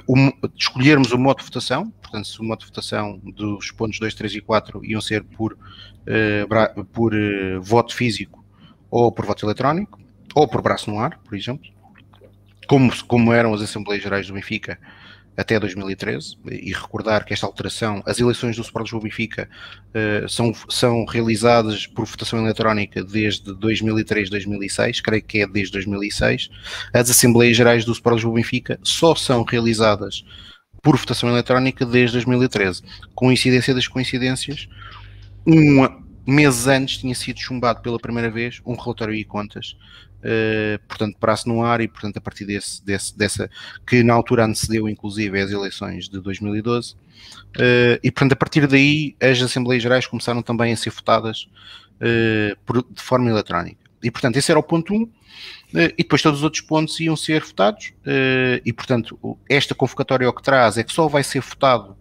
[0.10, 4.14] Um, escolhermos o modo de votação, portanto, se o modo de votação dos pontos 2,
[4.14, 5.58] 3 e 4 iam ser por,
[6.92, 7.14] por
[7.62, 8.44] voto físico
[8.92, 10.02] ou por voto eletrónico,
[10.36, 11.66] ou por braço no ar, por exemplo,
[12.68, 14.78] como, como eram as Assembleias Gerais do Benfica
[15.38, 19.48] até 2013 e recordar que esta alteração, as eleições do Sport Lisboa Benfica
[19.90, 26.50] uh, são, são realizadas por votação eletrónica desde 2003, 2006, creio que é desde 2006.
[26.92, 30.26] As Assembleias Gerais do Sport Lisboa Benfica só são realizadas
[30.82, 32.82] por votação eletrónica desde 2013.
[33.14, 34.68] Coincidência das coincidências,
[35.46, 35.88] um
[36.26, 39.76] mês antes tinha sido chumbado pela primeira vez um relatório e contas
[40.18, 43.50] Uh, portanto, prazo no ar e, portanto, a partir desse, desse, dessa,
[43.86, 46.98] que na altura antecedeu inclusive as eleições de 2012, uh,
[47.60, 51.48] eh, e, portanto, a partir daí as Assembleias Gerais começaram também a ser votadas
[52.02, 53.78] uh, por, de forma eletrónica.
[54.02, 55.12] E, portanto, esse era o ponto 1, um,
[55.74, 57.94] e depois todos os outros pontos iam ser votados,
[58.66, 61.96] e, portanto, esta convocatória o que traz é que só vai ser votado,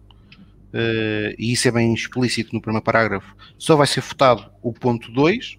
[1.37, 5.57] e isso é bem explícito no primeiro parágrafo, só vai ser votado o ponto 2,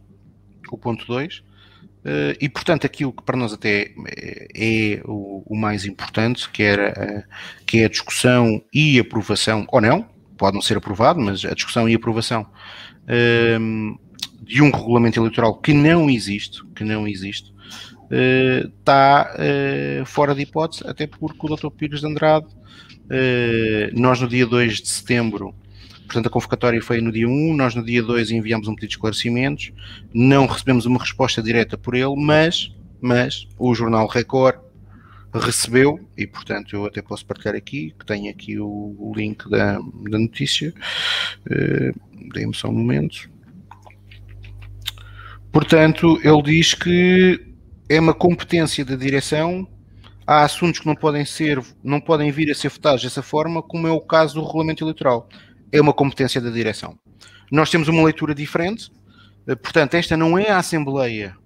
[0.71, 1.48] o ponto 2, Uh,
[2.41, 3.93] e portanto aquilo que para nós até
[4.55, 9.81] é, o, o, mais importante, que era uh, que é a discussão e aprovação, ou
[9.81, 10.07] não,
[10.37, 13.99] pode não ser aprovado, mas a discussão e aprovação uh,
[14.43, 17.53] de um regulamento eleitoral que não existe, que não existe,
[18.79, 19.35] está
[20.07, 21.69] fora de hipótese, até porque o Dr.
[21.69, 22.47] Pires de Andrade,
[23.93, 25.55] nós no dia 2 de setembro
[26.09, 28.95] Portanto, a convocatória foi no dia 1, nós no dia 2 enviamos um pedido de
[28.95, 29.73] esclarecimentos,
[30.13, 34.59] não recebemos uma resposta direta por ele, mas, mas o jornal Record
[35.35, 39.75] recebeu, e portanto eu até posso partilhar aqui, que tenho aqui o, o link da,
[40.11, 40.73] da notícia,
[41.43, 43.29] uh, dê-me só um momento.
[45.53, 47.39] Portanto, ele diz que
[47.87, 49.69] é uma competência da direção
[50.27, 53.87] há assuntos que não podem ser, não podem vir a ser votados dessa forma, como
[53.87, 55.29] é o caso do regulamento eleitoral
[55.73, 56.99] é uma competência da direção.
[57.51, 58.91] Nós temos uma leitura diferente,
[59.47, 61.37] eh, portanto, esta não é a Assembleia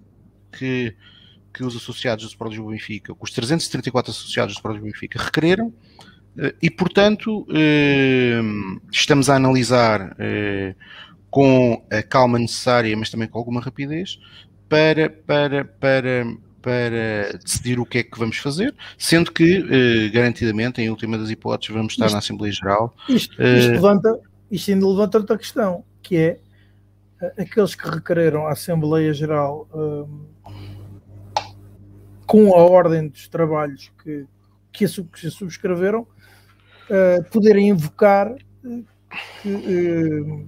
[0.51, 0.95] que,
[1.53, 5.73] que os associados do Sport Lisboa Benfica, os 334 associados do Sport Lisboa Benfica requereram,
[6.37, 8.41] eh, e portanto eh,
[8.91, 10.15] estamos a analisar
[11.29, 14.19] com a calma necessária, mas também com alguma rapidez,
[14.69, 16.25] para, para, para,
[16.63, 21.29] para decidir o que é que vamos fazer, sendo que, eh, garantidamente, em última das
[21.29, 22.95] hipóteses, vamos estar isto, na Assembleia Geral.
[23.09, 24.19] Isto, isto, eh, levanta,
[24.49, 26.39] isto ainda levanta outra questão, que é
[27.21, 29.67] eh, aqueles que requereram a Assembleia Geral
[32.25, 34.25] com a ordem dos trabalhos que,
[34.71, 36.07] que, que subscreveram,
[37.29, 38.33] poderem invocar
[39.41, 40.47] que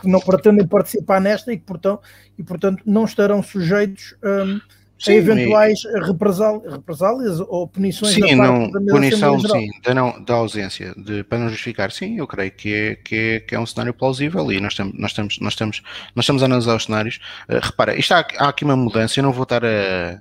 [0.00, 2.02] que não pretendem participar nesta e que, portanto,
[2.40, 4.60] e, portanto não estarão sujeitos um,
[4.98, 6.00] sim, a eventuais e...
[6.00, 11.38] represálias ou punições sim, da não, da punição sim, da, não, da ausência, de, para
[11.38, 14.60] não justificar, sim, eu creio que é, que é, que é um cenário plausível e
[14.60, 15.82] nós, tam, nós, estamos, nós, estamos,
[16.14, 17.20] nós estamos a analisar os cenários.
[17.48, 20.20] Uh, repara, isto há, há aqui uma mudança, eu não vou estar a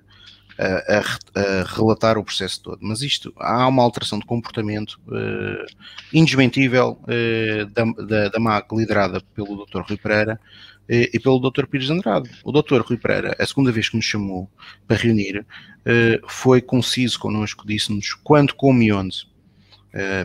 [0.60, 1.00] a,
[1.40, 2.80] a, relatar o processo todo.
[2.82, 5.66] Mas isto, há uma alteração de comportamento uh,
[6.14, 9.82] indesmentível uh, da, da, da MAG liderada pelo Dr.
[9.88, 10.40] Rui Pereira
[10.90, 11.66] uh, e pelo Dr.
[11.68, 12.30] Pires Andrade.
[12.44, 12.82] O Dr.
[12.82, 14.50] Rui Pereira, a segunda vez que nos chamou
[14.88, 15.46] para reunir,
[16.28, 19.26] foi conciso connosco, disse-nos quando, como e onde.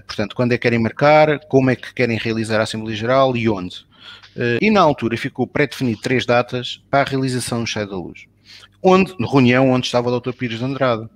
[0.07, 3.49] portanto, quando é que querem marcar, como é que querem realizar a Assembleia Geral e
[3.49, 3.87] onde.
[4.61, 8.27] e na altura ficou pré-definido três datas para a realização do Chá da Luz
[8.85, 10.33] onde, reunião onde estava o Dr.
[10.33, 11.09] Pires de Andrade.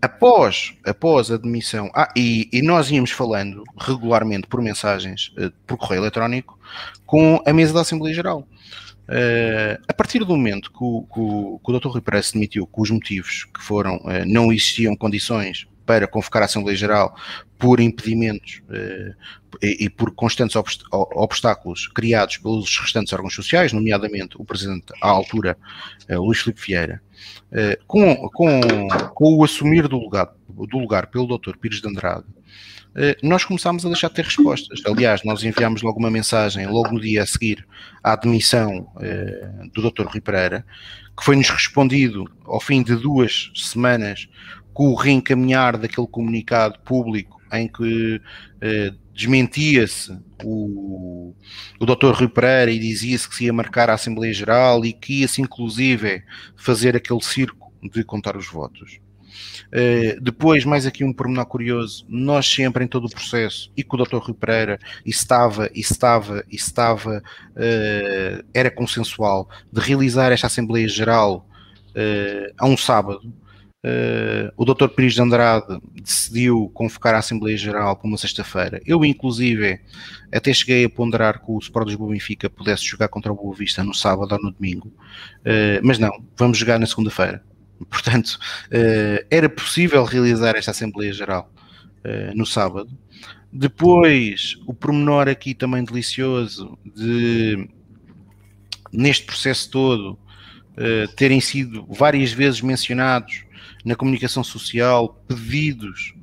[0.00, 5.34] Após, após a demissão, ah, e, e, nós íamos falando regularmente por mensagens,
[5.66, 6.55] por correio eletrónico,
[7.04, 8.46] com a mesa da Assembleia Geral.
[9.08, 11.88] Uh, a partir do momento que o, que o, que o Dr.
[11.88, 16.46] Rui Pereira se demitiu com os motivos que foram, não existiam condições para convocar a
[16.46, 17.16] Assembleia Geral
[17.56, 19.14] por impedimentos eh,
[19.62, 20.56] e, e, por constantes
[20.90, 25.56] obstáculos criados pelos restantes órgãos sociais, nomeadamente o Presidente à altura,
[26.10, 27.00] Luís Filipe Vieira,
[27.86, 28.60] com, com,
[29.14, 31.56] com, o assumir do lugar, do lugar pelo Dr.
[31.56, 32.26] Pires de Andrade,
[33.22, 34.80] nós começámos a deixar de ter respostas.
[34.86, 37.66] Aliás, nós enviámos logo uma mensagem, logo no dia a seguir
[38.02, 40.06] à admissão eh, do Dr.
[40.06, 40.64] Rui Pereira,
[41.16, 44.28] que foi-nos respondido ao fim de duas semanas
[44.72, 48.20] com o reencaminhar daquele comunicado público em que
[48.60, 51.34] eh, desmentia-se o,
[51.78, 52.12] o Dr.
[52.12, 56.22] Rui Pereira e dizia-se que se ia marcar a Assembleia Geral e que ia-se inclusive
[56.56, 59.00] fazer aquele circo de contar os votos.
[59.68, 63.96] Uh, depois, mais aqui um pormenor curioso, nós sempre em todo o processo, e com
[63.96, 64.16] o Dr.
[64.16, 67.22] Rui Pereira, estava, estava, estava,
[67.52, 71.48] uh, era consensual, de realizar esta Assembleia Geral
[71.90, 73.32] uh, a um sábado,
[73.86, 74.88] Uh, o Dr.
[74.88, 78.80] Pires de Andrade decidiu convocar a Assembleia Geral para uma sexta-feira.
[78.84, 79.78] Eu, inclusive,
[80.32, 83.84] até cheguei a ponderar que o Sport Lisboa Benfica pudesse jogar contra o Boa Vista
[83.84, 87.44] no sábado ou no domingo, uh, mas não, vamos jogar na segunda-feira.
[87.90, 91.50] Portanto, uh, era possível realizar esta Assembleia Geral
[92.36, 92.88] no sábado.
[93.52, 97.68] Depois, o pormenor aqui também delicioso de,
[98.92, 100.16] neste processo todo,
[101.16, 103.42] terem sido várias vezes mencionados
[103.84, 106.14] na comunicação social pedidos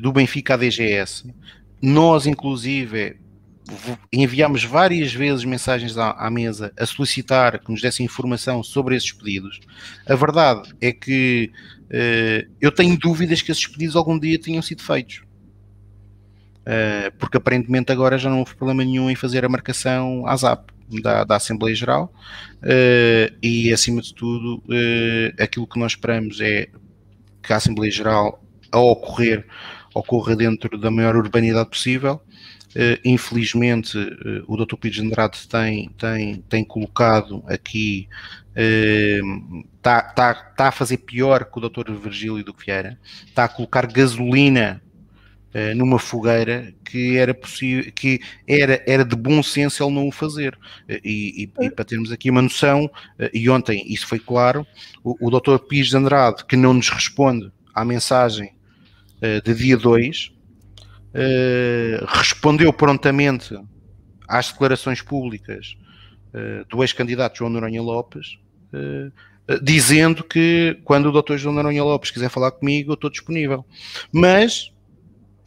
[0.00, 1.34] do Benfica à DGS.
[1.82, 3.16] Nós, inclusive,
[4.12, 9.12] enviámos várias vezes mensagens à, à, mesa a solicitar que nos dessem informação sobre esses
[9.12, 9.60] pedidos.
[10.06, 11.50] A verdade é que
[11.86, 15.22] uh, eu tenho dúvidas que esses pedidos algum dia tenham sido feitos.
[16.60, 20.70] Uh, porque aparentemente agora já não houve problema nenhum em fazer a marcação à ZAP
[21.02, 22.12] da, da Assembleia Geral
[22.62, 24.62] uh, e acima de tudo
[25.38, 26.68] aquilo que nós esperamos é
[27.42, 29.46] que a Assembleia Geral, a ocorrer,
[29.94, 32.20] ocorra dentro da maior urbanidade possível.
[32.70, 34.76] Uh, infelizmente, uh, o Dr.
[34.76, 38.08] Pires Andrade tem, tem, tem colocado aqui,
[38.54, 41.90] está uh, tá, tá a fazer pior que o Dr.
[41.92, 44.80] Virgílio do Vieira, está a colocar gasolina
[45.74, 50.56] numa fogueira que era possível que era, era de bom senso ele não o fazer
[50.88, 52.88] e, e, e, para termos aqui uma noção
[53.34, 54.64] e ontem isso foi claro
[55.02, 55.58] o, o Dr.
[55.58, 58.54] Pires de Andrade que não nos responde à mensagem
[59.44, 60.30] de dia 2
[62.06, 63.58] respondeu prontamente
[64.28, 65.76] às declarações públicas
[66.68, 68.38] do ex-candidato João Noronha Lopes
[69.60, 71.36] dizendo que quando o Dr.
[71.36, 73.64] João Noronha Lopes quiser falar comigo eu estou disponível
[74.12, 74.72] mas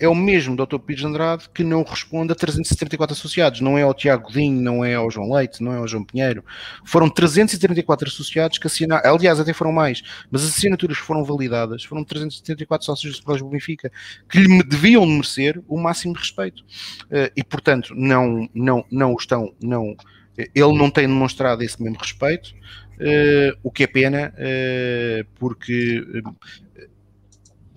[0.03, 0.79] é o mesmo Dr.
[0.79, 3.61] Pires Andrade que não responde a 334 associados.
[3.61, 6.43] Não é ao Tiago Godinho, não é ao João Leite, não é ao João Pinheiro.
[6.83, 12.03] Foram 334 associados que assinaram, aliás, até foram mais, mas as assinaturas foram validadas, foram
[12.03, 13.91] 374 sócios do Sporting Benfica
[14.29, 16.63] que lhe deviam merecer o máximo respeito.
[17.05, 19.95] Uh, e, portanto, não, não, não estão, não,
[20.37, 22.53] ele não tem demonstrado esse mesmo respeito,
[22.99, 26.03] uh, o que é pena, uh, porque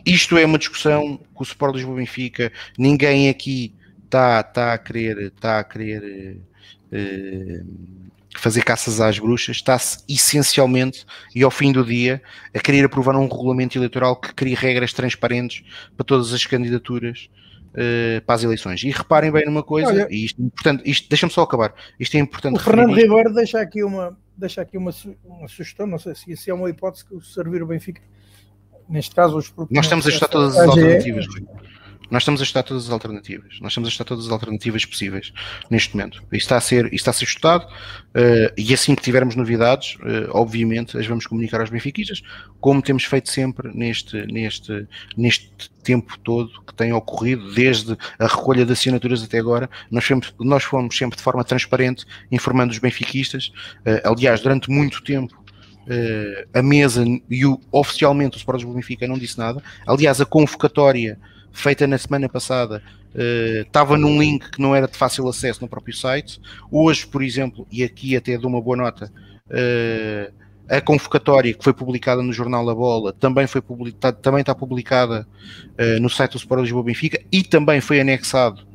[0.07, 3.75] isto é uma discussão com o Sport Lisboa Benfica, ninguém aqui
[4.05, 6.41] está tá a querer, tá a querer
[6.93, 7.67] uh,
[8.37, 11.05] fazer caças às bruxas, está-se essencialmente
[11.35, 12.23] e ao fim do dia
[12.55, 15.65] a querer aprovar um regulamento eleitoral que crie regras transparentes
[15.97, 17.29] para todas as candidaturas
[17.73, 18.85] uh, para as eleições.
[18.85, 21.75] E reparem bem numa coisa, Olha, e isto, portanto, isto deixa-me só acabar.
[21.99, 22.55] Isto é importante.
[22.55, 24.93] O Fernando Ribeiro deixa aqui uma, deixa aqui uma,
[25.25, 28.01] uma sugestão, não sei se, é uma hipótese que servir o Benfica
[28.89, 31.27] neste caso os Nós estamos a estudar todas as alternativas.
[32.11, 33.59] Nós estamos a estudar todas as alternativas.
[33.61, 35.33] Nós estamos a estudar todas as alternativas possíveis
[35.69, 36.23] neste momento.
[36.33, 40.31] Isto está a ser, está a ser estudado uh, e assim que tivermos novidades, uh,
[40.31, 42.23] obviamente as vamos comunicar aos benfiquistas,
[42.61, 44.87] como temos feito sempre neste, neste,
[45.17, 45.51] neste
[45.83, 49.69] tempo todo que tem ocorrido, desde a recolha de assinaturas até agora.
[49.91, 53.53] Nós fomos, nós fomos sempre de forma transparente informando os benfiquistas.
[53.81, 55.46] Uh, aliás, durante muito tempo
[55.87, 59.63] uh, a mesa e o, oficialmente o Sport Lisboa Benfica não disse nada.
[59.87, 61.19] Aliás, a convocatória
[61.53, 62.83] feita na semana passada
[63.15, 66.41] uh, estava num link que não era de fácil acesso no próprio site.
[66.71, 69.11] Hoje, por exemplo, e aqui até dou uma boa nota,
[69.49, 70.33] uh,
[70.69, 73.63] a convocatória que foi publicada no Jornal da Bola também, foi
[73.99, 75.27] tá, também está publicada
[75.79, 78.67] uh, no site do Sport Lisboa Benfica e também foi anexado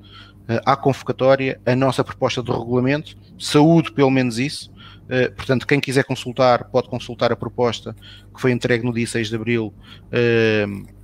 [0.66, 3.16] à convocatória a nossa proposta de regulamento.
[3.40, 4.72] Saúde, pelo menos isso.
[5.12, 7.94] Eh, portanto, quem quiser consultar, pode consultar a proposta
[8.34, 9.74] que foi entregue no dia 6 de abril
[10.08, 11.02] uh,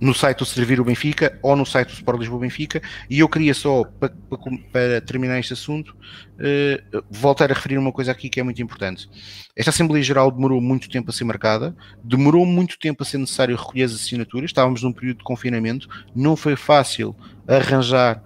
[0.00, 2.80] no site do Servir o Benfica ou no site do Sport Lisboa Benfica.
[3.10, 4.14] E eu queria só, para,
[4.72, 9.10] para, terminar este assunto, uh, voltar a referir uma coisa aqui que é muito importante.
[9.54, 13.54] Esta Assembleia Geral demorou muito tempo a ser marcada, demorou muito tempo a ser necessário
[13.56, 15.86] recolher as assinaturas, estávamos num período de confinamento,
[16.16, 17.14] não foi fácil
[17.46, 18.22] arranjar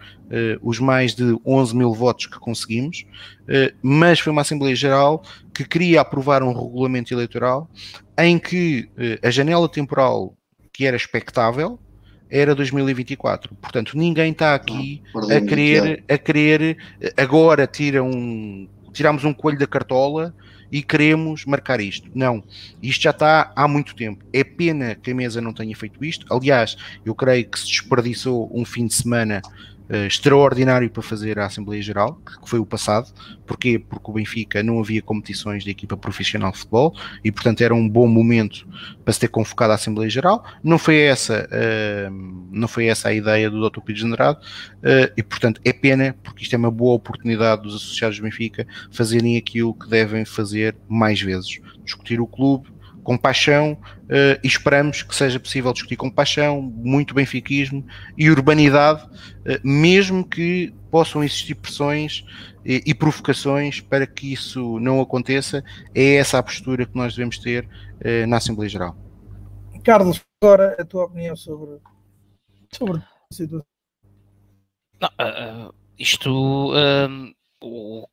[0.63, 3.05] os mais de 11 mil votos que conseguimos,
[3.43, 5.23] uh, mas foi uma Assembleia Geral
[5.55, 7.71] que queria aprovar um regulamento eleitoral
[8.19, 10.35] em que uh, a janela temporal
[10.73, 11.79] que era expectável
[12.31, 13.55] era 2024.
[13.57, 16.79] Portanto, ninguém está aqui a querer, a querer
[17.15, 20.35] agora tira um, tiramos um coelho da cartola
[20.73, 22.11] e queremos marcar isto.
[22.15, 22.43] Não,
[22.83, 24.25] isto já está há muito tempo.
[24.33, 26.25] É pena que a mesa não tenha feito isto.
[26.33, 29.43] Aliás, eu creio que se desperdiçou um fim de semana
[29.93, 33.13] uh, extraordinário para fazer a Assembleia Geral, que foi o passado.
[33.47, 33.79] Porquê?
[33.79, 37.87] Porque o Benfica não havia competições de equipa profissional de futebol e, portanto, era um
[37.87, 38.67] bom momento
[39.05, 40.45] para se ter convocado a Assembleia Geral.
[40.65, 43.81] Não foi essa, uh, não foi essa a ideia do Dr.
[43.81, 48.17] Pedro Generado uh, e, portanto, é pena, porque isto é uma boa oportunidade dos associados
[48.17, 51.61] do Benfica fazerem aquilo que devem fazer mais vezes.
[51.85, 52.72] Discutir o clube,
[53.03, 57.85] com paixão uh, e esperamos que seja possível discutir com paixão, muito benfiquismo
[58.17, 62.25] e urbanidade, uh, mesmo que possam existir pressões
[62.65, 65.65] e, e, provocações para que isso não aconteça.
[65.95, 68.97] É essa a postura que nós devemos ter uh, na Assembleia Geral.
[69.83, 71.79] Carlos, agora a tua opinião sobre,
[72.73, 73.67] sobre a situação.
[75.01, 76.31] Não, isto,
[77.61, 78.07] o,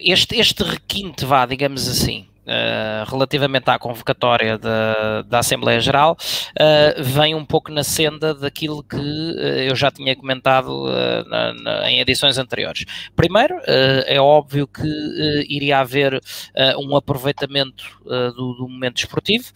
[0.00, 6.16] este, este requinte, vá, digamos assim, Uh, relativamente à convocatória da, da Assembleia Geral,
[6.52, 10.86] uh, vem um pouco na senda daquilo que uh, eu já tinha comentado
[11.26, 12.84] na, na, em edições anteriores.
[13.16, 14.86] Primeiro, é óbvio que
[15.48, 16.20] iria haver
[16.78, 19.52] um aproveitamento do, do, momento esportivo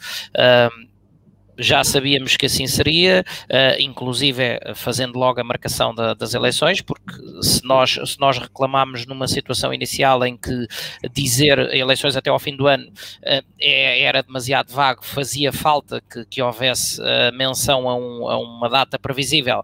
[1.61, 6.81] já sabíamos que assim seria, uh, inclusive eh, fazendo logo a marcação da, das eleições,
[6.81, 7.13] porque
[7.43, 10.67] se nós, se nós reclamámos numa situação inicial em que
[11.13, 16.25] dizer eleições até ao fim do ano uh, é, era demasiado vago, fazia falta que,
[16.25, 19.63] que houvesse uh, menção a, um, a, uma data previsível.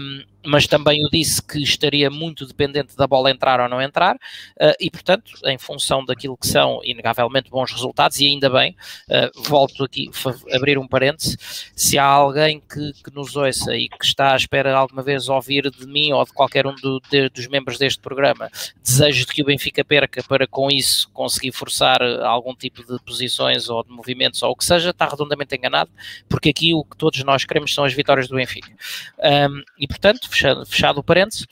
[0.00, 4.14] Um, mas também o disse que estaria muito dependente da bola entrar ou não entrar,
[4.16, 8.76] uh, e portanto, em função daquilo que são inegavelmente bons resultados, e ainda bem,
[9.08, 10.10] uh, volto aqui
[10.52, 11.36] a abrir um parêntese,
[11.74, 15.70] se há alguém que, que, nos ouça e que está à espera alguma vez ouvir
[15.70, 18.50] de mim ou de qualquer um do, de, dos membros deste programa,
[18.82, 23.68] desejo de que o Benfica perca para com isso conseguir forçar algum tipo de posições
[23.68, 25.90] ou de movimentos ou o que seja, está redondamente enganado,
[26.28, 28.70] porque aqui o que todos nós queremos são as vitórias do Benfica.
[29.18, 31.46] Um, e portanto, fechado, fechado o parênteses,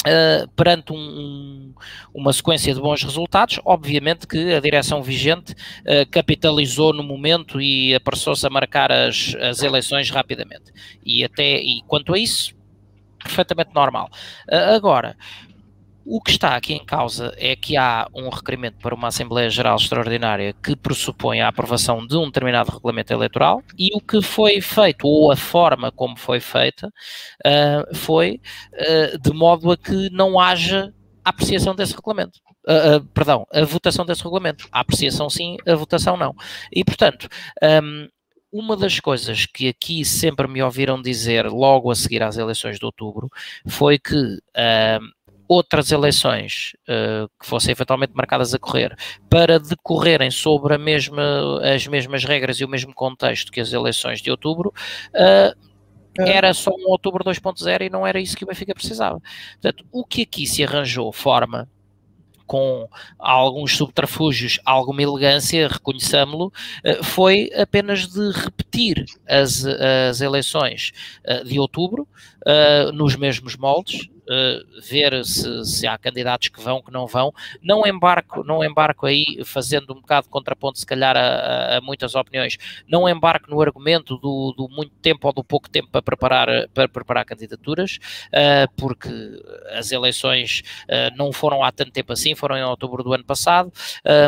[0.00, 1.74] Uh, perante um, um,
[2.14, 7.94] uma sequência de bons resultados, obviamente que a direção vigente uh, capitalizou no momento e
[7.94, 10.72] apressou-se a marcar as, as eleições rapidamente.
[11.04, 12.54] E até e quanto a isso,
[13.22, 14.08] perfeitamente normal.
[14.50, 15.18] Uh, agora,
[16.04, 19.76] o que está aqui em causa é que há um requerimento para uma Assembleia Geral
[19.76, 25.06] Extraordinária que pressupõe a aprovação de um determinado regulamento eleitoral e o que foi feito,
[25.06, 26.88] ou a forma como foi feita,
[27.46, 28.40] uh, foi
[28.74, 30.92] uh, de modo a que não haja
[31.24, 32.40] apreciação desse regulamento.
[32.66, 34.68] Uh, perdão, a votação desse regulamento.
[34.70, 36.34] A apreciação sim, a votação não.
[36.72, 37.28] E, portanto,
[37.82, 38.08] um,
[38.52, 42.84] uma das coisas que aqui sempre me ouviram dizer logo a seguir às eleições de
[42.84, 43.30] outubro
[43.66, 45.00] foi que uh,
[45.50, 48.96] outras eleições uh, que fossem eventualmente marcadas a correr
[49.28, 54.30] para decorrerem sobre mesma, as mesmas regras e o mesmo contexto que as eleições de
[54.30, 54.72] outubro,
[55.08, 55.70] uh,
[56.20, 59.20] era só um outubro 2.0 e não era isso que o Benfica precisava.
[59.54, 61.68] Portanto, o que aqui se arranjou forma
[62.46, 66.52] com alguns subterfúgios, alguma elegância, reconheçamos-lo,
[66.82, 70.90] eh, foi apenas de repetir as, as eleições
[71.44, 72.08] de outubro
[72.92, 77.32] nos mesmos moldes, uh, ver se, se, há candidatos que vão, que não vão.
[77.60, 82.14] Não embarco, não embarco aí, fazendo um bocado de contraponto, se calhar, a, a, muitas
[82.14, 82.56] opiniões,
[82.88, 86.88] não embarco no argumento do, do, muito tempo ou do pouco tempo para preparar, para
[86.88, 87.98] preparar candidaturas,
[88.28, 89.08] uh, porque
[89.72, 93.72] as eleições uh, não foram há tanto tempo assim, foram em outubro do ano passado.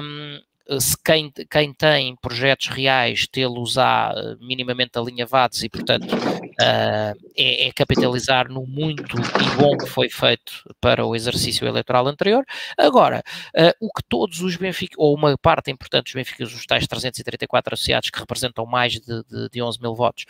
[0.03, 0.41] Um,
[0.81, 7.73] se quem, quem tem projetos reais tê-los á minimamente alinhavados e, portanto, uh, é, é,
[7.73, 12.45] capitalizar no muito e bom que foi feito para o exercício eleitoral anterior.
[12.79, 13.23] Agora,
[13.57, 17.75] uh, o que todos os Benfica, ou uma parte importante dos Benficas, os tais 334
[17.75, 20.25] associados que representam mais de, de, de 11 mil votos,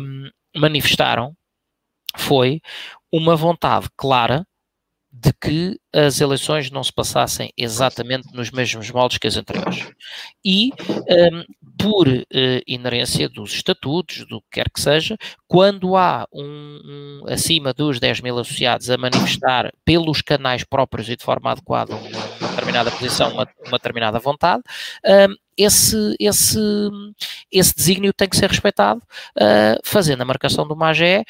[0.00, 1.36] um, manifestaram
[2.16, 2.60] foi
[3.12, 4.46] uma vontade clara
[5.16, 9.88] de que as eleições não se passassem exatamente nos mesmos moldes que as anteriores.
[10.44, 10.70] E,
[11.08, 11.44] um,
[11.78, 12.24] por uh,
[12.66, 15.16] inerência dos estatutos, do que quer que seja,
[15.46, 21.16] quando há um, um, acima dos 10 mil associados a manifestar pelos canais próprios e
[21.16, 22.08] de forma adequada uma,
[22.40, 24.64] uma determinada posição, uma, uma determinada vontade,
[25.06, 26.58] um, esse, esse,
[27.52, 29.00] esse desígnio tem que ser respeitado,
[29.38, 31.24] uh, fazendo a marcação de uma AGE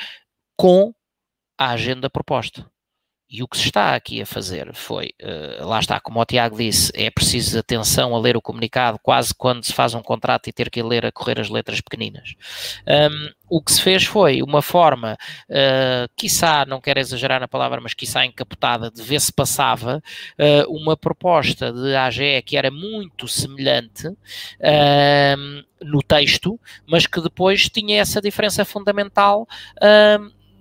[0.56, 0.94] com
[1.59, 2.66] a agenda proposta.
[3.29, 6.57] E o que se está aqui a fazer foi, uh, lá está, como o Tiago
[6.57, 10.53] disse, é preciso atenção a ler o comunicado, quase quando se faz um contrato e
[10.53, 12.35] ter que ler a correr as letras pequeninas.
[12.87, 15.17] Um, o que se fez foi uma forma,
[15.49, 20.03] uh, quiçá, não quero exagerar na palavra, mas quiçá encapotada, de ver se passava
[20.39, 27.69] uh, uma proposta de AGE que era muito semelhante uh, no texto, mas que depois
[27.69, 29.47] tinha essa diferença fundamental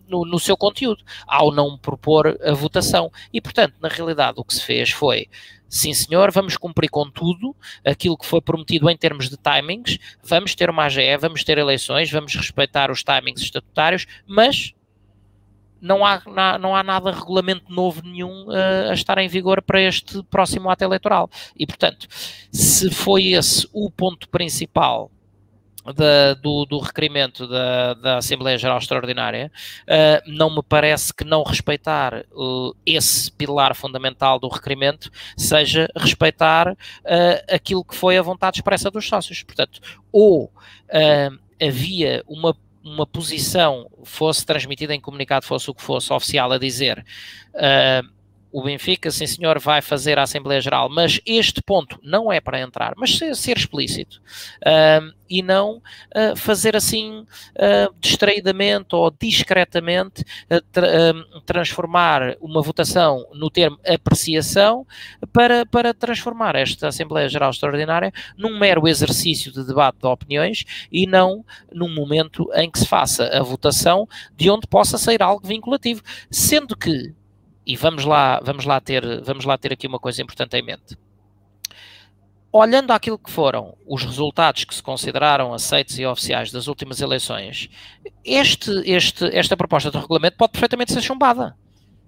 [0.08, 3.12] no, no, seu conteúdo, ao não propor a votação.
[3.32, 5.28] E, portanto, na realidade, o que se fez foi.
[5.68, 9.98] Sim, senhor, vamos cumprir com tudo aquilo que foi prometido em termos de timings.
[10.24, 14.74] Vamos ter uma AGE, vamos ter eleições, vamos respeitar os timings estatutários, mas
[15.84, 16.22] não há,
[16.60, 20.84] não há nada regulamento novo nenhum uh, a estar em vigor para este próximo ato
[20.84, 21.30] eleitoral.
[21.58, 22.08] E, portanto,
[22.52, 25.12] se foi esse o ponto principal
[25.92, 29.52] da, do, do, requerimento da, da, Assembleia Geral Extraordinária,
[29.84, 36.72] uh, não me parece que não respeitar uh, esse pilar fundamental do requerimento seja respeitar
[36.72, 36.76] uh,
[37.54, 39.44] aquilo que foi a vontade expressa dos sócios.
[39.44, 39.80] Portanto,
[40.12, 40.52] ou
[41.60, 47.04] havia uma uma posição fosse transmitida em comunicado, fosse o que fosse, oficial, a dizer
[48.54, 52.62] o Benfica, sim senhor, vai fazer a Assembleia Geral, mas este ponto não é para
[52.62, 54.22] entrar, mas ser, ser explícito
[54.60, 60.24] uh, e não uh, fazer assim uh, distraidamente ou discretamente
[60.72, 60.84] tra
[61.48, 64.86] transformar uma votação no termo apreciação
[65.32, 71.08] para, para transformar esta Assembleia Geral Extraordinária num mero exercício de debate de opiniões e
[71.08, 76.04] não num momento em que se faça a votação de onde possa sair algo vinculativo,
[76.30, 77.16] sendo que
[77.66, 80.98] e vamos lá, vamos lá ter, vamos lá ter aqui uma coisa importante em mente.
[82.52, 87.70] Olhando aquilo que foram os resultados que se consideraram aceitos e oficiais das últimas eleições,
[88.24, 91.56] este, este, esta proposta de regulamento pode perfeitamente ser chumbada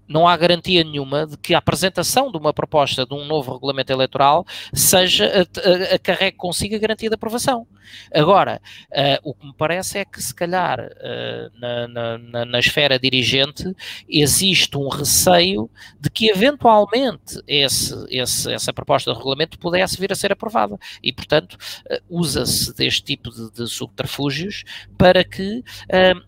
[0.07, 3.91] não há garantia nenhuma de que a apresentação de uma proposta de um novo regulamento
[3.91, 7.67] eleitoral seja a, a, a carregue consiga garantia de aprovação.
[8.13, 8.61] Agora,
[8.91, 12.99] uh, o que me parece é que se calhar uh, na, na, na, na, esfera
[12.99, 13.63] dirigente
[14.07, 15.69] existe um receio
[15.99, 21.11] de que eventualmente esse, esse, essa proposta de regulamento pudesse vir a ser aprovada e,
[21.11, 24.63] portanto, uh, usa-se deste tipo de, de, subterfúgios
[24.97, 25.63] para que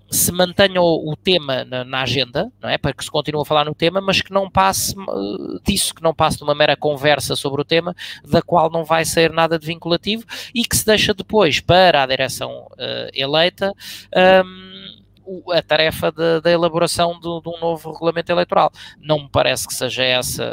[0.10, 2.78] se mantenha o, o tema na, na agenda, não é?
[2.78, 6.02] para que se continue a falar no tema, mas que não passe uh, disso, que
[6.02, 9.60] não passe de uma mera conversa sobre o tema, da qual não vai sair nada
[9.60, 10.24] de vinculativo
[10.54, 13.74] e que se deixa depois para a direção uh, eleita.
[14.16, 15.08] Um,
[15.52, 16.10] a tarefa
[16.42, 18.72] da elaboração de, de, um novo regulamento eleitoral.
[18.98, 20.44] Não me parece que seja essa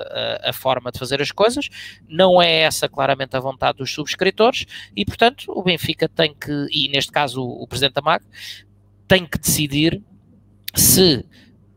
[0.43, 1.69] a, a, forma de fazer as coisas,
[2.09, 4.67] não é essa claramente a vontade dos subscritores
[4.97, 8.25] e, portanto, o Benfica tem que, e neste caso o, o Presidente da MAG,
[9.07, 10.03] tem que decidir
[10.75, 11.25] se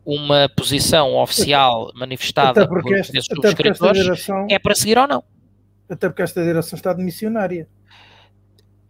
[0.05, 5.23] uma posição oficial manifestada por esses subscritores direção, é para seguir ou não.
[5.89, 7.67] Até porque esta direção está de missionária.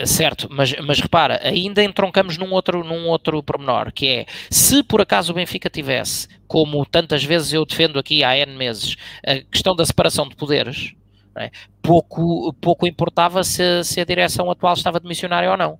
[0.05, 5.01] Certo, mas, mas repara, ainda entroncamos num outro, num outro pormenor, que é, se por
[5.01, 8.95] acaso o Benfica tivesse, como tantas vezes eu defendo aqui há N meses,
[9.26, 10.93] a questão da separação de poderes,
[11.35, 11.49] é?
[11.81, 15.80] pouco, pouco importava se, se a direção atual estava de missionária ou não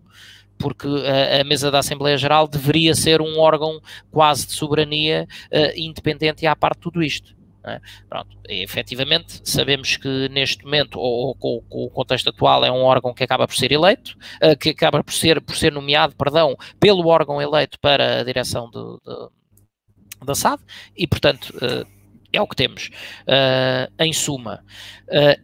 [0.58, 3.80] porque a, a, mesa da Assembleia Geral deveria ser um órgão
[4.12, 7.38] quase de soberania uh, independente e à parte de tudo isto.
[7.68, 7.82] É?
[8.08, 13.14] Pronto, e, efetivamente sabemos que neste momento, ou, com, o contexto atual, é um órgão
[13.14, 17.08] que acaba por ser eleito, uh, que acaba por ser, por ser nomeado, perdão, pelo
[17.08, 20.62] órgão eleito para a direção de, de, da SAD,
[20.96, 21.86] e portanto uh,
[22.32, 22.90] é o que temos.
[23.24, 24.64] Uh, em suma,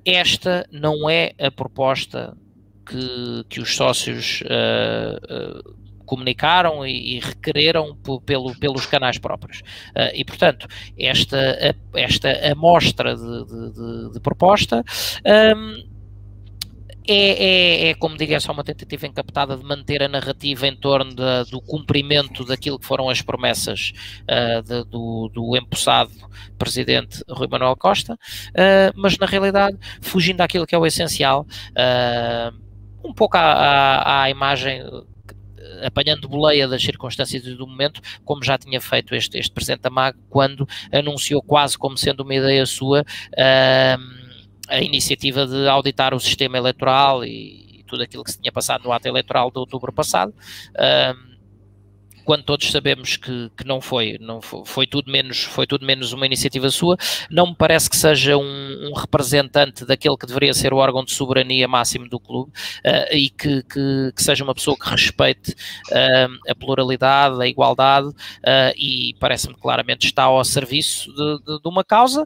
[0.06, 2.38] esta não é a proposta
[2.86, 9.60] que, que os sócios uh, uh, comunicaram e, e requereram pelo, pelos canais próprios.
[9.90, 14.84] Uh, e, portanto, esta, esta amostra de, de, de proposta
[15.56, 15.94] um,
[17.08, 20.76] é, é, é, como digo, é só uma tentativa encaptada de manter a narrativa em
[20.76, 23.92] torno de, do cumprimento daquilo que foram as promessas
[24.22, 26.12] uh, de, do, do empossado
[26.58, 31.46] presidente Rui Manuel Costa, uh, mas na realidade, fugindo daquilo que é o essencial,
[33.04, 34.84] um pouco à, à, à imagem
[35.84, 40.18] apanhando boleia das circunstâncias do momento, como já tinha feito este, este Presidente da MAG,
[40.30, 44.24] quando anunciou quase como sendo uma ideia sua uh,
[44.68, 48.84] a iniciativa de auditar o sistema eleitoral e, e, tudo aquilo que se tinha passado
[48.84, 50.34] no ato eleitoral de outubro passado.
[50.72, 51.33] Uh,
[52.24, 56.14] quando todos sabemos que, que não foi, não foi, foi, tudo menos, foi tudo menos
[56.14, 56.98] uma iniciativa sua,
[57.30, 61.14] não me parece que seja um, um representante daquele que deveria ser o órgão de
[61.14, 62.52] soberania máximo do clube
[62.86, 68.08] uh, e que, que, que, seja uma pessoa que respeite uh, a pluralidade, a igualdade
[68.08, 72.26] uh, e parece-me claramente está ao serviço de, de, de uma causa,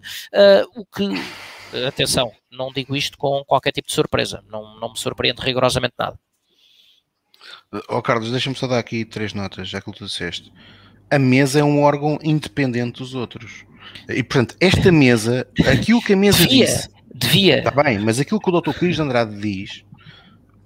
[0.75, 1.07] o que
[1.87, 6.17] atenção, não digo isto com qualquer tipo de surpresa, não, não me surpreende rigorosamente nada.
[7.89, 10.51] Oh, Carlos, deixa-me só dar aqui três notas, já que tu disseste.
[11.09, 13.65] A mesa é um órgão independente dos outros.
[14.09, 16.89] E portanto, esta mesa, aquilo que a mesa devia, disse.
[17.13, 17.57] Devia.
[17.59, 18.71] Está bem, mas aquilo que o Dr.
[18.77, 19.83] Pires de Andrade diz,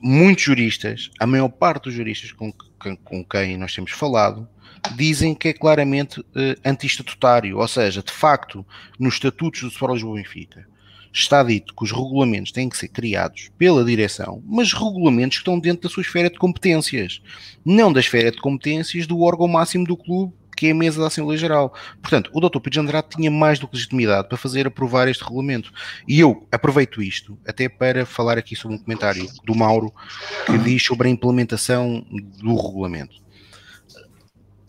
[0.02, 4.48] muitos juristas, a maior parte dos juristas com, com, com quem nós temos falado,
[4.96, 6.26] dizem que é claramente uh,
[6.66, 8.66] anti-estatutário, ou seja, de facto,
[9.00, 10.68] nos estatutos do Sport Lisboa Benfica,
[11.14, 15.60] está dito que os regulamentos têm que ser criados pela direção, mas regulamentos que estão
[15.60, 17.22] dentro da sua esfera de competências,
[17.66, 21.08] não da esfera de competências do órgão máximo do clube, que é a mesa da
[21.08, 21.74] Assembleia Geral.
[22.02, 22.60] Portanto, o Dr.
[22.60, 25.74] Pedro Andrade tinha mais do que legitimidade para fazer aprovar este regulamento.
[26.08, 29.92] E eu aproveito isto até para falar aqui sobre um comentário do Mauro
[30.46, 32.06] que diz sobre a implementação
[32.38, 33.16] do regulamento.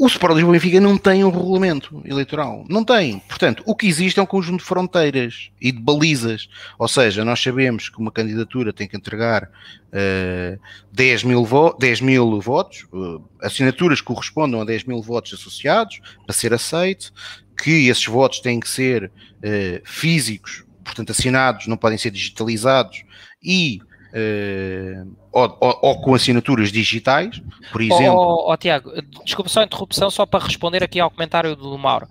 [0.03, 2.67] O Sport Lisboa Benfica não tem um regulamento eleitoral.
[2.69, 3.21] Não tem.
[3.21, 6.49] Portanto, o que existe é um conjunto de fronteiras e de balizas.
[6.77, 10.61] Ou seja, nós sabemos que uma candidatura tem que entregar uh,
[10.91, 11.47] 10, mil
[11.79, 17.13] 10 mil votos, uh, assinaturas que correspondam a 10 mil votos associados para ser aceito,
[17.57, 23.05] que esses votos têm que ser uh, físicos, portanto assinados, não podem ser digitalizados
[23.41, 23.81] e
[24.13, 27.41] Uh, ou, ou, ou, com assinaturas digitais,
[27.71, 28.15] por exemplo.
[28.15, 28.93] Oh, oh, oh, Tiago,
[29.25, 32.07] desculpa só a interrupção, só para responder aqui ao comentário do Mauro.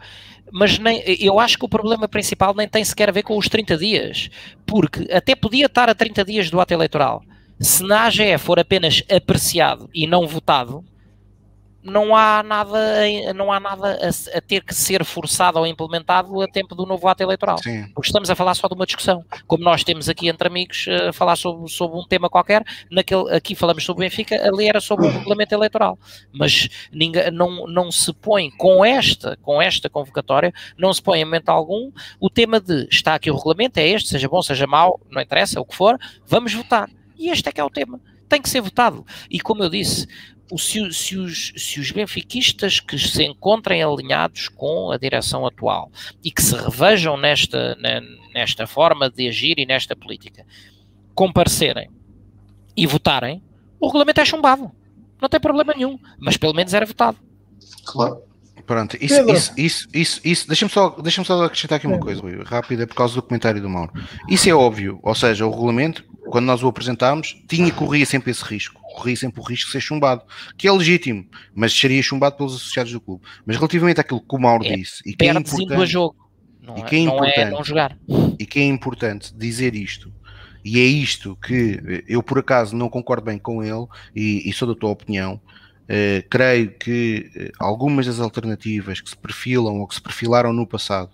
[0.51, 3.47] Mas nem, eu acho que o problema principal nem tem sequer a ver com os
[3.47, 4.29] 30 dias,
[4.65, 7.23] porque até podia estar a 30 dias do ato eleitoral.
[7.59, 10.83] Se na AGE for apenas apreciado e não votado,
[11.83, 12.77] não há nada,
[13.35, 17.07] não há nada a, a, ter que ser forçado ou implementado a tempo do novo
[17.07, 17.57] ato eleitoral.
[17.57, 17.87] Sim.
[17.93, 19.23] Porque estamos a falar só de uma discussão.
[19.47, 23.33] Como nós temos aqui entre amigos eh, a falar sobre, sobre um tema qualquer, naquele,
[23.33, 25.97] aqui falamos sobre o Benfica, ali era sobre o regulamento eleitoral.
[26.31, 31.25] Mas ninguém, não, não se põe com esta, com esta convocatória, não se põe em
[31.25, 34.99] momento algum o tema de está aqui o regulamento, é este, seja bom, seja mau,
[35.09, 35.97] não interessa, o que for,
[36.27, 36.89] vamos votar.
[37.17, 37.99] E este é que é o tema
[38.31, 39.05] tem que ser votado.
[39.29, 40.07] E como eu disse,
[40.57, 45.91] se, se, os, se os benfiquistas que se encontrem alinhados com a direção atual
[46.23, 47.77] e que se revejam nesta,
[48.33, 50.45] nesta forma de agir e nesta política,
[51.13, 51.89] comparecerem
[52.75, 53.43] e votarem,
[53.79, 54.71] o regulamento é chumbado.
[55.21, 57.17] Não tem problema nenhum, mas pelo menos era votado.
[57.85, 58.23] Claro.
[58.65, 62.87] Pronto, isso, isso, isso, isso, isso deixa-me só, deixa só acrescentar aqui uma coisa, rápida,
[62.87, 63.91] por causa do comentário do Mauro.
[64.29, 68.43] Isso é óbvio, ou seja, o regulamento, quando nós o apresentámos, tinha corria sempre esse
[68.43, 70.23] risco corria sempre o risco de ser chumbado,
[70.57, 73.23] que é legítimo, mas seria chumbado pelos associados do clube.
[73.45, 76.15] Mas relativamente àquilo que o Mauro é, disse, e que é importante, jogo.
[76.61, 77.97] Não e que é, é importante, é não jogar.
[78.37, 80.13] E que é importante dizer isto,
[80.63, 83.85] e é isto que eu por acaso não concordo bem com ele,
[84.15, 85.41] e, e sou da tua opinião,
[85.91, 90.65] Uh, creio que uh, algumas das alternativas que se perfilam ou que se perfilaram no
[90.65, 91.09] passado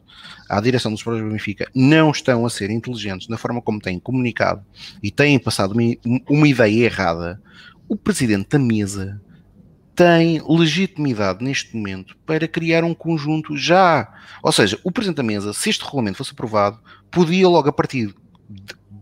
[0.48, 4.00] à direção dos Sporting do Benfica não estão a ser inteligentes na forma como têm
[4.00, 4.64] comunicado
[5.02, 5.82] e têm passado uma,
[6.30, 7.42] uma ideia errada.
[7.90, 9.20] O presidente da mesa
[9.96, 14.08] tem legitimidade neste momento para criar um conjunto já.
[14.44, 16.80] Ou seja, o presidente da mesa, se este regulamento fosse aprovado,
[17.10, 18.14] podia logo a partir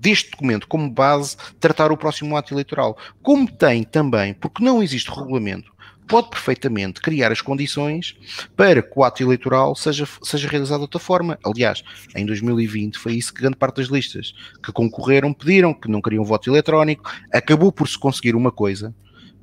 [0.06, 2.96] deste documento como base tratar o próximo ato eleitoral.
[3.24, 5.74] Como tem também, porque não existe regulamento,
[6.08, 8.16] pode perfeitamente criar as condições
[8.56, 11.40] para que o ato eleitoral seja, seja realizado de outra forma.
[11.44, 11.84] Aliás,
[12.16, 16.24] em 2020 foi isso que grande parte das listas que concorreram pediram, que não queriam
[16.24, 18.94] voto eletrónico, acabou por se conseguir uma coisa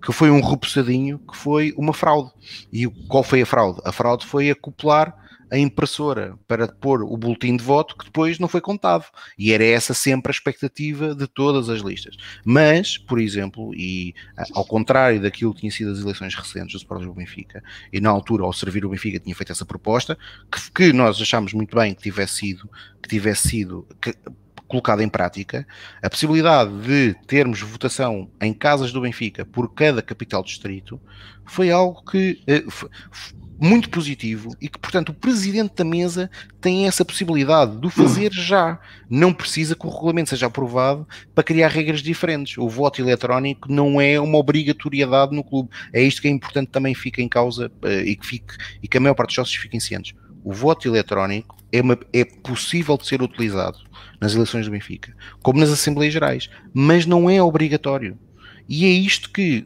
[0.00, 2.30] que foi um repousadinho, que foi uma fraude.
[2.72, 3.80] E qual foi a fraude?
[3.84, 5.12] A fraude foi acoplar
[5.52, 9.04] a impressora para pôr o boletim de voto que depois não foi contado.
[9.38, 12.16] E era essa sempre a expectativa de todas as listas.
[12.42, 14.14] Mas, por exemplo, e
[14.54, 17.62] ao contrário daquilo que tinha sido as eleições recentes do Sport do Benfica,
[17.92, 20.16] e na altura, ao servir o Benfica, tinha feito essa proposta,
[20.50, 22.70] que, que nós achámos muito bem que tivesse sido,
[23.02, 24.14] que tivesse sido que,
[24.66, 25.66] colocada em prática,
[26.02, 30.98] a possibilidade de termos votação em casas do Benfica por cada capital distrito
[31.44, 32.64] foi algo que eh,
[33.60, 36.30] muito positivo e que, portanto, o presidente da mesa
[36.60, 38.80] tem essa possibilidade de o fazer já.
[39.08, 42.58] Não precisa que o regulamento seja aprovado para criar regras diferentes.
[42.58, 45.70] O voto eletrónico não é uma obrigatoriedade no clube.
[45.92, 48.96] É isto que é importante também fica em causa uh, e, que fique, e que
[48.96, 50.14] a maior parte dos sócios fiquem cientes.
[50.44, 53.78] O voto eletrónico é, uma, é possível de ser utilizado
[54.20, 58.18] nas eleições do Benfica, como nas Assembleias Gerais, mas não é obrigatório.
[58.68, 59.64] E é isto que,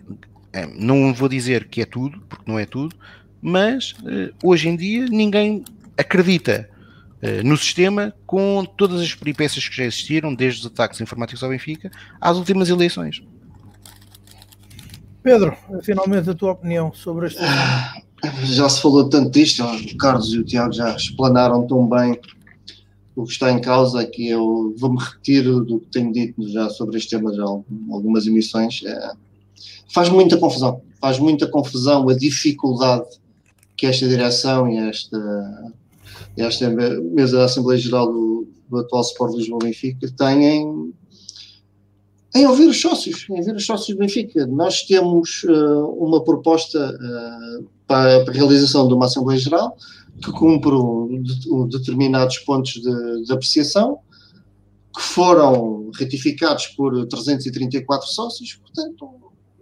[0.53, 2.97] é, não vou dizer que é tudo, porque não é tudo,
[3.47, 5.63] mas uh, hoje em dia ninguém
[5.97, 6.69] acredita
[7.23, 11.51] uh, no sistema com todas as peripécias que já existiram, desde os ataques informáticos ao
[11.51, 11.89] Benfica
[12.21, 13.23] às últimas eleições.
[15.23, 17.39] Pedro, finalmente a tua opinião sobre este
[18.43, 22.19] Já se falou tanto disto, o Carlos e o Tiago já explanaram tão bem
[23.15, 26.97] o que está em causa, que eu vou-me repetir do que tenho dito já sobre
[26.97, 28.83] este tema já algumas emissões.
[28.85, 29.13] É,
[29.95, 33.07] faz muita confusão, faz muita confusão a dificuldade
[33.77, 35.73] que esta direção e esta,
[36.37, 40.93] esta mesa da Assembleia Geral do, do atual Sport Lisboa Benfica têm
[42.35, 44.47] em ouvir os sócios, em ouvir os sócios do Benfica.
[44.47, 49.77] Nós temos uh, uma proposta uh, para a realização de uma Assembleia Geral
[50.23, 53.99] que cumpre um, um, determinados pontos de, de, apreciação,
[54.95, 59.11] que foram retificados por 334 sócios, portanto,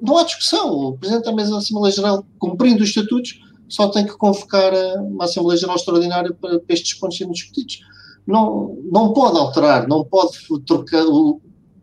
[0.01, 0.71] não há discussão.
[0.71, 3.41] O Presidente da Mesa da Assembleia Geral, cumprindo os estatutos,
[3.75, 7.81] só tem que convocar uma Assembleia Geral Extraordinária para, para estes pontos serem discutidos.
[8.25, 11.05] Não, não pode alterar, não pode trocar,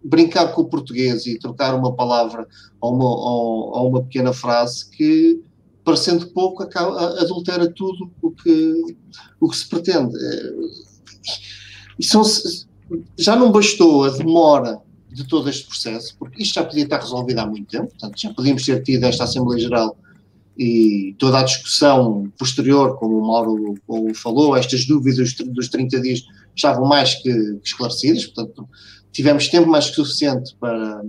[0.01, 2.47] brincar com o português e trocar uma palavra
[2.79, 5.41] ou uma, ou, ou uma pequena frase que,
[5.83, 8.95] parecendo pouco, acaba, adultera tudo o que,
[9.41, 10.15] o que se pretende.
[10.15, 10.53] É,
[12.01, 12.23] são,
[13.19, 14.79] já não bastou a demora
[15.11, 18.33] de todo este processo, porque isto já podia estar resolvido há muito tempo, portanto, já
[18.33, 19.97] podíamos ter tido esta Assembleia Geral
[20.63, 23.73] e toda a discussão posterior, como o Mauro
[24.13, 26.21] falou, estas dúvidas dos 30 dias
[26.55, 27.31] estavam mais que
[27.63, 28.69] esclarecidas, portanto,
[29.11, 31.01] tivemos tempo mais que suficiente para,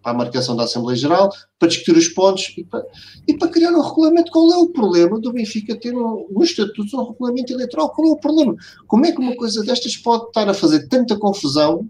[0.00, 1.28] para a marcação da Assembleia Geral,
[1.58, 2.86] para discutir os pontos e para,
[3.26, 4.30] e para criar um regulamento.
[4.30, 7.90] Qual é o problema do Benfica ter um, um estatuto, um regulamento eleitoral?
[7.90, 8.54] Qual é o problema?
[8.86, 11.84] Como é que uma coisa destas pode estar a fazer tanta confusão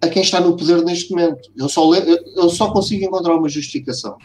[0.00, 1.50] a quem está no poder neste momento?
[1.56, 4.16] Eu só, eu só consigo encontrar uma justificação,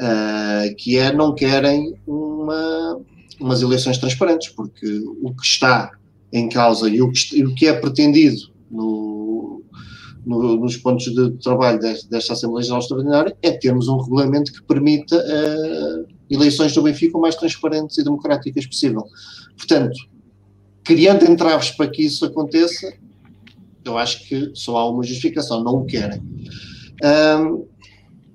[0.00, 3.00] uh, que é não querem uma,
[3.40, 5.92] umas eleições transparentes, porque o que está
[6.32, 9.62] em causa e o que, o que é pretendido no,
[10.24, 14.62] no, nos pontos de trabalho desta, desta Assembleia Geral Extraordinária é termos um regulamento que
[14.62, 19.04] permita uh, eleições do Benfica o mais transparentes e democráticas possível.
[19.56, 19.96] Portanto,
[20.84, 22.92] criando entraves para que isso aconteça,
[23.84, 26.20] eu acho que só há uma justificação, não o querem.
[27.02, 27.66] Um,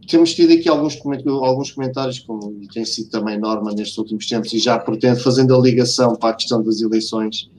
[0.07, 4.59] temos tido aqui alguns, alguns comentários, como tem sido também norma nestes últimos tempos, e
[4.59, 7.49] já pretendo, fazendo a ligação para a questão das eleições.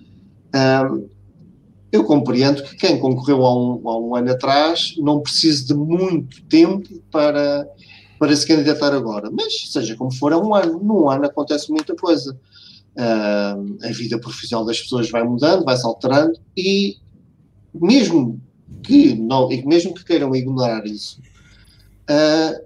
[1.90, 6.42] Eu compreendo que quem concorreu há um, há um ano atrás não precise de muito
[6.46, 7.68] tempo para,
[8.18, 9.30] para se candidatar agora.
[9.30, 10.80] Mas, seja como for, é um ano.
[10.82, 12.36] Num ano acontece muita coisa.
[12.96, 13.56] A
[13.92, 16.96] vida profissional das pessoas vai mudando, vai se alterando e
[17.72, 18.40] mesmo
[18.82, 21.20] que não, e mesmo que queiram ignorar isso,
[22.10, 22.64] uh,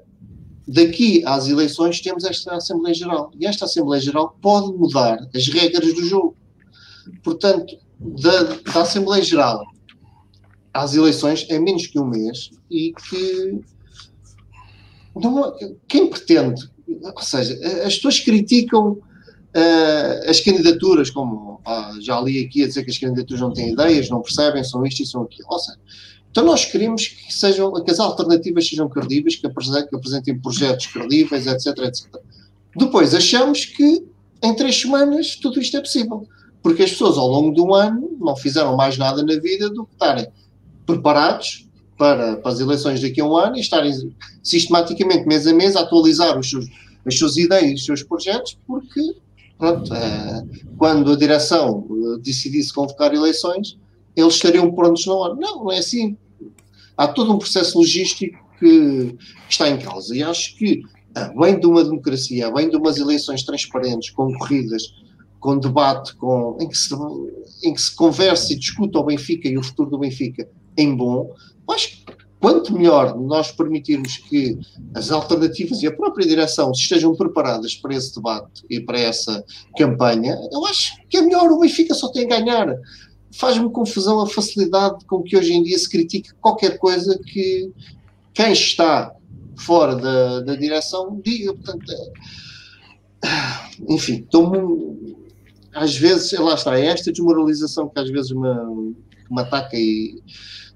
[0.66, 3.31] daqui às eleições temos esta Assembleia Geral.
[3.39, 6.36] E esta Assembleia Geral pode mudar as regras do jogo.
[7.23, 9.65] Portanto, da, da Assembleia Geral
[10.73, 13.60] às eleições é menos que um mês e que
[15.16, 15.52] não,
[15.89, 16.70] quem pretende,
[17.02, 22.85] ou seja, as pessoas criticam uh, as candidaturas, como ah, já li aqui a dizer
[22.85, 25.48] que as candidaturas não têm ideias, não percebem, são isto e são aquilo.
[25.51, 25.78] Ou seja,
[26.39, 30.86] então nós queremos que, sejam, que as alternativas sejam credíveis, que apresentem, que apresentem projetos
[30.86, 32.06] credíveis, etc, etc.
[32.77, 34.05] Depois achamos que
[34.40, 36.28] em três semanas tudo isto é possível
[36.62, 39.94] porque as pessoas ao longo do ano não fizeram mais nada na vida do que
[39.94, 40.28] estarem
[40.86, 43.93] preparados para, para as eleições daqui a um ano e estarem
[44.40, 46.66] sistematicamente, mês a mês, a atualizar os seus,
[47.05, 49.16] as suas ideias, os seus projetos, porque
[49.59, 50.44] pronto, é,
[50.77, 53.77] quando a direção eh, decidisse convocar eleições,
[54.15, 55.35] eles estariam prontos na hora.
[55.35, 56.16] Não, não é assim.
[56.98, 59.16] Há todo um processo logístico que
[59.48, 60.14] está em causa.
[60.16, 60.82] E acho que,
[61.38, 64.82] bem de uma democracia, bem de umas eleições transparentes, concorridas,
[65.40, 66.94] com debate, com, em, que se,
[67.64, 71.32] em que se converse e discuta o Benfica e o futuro do Benfica em bom,
[71.70, 72.04] acho que
[72.40, 74.58] quanto melhor nós permitirmos que
[74.94, 79.44] as alternativas e a própria direção estejam preparadas para esse debate e para essa
[79.76, 81.50] campanha, eu acho que é melhor.
[81.50, 82.74] O Benfica só tem a ganhar.
[83.32, 87.70] Faz-me confusão a facilidade com que hoje em dia se critica qualquer coisa que
[88.32, 89.12] quem está
[89.56, 91.55] fora da, da direção diga.
[91.55, 92.12] Portanto, é,
[93.88, 95.18] enfim, estou-me
[95.74, 98.94] às vezes, lá está, é esta desmoralização que às vezes me,
[99.30, 100.20] me ataca e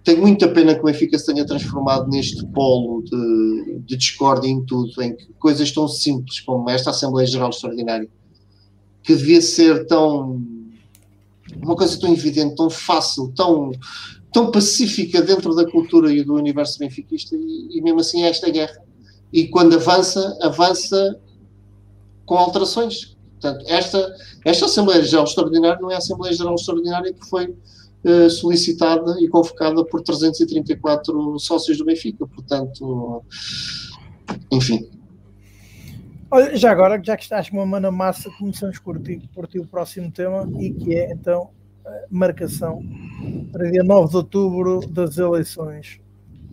[0.04, 4.64] tenho muita pena que o Benfica se tenha transformado neste polo de, de discórdia em
[4.64, 8.08] tudo, em que coisas tão simples como esta Assembleia Geral Extraordinária,
[9.02, 10.42] que devia ser tão
[11.62, 13.70] uma coisa tão evidente, tão fácil, tão,
[14.32, 18.50] tão pacífica dentro da cultura e do universo benfiquista, e, e mesmo assim é esta
[18.50, 18.82] guerra.
[19.32, 21.18] E quando avança, avança
[22.26, 23.16] com alterações.
[23.40, 27.46] Portanto, esta, esta Assembleia Geral Extraordinária não é a Assembleia Geral Extraordinária que foi
[28.04, 32.26] uh, solicitada e convocada por 334 sócios do Benfica.
[32.26, 33.24] Portanto,
[34.50, 34.88] enfim.
[36.34, 39.58] Olha, já agora, já que estás com uma mana massa, começamos por ti, por ti
[39.58, 41.50] o próximo tema e que é então
[42.10, 42.82] marcação
[43.52, 46.00] para dia 9 de outubro das eleições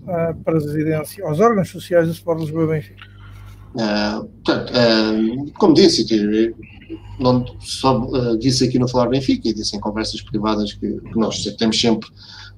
[0.05, 3.05] à presidência, aos órgãos sociais do Sport Lisboa Benfica.
[3.75, 6.53] Uh, portanto, uh, como disse,
[7.17, 11.17] não só uh, disse aqui no Falar Benfica e disse em conversas privadas que, que
[11.17, 12.09] nós temos sempre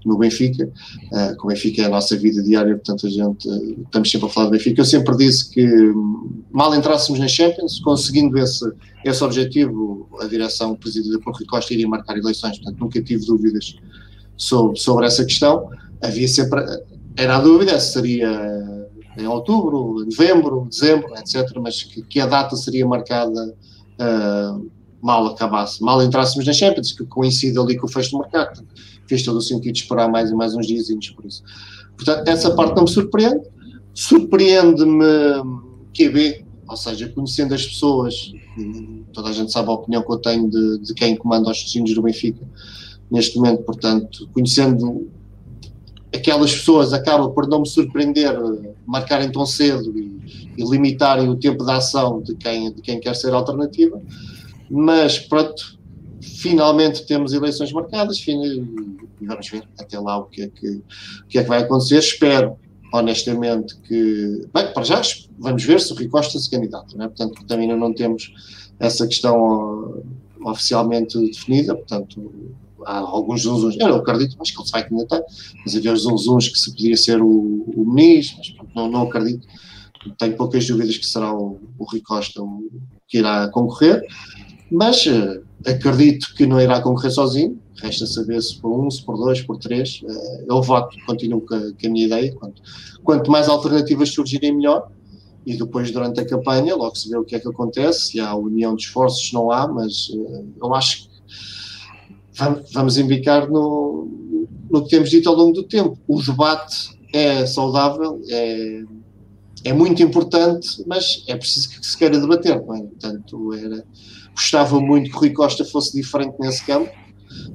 [0.05, 3.81] no Benfica, uh, que o Benfica é a nossa vida diária, portanto a gente uh,
[3.83, 4.81] estamos sempre a falar do Benfica.
[4.81, 8.71] Eu sempre disse que hum, mal entrássemos na Champions, conseguindo esse,
[9.05, 13.75] esse objetivo, a direção presidida por Rui Costa iria marcar eleições, portanto nunca tive dúvidas
[14.37, 15.69] sobre, sobre essa questão.
[16.01, 16.61] Havia sempre,
[17.15, 22.55] era a dúvida se seria em outubro, novembro, dezembro, etc., mas que, que a data
[22.55, 23.53] seria marcada
[23.99, 24.71] uh,
[25.01, 28.63] mal acabasse, mal entrássemos na Champions, que coincide ali com o fecho do mercado
[29.11, 31.43] fez todo o sentido esperar mais e mais uns dias por isso.
[31.97, 33.41] Portanto, essa parte não me surpreende.
[33.93, 35.03] Surpreende-me
[35.93, 38.31] QB, ou seja, conhecendo as pessoas,
[39.11, 41.93] toda a gente sabe a opinião que eu tenho de, de quem comanda os destinos
[41.93, 42.47] do Benfica
[43.11, 45.11] neste momento, portanto, conhecendo
[46.15, 48.33] aquelas pessoas, acaba por não me surpreender
[48.85, 53.13] marcarem tão cedo e, e limitarem o tempo de ação de quem, de quem quer
[53.17, 54.01] ser alternativa,
[54.69, 55.80] mas pronto,
[56.21, 58.63] finalmente temos eleições marcadas e
[59.21, 61.97] vamos ver até lá o que é que, o que, é que vai acontecer.
[61.97, 62.57] Espero,
[62.93, 64.47] honestamente, que.
[64.53, 65.01] Bem, para já
[65.39, 67.07] vamos ver se o Rui Costa se candidata, né?
[67.07, 68.33] portanto, também ainda não temos
[68.79, 70.03] essa questão
[70.43, 72.31] oficialmente definida, portanto,
[72.85, 75.21] há alguns zunzuns, eu não acredito, acho que ele se vai candidatar,
[75.63, 79.47] mas havia os zunzuns que se podia ser o, o ministro, mas não, não acredito.
[80.17, 82.67] Tenho poucas dúvidas que será o, o Rui Costa o,
[83.07, 84.01] que irá concorrer,
[84.71, 89.17] mas uh, acredito que não irá concorrer sozinho, resta saber se por um, se por
[89.17, 90.01] dois, por três.
[90.03, 92.33] Uh, eu voto, continuo com a, com a minha ideia.
[92.33, 92.61] Quanto,
[93.03, 94.89] quanto, mais alternativas surgirem, melhor.
[95.45, 98.11] E depois, durante a campanha, logo se vê o que é que acontece.
[98.11, 101.11] Se há união de esforços, não há, mas uh, eu acho que
[102.33, 105.97] vamos, vamos embicar no, no que temos dito ao longo do tempo.
[106.07, 108.83] O debate é saudável, é,
[109.65, 112.55] é muito importante, mas é preciso que se queira debater.
[112.55, 112.59] É?
[112.59, 113.85] Portanto, era
[114.33, 116.89] Gostava muito que Rui Costa fosse diferente nesse campo,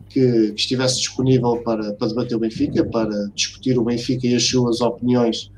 [0.09, 4.47] que, que estivesse disponível para, para debater o Benfica, para discutir o Benfica e as
[4.47, 5.51] suas opiniões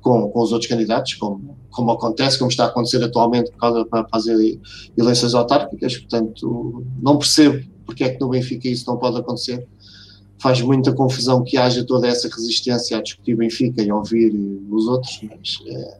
[0.00, 3.84] com, com os outros candidatos, como, como acontece, como está a acontecer atualmente por causa
[3.84, 4.58] para fazer
[4.96, 5.96] eleições autárquicas.
[5.96, 9.66] Portanto, não percebo porque é que no Benfica isso não pode acontecer.
[10.38, 14.32] Faz muita confusão que haja toda essa resistência a discutir Benfica e ouvir
[14.70, 15.98] os outros, mas é,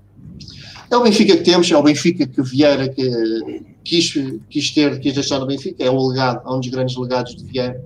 [0.90, 3.02] é o Benfica que temos, é o Benfica que Vieira que,
[3.88, 4.12] quis,
[4.50, 7.44] quis ter, quis deixar no Benfica, é o legado, é um dos grandes legados de
[7.44, 7.82] Vieira.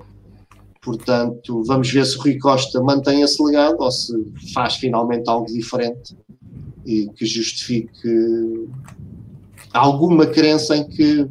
[0.83, 4.13] Portanto, vamos ver se o Rui Costa mantém esse legado ou se
[4.53, 6.17] faz finalmente algo diferente
[6.85, 8.69] e que justifique
[9.73, 11.29] alguma crença em que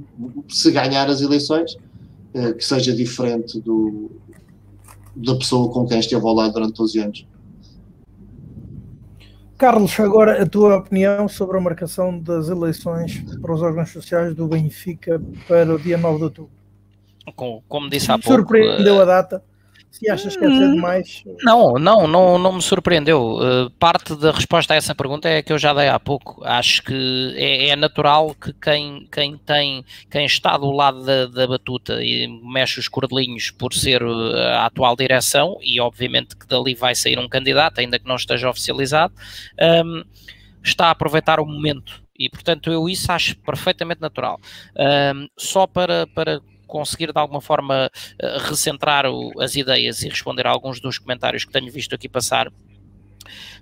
[0.48, 1.76] se ganhar as eleições,
[2.34, 4.10] eh, que seja diferente do,
[5.14, 7.28] da pessoa com quem esteve ao lado durante 12 anos.
[9.62, 14.48] Carlos, agora a tua opinião sobre a marcação das eleições para os órgãos sociais do
[14.48, 16.52] Benfica para o dia 9 de outubro.
[17.36, 18.40] Como, como disse há pouco.
[18.40, 19.44] Surpreendeu a data?
[19.92, 21.24] Se achas que é ser demais?
[21.44, 23.36] Não, não, não, não me surpreendeu.
[23.36, 26.42] Uh, parte da resposta a essa pergunta é que eu já dei há pouco.
[26.46, 31.46] Acho que é, é natural que quem, quem tem, quem está do lado da, da,
[31.46, 36.74] batuta e mexe os cordelinhos por ser eh, a atual direção, e obviamente que dali
[36.74, 39.14] vai sair um candidato, ainda que não esteja oficializado,
[39.60, 40.04] um, ehm,
[40.64, 44.40] está a aproveitar o momento e portanto eu isso acho perfeitamente natural.
[44.78, 46.40] Um, ehm, só para, para
[46.72, 49.06] conseguir de alguma forma eh, recentrar
[49.40, 52.52] as ideias e responder a alguns dos comentários que tenho visto aqui passar.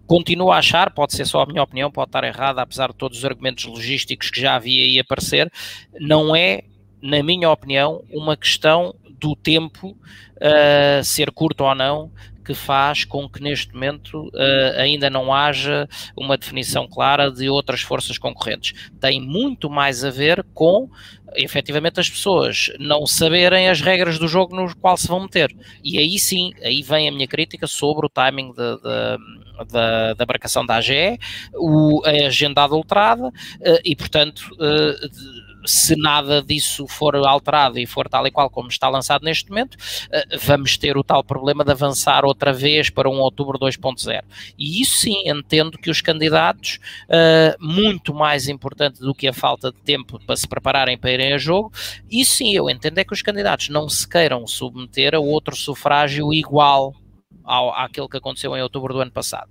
[0.05, 3.19] Continuo a achar, pode ser só a minha opinião, pode estar errada, apesar de todos
[3.19, 5.51] os argumentos logísticos que já havia aí aparecer,
[5.99, 6.63] não é,
[7.01, 12.11] na minha opinião, uma questão do tempo uh, ser curto ou não,
[12.49, 17.81] que faz com que neste momento uh, ainda não haja uma definição clara de outras
[17.81, 18.89] forças concorrentes.
[18.99, 20.89] Tem muito mais a ver com
[21.35, 25.55] efetivamente as pessoas não saberem as regras do jogo no qual se vão meter.
[25.83, 30.77] E aí sim, aí vem a minha crítica sobre o timing da, da marcação da
[30.77, 31.19] AGE,
[31.53, 38.09] o, a agenda adulterada uh, e, portanto, uh, se nada disso for alterado e for
[38.09, 39.77] tal e qual como está lançado neste momento,
[40.11, 44.23] eh, vamos ter o tal problema de avançar outra vez para um outubro 2.0.
[44.57, 49.71] E isso sim, entendo que os candidatos, eh, muito mais importante do que a falta
[49.71, 51.71] de tempo para se prepararem para irem a jogo,
[52.09, 56.33] isso sim, eu entendo é que os candidatos não se queiram submeter a outro sufrágio
[56.33, 56.95] igual
[57.43, 59.49] ao, àquele que aconteceu em outubro do ano passado.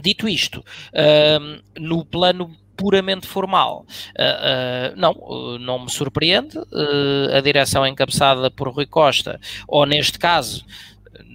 [0.00, 0.64] dito isto,
[1.76, 3.84] no plano puramente formal.
[4.10, 6.56] Uh, uh, não, não me surpreende.
[7.36, 10.64] a direção encabeçada por Rui Costa, ou neste caso,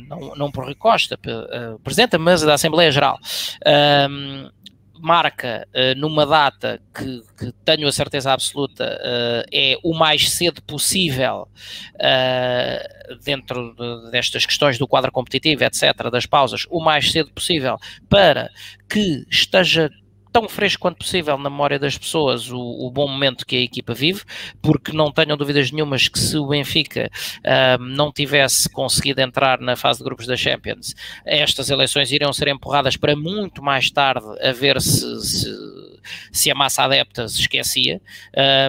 [0.08, 1.20] não, não por Rui Costa,
[1.84, 3.20] Presidente da Mesa da Assembleia Geral,
[5.00, 5.68] marca
[5.98, 8.98] numa data que, que, tenho a certeza absoluta
[9.52, 11.48] é o mais cedo possível
[13.26, 18.50] dentro de, destas questões do quadro competitivo, etc., das pausas, o mais cedo possível para
[18.88, 19.90] que esteja
[20.34, 23.94] tão fresco quanto possível na memória das pessoas o, o, bom momento que a equipa
[23.94, 24.24] vive,
[24.62, 29.76] porque não tenham dúvidas nenhumas que se o Benfica uh, não tivesse conseguido entrar na
[29.76, 34.52] fase de grupos da Champions, estas eleições iriam ser empurradas para muito mais tarde a
[34.52, 35.56] ver se, se,
[36.32, 38.02] se a massa adepta se esquecia.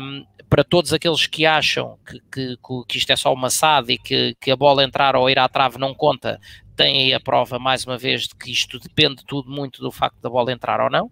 [0.02, 3.98] Um, para todos aqueles que acham que, que, que, isto é só uma SAD e
[3.98, 6.38] que, que a bola entrar ou ir à trave não conta,
[6.74, 10.20] tem aí a prova, mais uma vez, de que isto depende tudo muito do facto
[10.20, 11.10] da bola entrar ou não.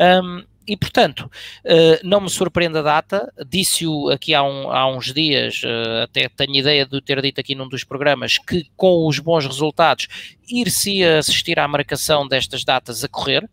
[0.00, 1.30] Um, e, portanto,
[1.64, 6.28] uh, não me surpreende a data, disse-o aqui há, um, há, uns dias, uh, até
[6.28, 10.08] tenho ideia de ter dito aqui num dos programas, que com os bons resultados
[10.46, 13.48] ir-se assistir à marcação destas datas a correr,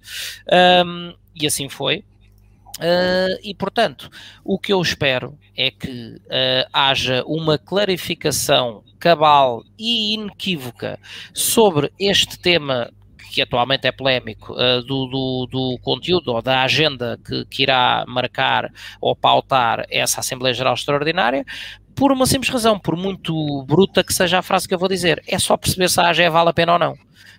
[0.85, 2.03] um, e assim foi.
[2.77, 4.09] Uh, e, portanto,
[4.43, 10.99] o que eu espero é que uh, haja uma clarificação cabal e inequívoca
[11.33, 12.91] sobre este tema
[13.31, 18.05] que atualmente é polémico, uh, do, do, do, conteúdo ou da agenda que, que irá
[18.07, 21.45] marcar ou pautar essa Assembleia Geral Extraordinária,
[21.93, 25.23] por uma simples razão, por muito bruta que seja a frase que eu vou dizer,
[25.27, 26.97] é só perceber se a AGE vale a pena ou não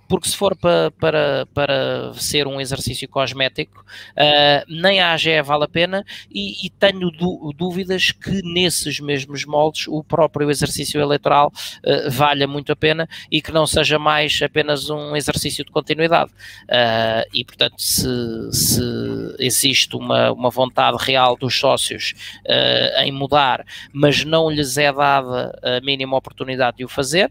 [0.09, 5.65] porque se for para, para, para ser um exercício cosmético, uh, nem a AGE vale
[5.65, 7.11] a pena e, e tenho
[7.57, 11.53] dúvidas que nesses mesmos moldes o próprio exercício eleitoral
[11.85, 16.31] uh, valha muito a pena e que não seja mais apenas um exercício de continuidade.
[16.65, 18.07] Uh, e, portanto, se,
[18.53, 18.83] se
[19.39, 22.15] existe uma, uma vontade real dos sócios
[22.99, 27.31] em mudar, mas não lhes é dada a mínima oportunidade de o fazer,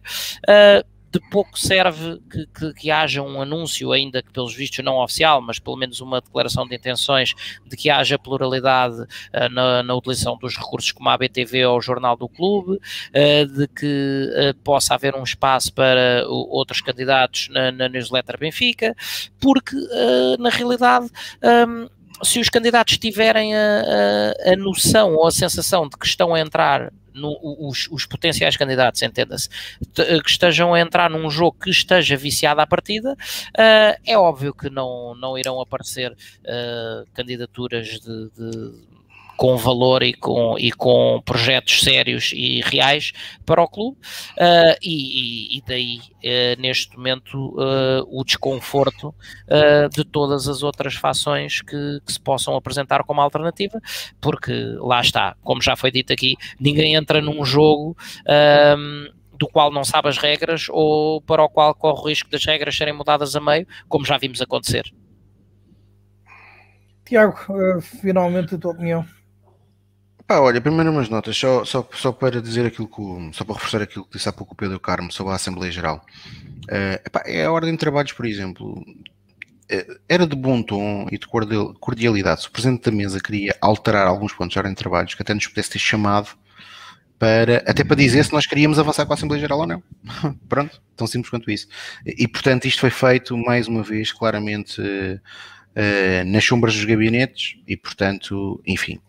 [1.16, 5.42] de pouco serve que, que, que, haja um anúncio, ainda que pelos vistos não oficial,
[5.42, 7.34] mas pelo menos uma declaração de intenções
[7.66, 11.82] de que haja pluralidade uh, na, na, utilização dos recursos como a BTV ou o
[11.82, 17.72] Jornal do Clube, uh, de que uh, possa haver um espaço para outros candidatos na,
[17.72, 18.94] na newsletter Benfica,
[19.40, 19.76] porque
[20.40, 21.08] na realidade.
[21.68, 21.88] Um,
[22.24, 23.84] se os candidatos tiverem a,
[24.48, 28.58] a, a noção ou a sensação de que estão a entrar no, os, os, potenciais
[28.58, 29.50] candidatos, entenda-se,
[29.94, 34.70] que estejam a entrar num jogo que esteja viciado à partida, uh, é óbvio que
[34.70, 38.95] não, não irão aparecer uh, candidaturas de, de
[39.36, 43.12] com valor e com, e com projetos sérios e reais
[43.46, 43.98] para o clube,
[44.38, 49.14] uh, e, e, daí, uh, neste momento, uh, o desconforto
[49.94, 53.80] de todas as outras fações que, que, se possam apresentar como alternativa,
[54.20, 57.96] porque lá está, como já foi dito aqui, ninguém entra num jogo.
[59.38, 62.76] do qual não sabe as regras ou para o qual corre o risco das regras
[62.76, 64.86] serem mudadas a meio, como já vimos acontecer.
[67.04, 67.38] Tiago,
[67.82, 69.06] finalmente a tua opinião.
[70.28, 73.82] Pá, olha, primeiro umas notas, só, só, só para dizer aquilo que, só para reforçar
[73.84, 76.04] aquilo que disse há pouco o Pedro Carmo sobre a Assembleia Geral.
[76.64, 78.84] Uh, epá, é a ordem de trabalhos, por exemplo.
[79.72, 84.08] Uh, era de bom tom e de cordialidade se o Presidente da Mesa queria alterar
[84.08, 86.30] alguns pontos da ordem de trabalhos que até nos pudesse ter chamado
[87.20, 89.84] para, até para dizer se nós queríamos avançar com a Assembleia Geral ou não.
[90.50, 91.68] Pronto, tão simples quanto isso.
[92.04, 97.78] E, portanto, isto foi feito, mais uma vez, claramente uh, nas sombras dos gabinetes e,
[97.78, 99.00] portanto, enfim.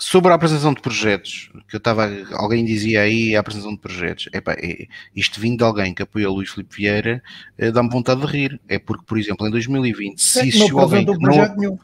[0.00, 4.28] Sobre a apresentação de projetos, que eu estava, alguém dizia aí a apresentação de projetos,
[4.32, 7.22] epá, é, isto vindo de alguém que apoia o Luís Filipe Vieira,
[7.58, 8.58] é, dá-me vontade de rir.
[8.66, 11.78] É porque, por exemplo, em 2020, se existiu alguém que não,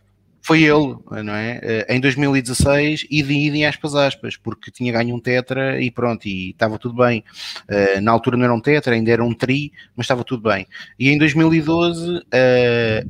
[0.47, 1.59] foi ele, não é?
[1.61, 6.51] Eh, em 2016, e de aspas aspas, porque tinha ganho um tetra e pronto, e
[6.51, 7.25] estava tudo bem.
[7.69, 10.65] Uh, na altura não era um tetra, ainda era um tri, mas estava tudo bem.
[10.97, 12.23] E em 2012, uh,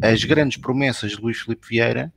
[0.01, 2.11] as grandes promessas de Luís Filipe Vieira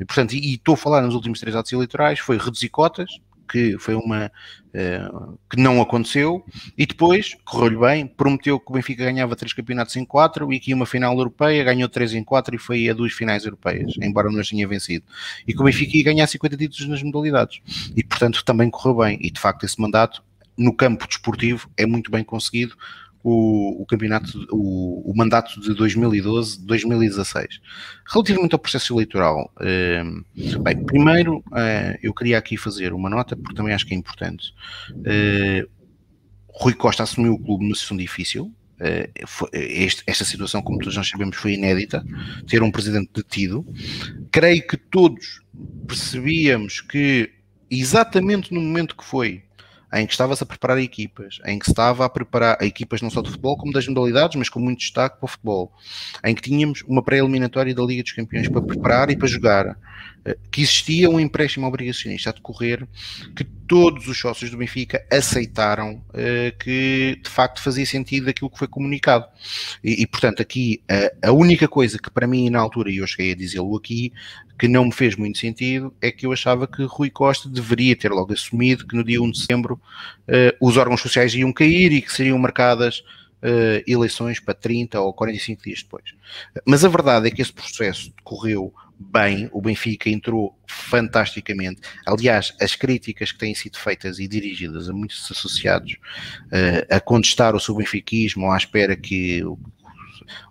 [0.00, 3.20] e, portanto, e, estou a falar nos últimos três atos eleitorais, foi reduzir cotas,
[3.50, 6.44] que foi uma uh, que não aconteceu,
[6.78, 10.70] e depois correu-lhe bem, prometeu que o Benfica ganhava três campeonatos em quatro e que
[10.70, 14.30] ia uma final europeia, ganhou três em quatro e foi a duas finais europeias, embora
[14.30, 15.04] não as tenha vencido.
[15.46, 17.60] E que o Benfica ia ganhar 50 títulos nas modalidades.
[17.94, 19.18] E portanto também correu bem.
[19.20, 20.22] E de facto esse mandato
[20.56, 22.76] no campo desportivo é muito bem conseguido
[23.22, 27.48] o, o campeonato, o, o, mandato de 2012-2016.
[28.10, 30.02] Relativamente ao processo eleitoral, eh,
[30.62, 34.54] bem, primeiro eh, eu queria aqui fazer uma nota, porque também acho que é importante.
[35.04, 35.66] Eh,
[36.48, 38.52] Rui Costa assumiu o clube numa situação difícil.
[39.26, 42.02] Foi, este, esta situação, como todos nós sabemos, foi inédita.
[42.48, 43.66] Ter um presidente detido.
[44.32, 45.42] Creio que todos
[45.86, 47.30] percebíamos que,
[47.70, 49.42] exatamente no momento que foi
[49.92, 53.30] em que estava-se a preparar equipas, em que estava a preparar equipas não só de
[53.30, 55.72] futebol, como das modalidades, mas com muito destaque para o futebol,
[56.24, 59.76] em que tínhamos uma pré-eliminatória da Liga dos Campeões para preparar e para jogar,
[60.50, 62.86] que existia um empréstimo obrigacionista a decorrer,
[63.34, 68.58] que todos os sócios do Benfica aceitaram uh, que de facto fazia sentido aquilo que
[68.58, 69.26] foi comunicado.
[69.82, 73.06] E, e portanto, aqui uh, a única coisa que para mim na altura, e eu
[73.06, 74.12] cheguei a dizê-lo aqui,
[74.58, 78.10] que não me fez muito sentido é que eu achava que Rui Costa deveria ter
[78.10, 79.80] logo assumido que no dia 1 de setembro
[80.28, 83.02] uh, os órgãos sociais iam cair e que seriam marcadas
[83.86, 86.04] eleições para 30 ou 45 dias depois.
[86.66, 88.70] Mas a verdade é que esse processo decorreu
[89.00, 91.80] bem, o Benfica entrou fantasticamente.
[92.06, 97.56] Aliás, as críticas que têm sido feitas e dirigidas a muitos associados uh, a contestar
[97.56, 99.42] o seu benfiquismo à espera que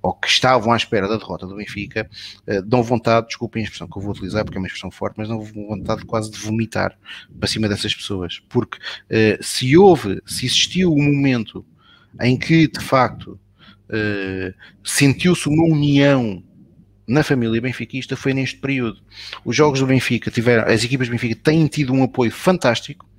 [0.01, 2.09] ou que estavam à espera da derrota do Benfica,
[2.47, 5.15] uh, dão vontade, desculpem a expressão que eu vou utilizar porque é uma expressão forte,
[5.17, 6.97] mas dão vontade quase de vomitar
[7.39, 11.63] para cima dessas pessoas, porque uh, se houve, se existiu um momento
[12.19, 13.39] em que de facto
[14.83, 16.43] sentiu-se uma união
[17.09, 19.01] na família benfiquista foi neste período.
[19.43, 23.09] Os jogos do Benfica tiveram, as equipas do Benfica têm tido um apoio fantástico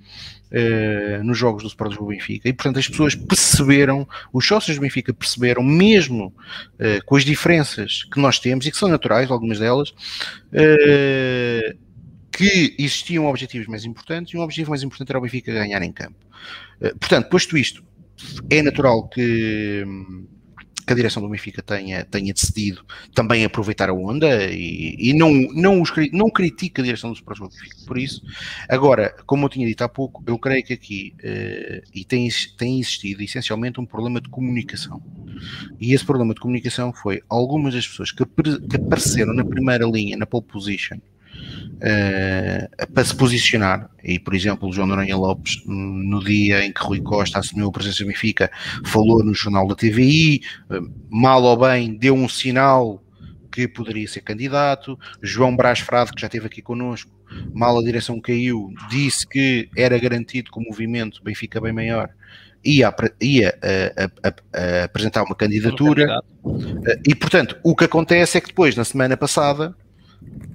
[0.53, 4.81] uh, nos jogos do Sport Lisboa Benfica e portanto as pessoas perceberam, os sócios do
[4.81, 9.59] Benfica perceberam, mesmo uh, com as diferenças que nós temos e que são naturais, algumas
[9.59, 11.77] delas, uh,
[12.31, 15.93] que existiam objetivos mais importantes e um objetivo mais importante era o Benfica ganhar em
[15.93, 16.17] campo.
[17.01, 17.83] portanto, posto isto,
[18.49, 19.85] é natural que
[20.91, 22.85] que a direção do Benfica tenha, tenha decidido
[23.15, 27.45] também aproveitar a onda e, e não, não, os, não critica a direção do Sporting
[27.45, 28.21] Benfica por isso.
[28.69, 32.81] Agora, como eu tinha dito há pouco, eu creio que aqui uh, e tem, tem
[32.81, 35.01] existido essencialmente um problema de comunicação.
[35.81, 40.17] E esse problema de comunicação foi algumas das pessoas que, que apareceram na primeira linha,
[40.17, 40.99] na pole position,
[41.61, 43.91] uh, para se posicionar.
[44.03, 47.73] E, por exemplo, o João Noronha Lopes, no dia em que Rui Costa assumiu a
[47.73, 48.51] presença do Benfica,
[48.85, 50.81] falou no jornal da TVI, eh,
[51.11, 53.03] mal ou bem, deu um sinal
[53.53, 54.99] que poderia ser candidato.
[55.23, 57.11] João Brás Frade, que já esteve aqui connosco,
[57.53, 62.11] mal a direção caiu, disse que era garantido que o movimento Benfica bem maior
[62.65, 66.21] ia, ia a, a, a apresentar uma candidatura.
[66.87, 69.75] Eh, e, portanto, o que acontece é que depois, na semana passada,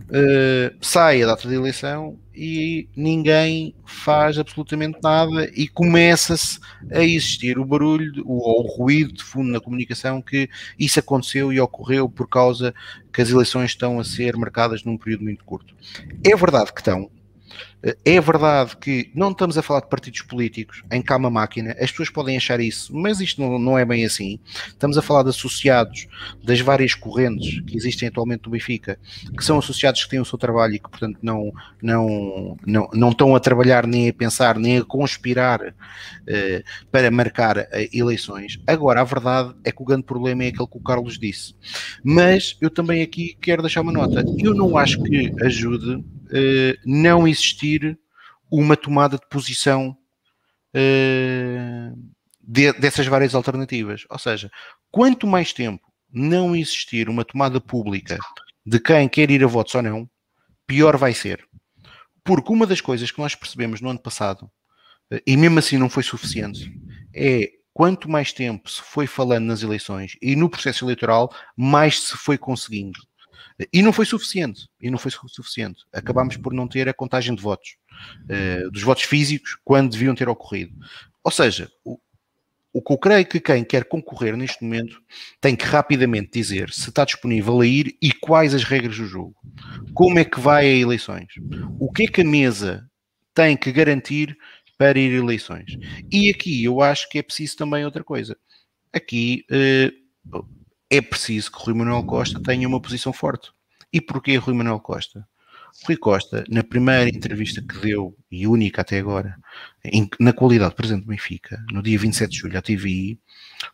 [0.10, 6.60] uh, sai a data de eleição e ninguém faz absolutamente nada e começa-se
[6.92, 11.60] a existir o barulho ou o ruído de fundo na comunicação que isso aconteceu e
[11.60, 12.74] ocorreu por causa
[13.14, 15.74] que as eleições estão a ser marcadas num período muito curto.
[16.24, 17.10] É verdade que estão,
[18.04, 22.10] é verdade que não estamos a falar de partidos políticos em cama máquina, as pessoas
[22.10, 24.40] podem achar isso, mas isto não, não é bem assim.
[24.68, 26.08] Estamos a falar de associados
[26.44, 28.98] das várias correntes que existem atualmente no Benfica,
[29.36, 33.10] que são associados que têm o seu trabalho e que, portanto, não, não, não, não
[33.10, 35.76] estão a trabalhar nem a pensar, nem a conspirar
[36.28, 38.60] eh, para marcar eh, eleições.
[38.66, 41.54] Agora, a verdade é que o grande problema é aquele que o Carlos disse.
[42.04, 44.26] Mas eu também aqui quero deixar uma nota.
[44.40, 47.98] Eu não acho que ajude uh, não existir
[48.52, 49.98] uma tomada de posição
[50.76, 54.06] uh, de, dessas várias alternativas.
[54.10, 54.52] Ou seja,
[54.92, 58.18] quanto mais tempo não existir uma tomada pública
[58.66, 60.10] de quem quer ir a votos ou não,
[60.66, 61.48] pior vai ser.
[62.24, 64.50] Porque uma das coisas que nós percebemos no ano passado,
[65.12, 66.72] eh, e mesmo assim não foi suficiente,
[67.14, 72.18] é quanto mais tempo se foi falando nas eleições e no processo eleitoral, mais se
[72.18, 73.00] foi conseguindo.
[73.72, 74.68] E não foi suficiente.
[74.82, 75.84] E não foi suficiente.
[75.94, 77.78] Acabámos por não ter a contagem de votos,
[78.24, 80.74] uh, dos votos físicos, quando deviam ter ocorrido.
[81.24, 81.98] Ou seja, o,
[82.76, 85.02] o que eu creio que quem quer concorrer neste momento
[85.40, 89.34] tem que rapidamente dizer se está disponível a ir e quais as regras do jogo.
[89.94, 91.28] Como é que vai a eleições?
[91.80, 92.86] O que é que a mesa
[93.34, 94.38] tem que garantir
[94.78, 95.78] para ir a eleições?
[96.12, 98.38] E aqui eu acho que é preciso também outra coisa.
[98.92, 100.46] Aqui uh,
[100.90, 103.52] é preciso que Rui Manuel Costa tenha uma posição forte.
[103.92, 105.28] E porquê Rui Manuel Costa?
[105.84, 109.36] Rui Costa, na primeira entrevista que deu, e única até agora,
[109.84, 113.20] em, na qualidade de presidente do Benfica, no dia 27 de julho à TVI,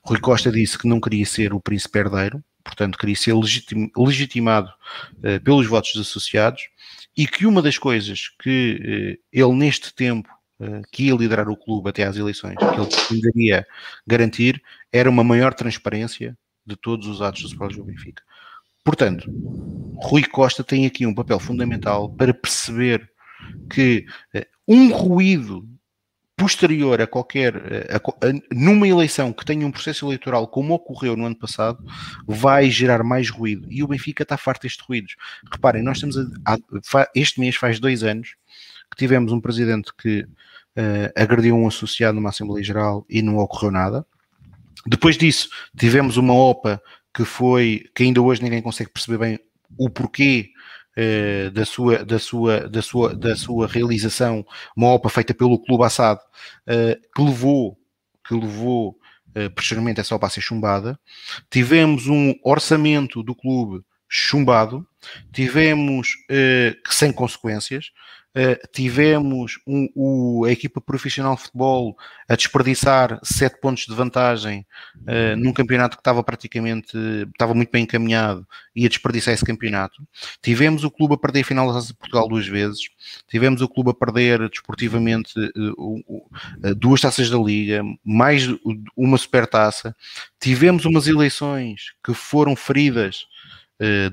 [0.04, 4.70] Rui Costa disse que não queria ser o príncipe herdeiro, portanto queria ser legitim, legitimado
[5.18, 6.64] uh, pelos votos dos associados,
[7.16, 10.30] e que uma das coisas que uh, ele neste tempo
[10.60, 13.66] uh, que ia liderar o clube até às eleições, que ele pretenderia
[14.08, 14.62] garantir,
[14.92, 16.36] era uma maior transparência
[16.66, 18.24] de todos os atos do Sport do Benfica.
[18.84, 19.30] Portanto,
[20.02, 23.10] Rui Costa tem aqui um papel fundamental para perceber
[23.70, 24.06] que
[24.36, 25.68] uh, um ruído
[26.36, 31.16] posterior a qualquer uh, a, a, numa eleição que tenha um processo eleitoral como ocorreu
[31.16, 31.84] no ano passado
[32.26, 35.16] vai gerar mais ruído e o Benfica está farto destes ruídos
[35.52, 36.58] reparem, nós temos a,
[37.14, 38.36] este mês faz dois anos
[38.90, 40.26] que tivemos um presidente que
[40.78, 44.06] uh, agrediu um associado numa Assembleia Geral e não ocorreu nada.
[44.86, 46.82] Depois disso, tivemos uma OPA
[47.14, 49.40] que foi, que ainda hoje ninguém consegue perceber bem
[49.78, 50.50] o porquê
[50.98, 54.46] uh, da, sua, da, sua, da, sua, da sua realização,
[54.76, 57.78] uma OPA feita pelo Clube Assad, uh, que levou,
[58.28, 58.98] que levou
[59.36, 61.00] uh, posteriormente essa OPA a ser chumbada.
[61.50, 64.86] Tivemos um orçamento do clube chumbado,
[65.32, 67.92] tivemos uh, sem consequências,
[68.34, 71.98] Uh, tivemos um, o, a equipa profissional de futebol
[72.30, 74.66] a desperdiçar sete pontos de vantagem
[75.02, 76.98] uh, num campeonato que estava praticamente
[77.30, 80.02] estava muito bem encaminhado e a desperdiçar esse campeonato.
[80.42, 82.80] Tivemos o clube a perder a final da Taça de Portugal duas vezes,
[83.28, 88.48] tivemos o clube a perder desportivamente uh, duas taças da Liga, mais
[88.96, 89.94] uma supertaça,
[90.40, 93.31] tivemos umas eleições que foram feridas eh,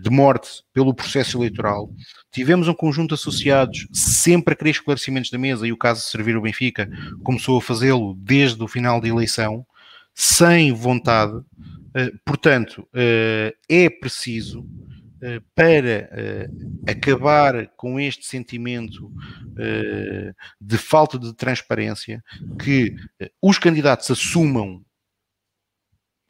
[0.00, 1.92] de morte pelo processo eleitoral.
[2.32, 6.06] Tivemos um conjunto de associados sempre a querer esclarecimentos da mesa e o caso de
[6.08, 6.88] servir o Benfica
[7.22, 9.66] começou a fazê-lo desde o final da eleição,
[10.14, 11.38] sem vontade.
[11.94, 14.66] Eh, portanto, eh, é preciso
[15.52, 16.08] para
[16.86, 19.12] acabar com este sentimento
[20.60, 22.22] de falta de transparência
[22.62, 22.94] que
[23.42, 24.80] os candidatos assumam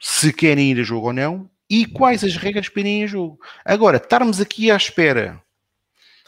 [0.00, 3.38] se querem ir a jogo ou não e quais as regras para irem em jogo.
[3.64, 5.42] Agora, estarmos aqui à espera,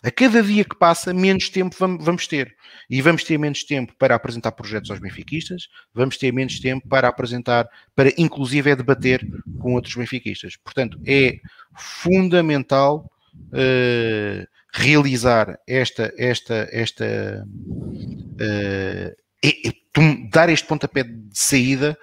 [0.03, 2.57] a cada dia que passa, menos tempo vamos ter.
[2.89, 7.07] E vamos ter menos tempo para apresentar projetos aos benfiquistas, vamos ter menos tempo para
[7.09, 9.27] apresentar, para inclusive é debater
[9.61, 10.57] com outros benfiquistas.
[10.57, 11.39] Portanto, é
[11.77, 17.45] fundamental uh, realizar esta, esta, esta
[18.35, 19.21] uh,
[20.31, 21.99] dar este pontapé de saída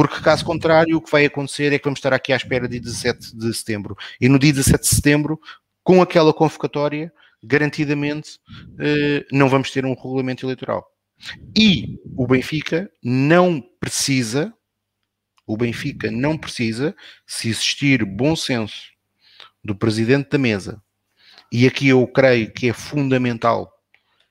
[0.00, 2.80] porque caso contrário, o que vai acontecer é que vamos estar aqui à espera de
[2.80, 3.94] 17 de setembro.
[4.18, 5.38] E no dia 17 de setembro,
[5.84, 7.12] com aquela convocatória,
[7.44, 8.38] garantidamente
[8.78, 10.90] eh, não vamos ter um regulamento eleitoral.
[11.54, 14.54] E o Benfica não precisa,
[15.46, 16.96] o Benfica não precisa,
[17.26, 18.84] se existir bom senso
[19.62, 20.82] do presidente da mesa,
[21.52, 23.70] e aqui eu creio que é fundamental,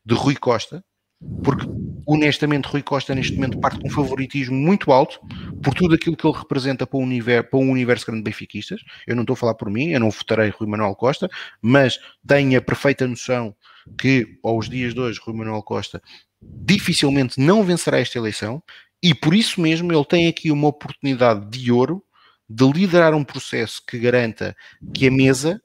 [0.04, 0.84] de Rui Costa,
[1.44, 1.68] porque
[2.12, 5.20] honestamente Rui Costa neste momento parte com um favoritismo muito alto
[5.62, 8.82] por tudo aquilo que ele representa para, universo, para um universo grande de benfiquistas.
[9.06, 11.30] Eu não estou a falar por mim, eu não votarei Rui Manuel Costa,
[11.62, 13.56] mas tenho a perfeita noção
[13.96, 16.02] que aos dias de hoje Rui Manuel Costa
[16.42, 18.64] dificilmente não vencerá esta eleição
[19.04, 22.04] e por isso mesmo ele tem aqui uma oportunidade de ouro
[22.50, 24.56] de liderar um processo que garanta
[24.94, 25.62] que a mesa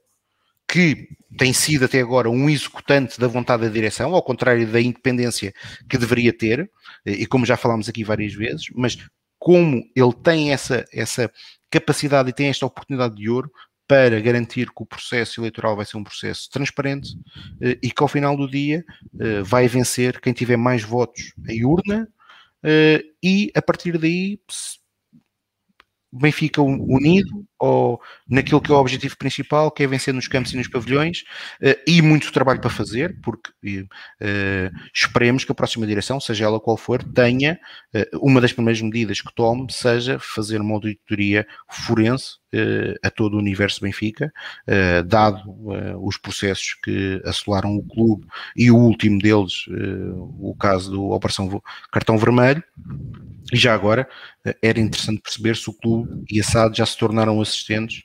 [0.74, 1.06] que
[1.38, 5.54] tem sido até agora um executante da vontade da direção, ao contrário da independência
[5.88, 6.68] que deveria ter,
[7.06, 8.98] e como já falámos aqui várias vezes, mas
[9.38, 11.30] como ele tem essa, essa
[11.70, 13.52] capacidade e tem esta oportunidade de ouro
[13.86, 17.10] para garantir que o processo eleitoral vai ser um processo transparente
[17.60, 18.84] eh, e que ao final do dia
[19.20, 22.08] eh, vai vencer quem tiver mais votos em urna
[22.64, 24.40] eh, e a partir daí
[26.16, 30.56] Benfica unido ou naquilo que é o objetivo principal, que é vencer nos campos e
[30.56, 31.24] nos pavilhões,
[31.62, 33.86] uh, e muito trabalho para fazer, porque uh,
[34.94, 37.58] esperemos que a próxima direção, seja ela qual for, tenha
[37.94, 42.42] uh, uma das primeiras medidas que tome, seja fazer uma auditoria forense
[43.02, 44.32] a todo o universo Benfica,
[45.06, 45.42] dado
[46.00, 49.64] os processos que assolaram o clube e o último deles,
[50.38, 51.60] o caso da Operação
[51.90, 52.62] Cartão Vermelho.
[53.52, 54.08] E já agora
[54.62, 58.02] era interessante perceber se o clube e a SAD já se tornaram assistentes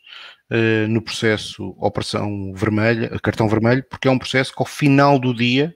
[0.51, 5.33] uh, no processo Operação Vermelha, Cartão Vermelho, porque é um processo que ao final do
[5.33, 5.75] dia,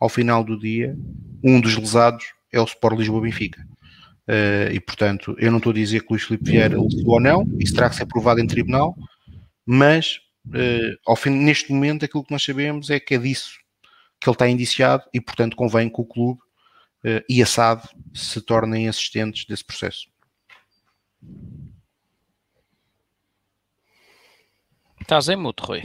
[0.00, 0.96] ao final do dia,
[1.42, 3.66] um dos lesados é o Sport Lisboa Benfica.
[4.28, 7.20] Uh, e portanto, eu não estou a dizer que o Luís Filipe Vieira lesou ou
[7.20, 8.96] não, isso terá que ser aprovado em tribunal,
[9.64, 10.18] mas
[10.48, 13.58] uh, ao fim, neste momento aquilo que nós sabemos é que é disso
[14.20, 16.40] que ele está indiciado e portanto convém que o clube
[17.04, 20.08] uh, e a SAD se tornem assistentes desse processo.
[25.06, 25.82] Estás em mute, Rui.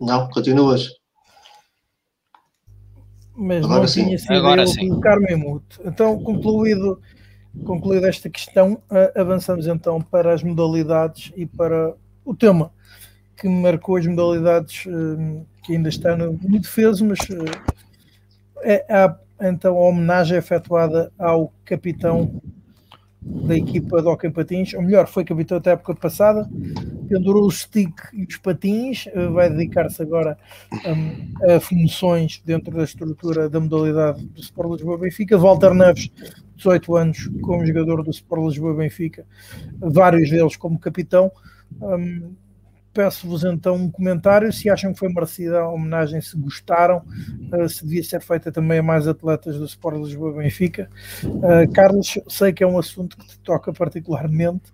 [0.00, 0.92] Não, continuas.
[3.34, 4.04] Mas Agora não sim.
[4.04, 5.80] tinha sido Agora eu colocar-me em mute.
[5.84, 7.02] Então, concluído,
[7.64, 8.80] concluído esta questão,
[9.16, 12.72] avançamos então para as modalidades e para o tema
[13.36, 17.18] que marcou as modalidades eh, que ainda está no, no defeso, mas
[18.62, 22.40] eh, é, há então a homenagem efetuada ao capitão
[23.20, 26.48] da equipa do Hockey Patins, ou melhor, foi capitão até a época passada,
[27.08, 30.38] pendurou o stick e os patins, eh, vai dedicar-se agora
[30.86, 35.36] um, a funções dentro da estrutura da modalidade do Sport Lisboa Benfica.
[35.36, 36.10] Walter Neves,
[36.56, 39.26] 18 anos, como jogador do Sport Lisboa Benfica,
[39.80, 41.30] vários deles como capitão.
[41.80, 42.32] Um,
[42.96, 47.02] peço-vos então um comentário se acham que foi merecida a homenagem, se gostaram,
[47.52, 50.88] uh, se devia ser feita também a mais atletas do Sport Lisboa Benfica.
[51.22, 54.72] Uh, Carlos, sei que é um assunto que te toca particularmente.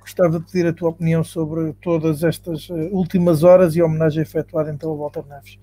[0.00, 4.72] Gostava de pedir a tua opinião sobre todas estas últimas horas e a homenagem efetuada
[4.72, 5.56] então a Walter Neves.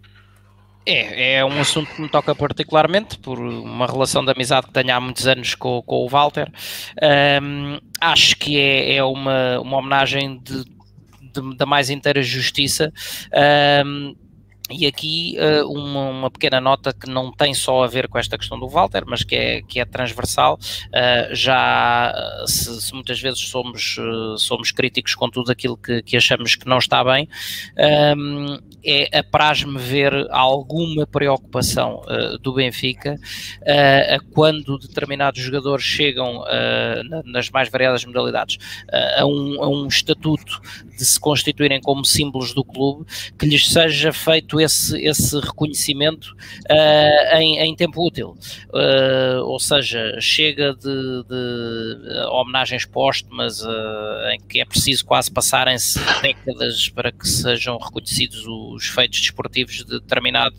[0.85, 4.95] É, é um assunto que me toca particularmente, por uma relação de amizade que tenho
[4.95, 6.49] há muitos anos com, com o Walter.
[7.43, 10.63] Um, acho que é, é uma, uma homenagem de,
[11.41, 12.91] de, da mais inteira justiça.
[13.85, 14.15] Um,
[14.69, 18.37] e aqui uh, uma, uma, pequena nota que não tem só a ver com esta
[18.37, 20.59] questão do Walter, mas que é, que é transversal.
[20.87, 22.13] Uh, já
[22.45, 26.67] se, se, muitas vezes somos, uh, somos críticos com tudo aquilo que, que achamos que
[26.67, 27.29] não está bem,
[28.83, 32.01] é apraz-me ver alguma preocupação
[32.41, 33.17] do Benfica
[34.33, 36.43] quando determinados jogadores chegam
[37.25, 38.57] nas mais variadas modalidades
[39.17, 40.61] a um, a um estatuto
[40.97, 43.05] de se constituírem como símbolos do clube,
[43.37, 46.35] que lhes seja feito esse, esse reconhecimento
[46.69, 48.35] uh, em, em, tempo útil.
[48.69, 55.99] Uh, ou seja, chega de, de homenagens póstumas uh, em que é preciso quase passarem-se
[56.21, 60.55] décadas para que sejam reconhecidos os feitos desportivos de determinado,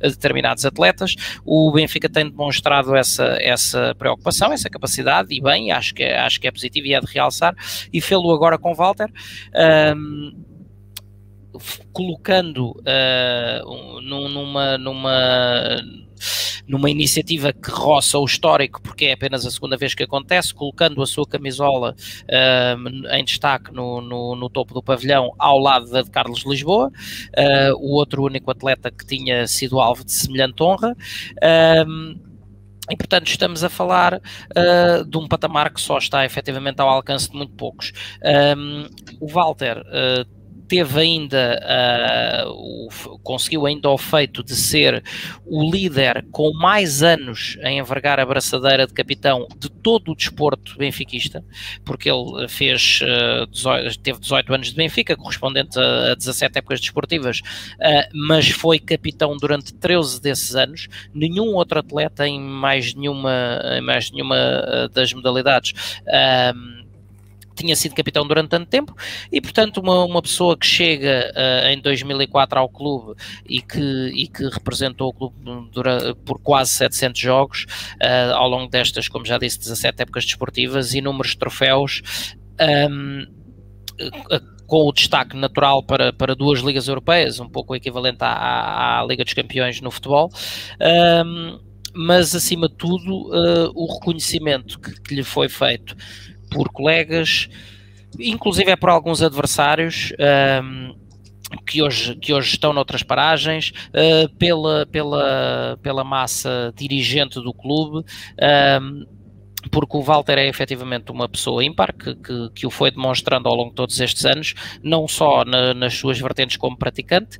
[0.00, 1.16] determinados atletas.
[1.44, 6.40] O Benfica tem demonstrado essa, essa preocupação, essa capacidade, e bem, acho que, é, acho
[6.40, 7.54] que é positivo e é de realçar,
[7.92, 9.10] e fê-lo agora com Walter.
[9.94, 10.50] Um,
[11.92, 15.82] colocando uh, numa, numa,
[16.66, 21.02] numa iniciativa que roça o histórico, porque é apenas a segunda vez que acontece, colocando
[21.02, 21.94] a sua camisola
[22.24, 26.88] uh, em destaque no, no, no, topo do pavilhão ao lado da de Carlos Lisboa,
[26.88, 30.96] uh, o outro único atleta que tinha sido alvo de semelhante honra.
[32.90, 37.30] E, portanto, estamos a falar uh, de um patamar que só está efetivamente ao alcance
[37.30, 37.92] de muito poucos.
[38.56, 38.88] Um,
[39.20, 40.39] o Walter uh,
[40.70, 41.60] teve ainda,
[42.46, 45.02] uh, o, conseguiu ainda o feito de ser
[45.44, 50.78] o líder com mais anos em envergar a braçadeira de capitão de todo o desporto
[50.78, 51.44] benfiquista,
[51.84, 56.58] porque ele fez, uh, ah, 18, teve 18 anos de Benfica, correspondente a, a 17
[56.58, 60.86] épocas desportivas, uh, mas foi capitão durante 13 desses anos.
[61.12, 65.74] Nenhum outro atleta em mais nenhuma, em mais nenhuma das modalidades
[67.60, 68.94] tinha sido capitão durante tanto tempo
[69.30, 73.14] e, portanto, uma, uma pessoa que chega uh, em 2004 ao clube
[73.48, 75.36] e que, e que representou o clube
[75.72, 77.66] durante, por quase 700 jogos,
[78.02, 82.02] uh, ao longo destas, como já disse, 17 épocas desportivas, inúmeros troféus.
[82.60, 83.26] Um,
[84.70, 89.24] com o destaque natural para, para duas ligas europeias, um pouco equivalente à, à Liga
[89.24, 90.30] dos Campeões no futebol,
[91.26, 91.58] um,
[91.92, 95.96] mas acima de tudo uh, o reconhecimento que, que, lhe foi feito
[96.50, 97.48] por colegas,
[98.18, 100.12] inclusive é por alguns adversários.
[100.62, 100.98] Um,
[101.66, 108.06] que hoje, que hoje estão noutras paragens, uh, pela, pela, pela massa dirigente do clube,
[108.80, 109.04] um,
[109.70, 113.54] porque o Walter é efetivamente uma pessoa ímpar, que, que, que, o foi demonstrando ao
[113.54, 117.38] longo de todos estes anos, não só na, nas suas vertentes como praticante,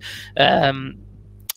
[0.74, 1.09] um,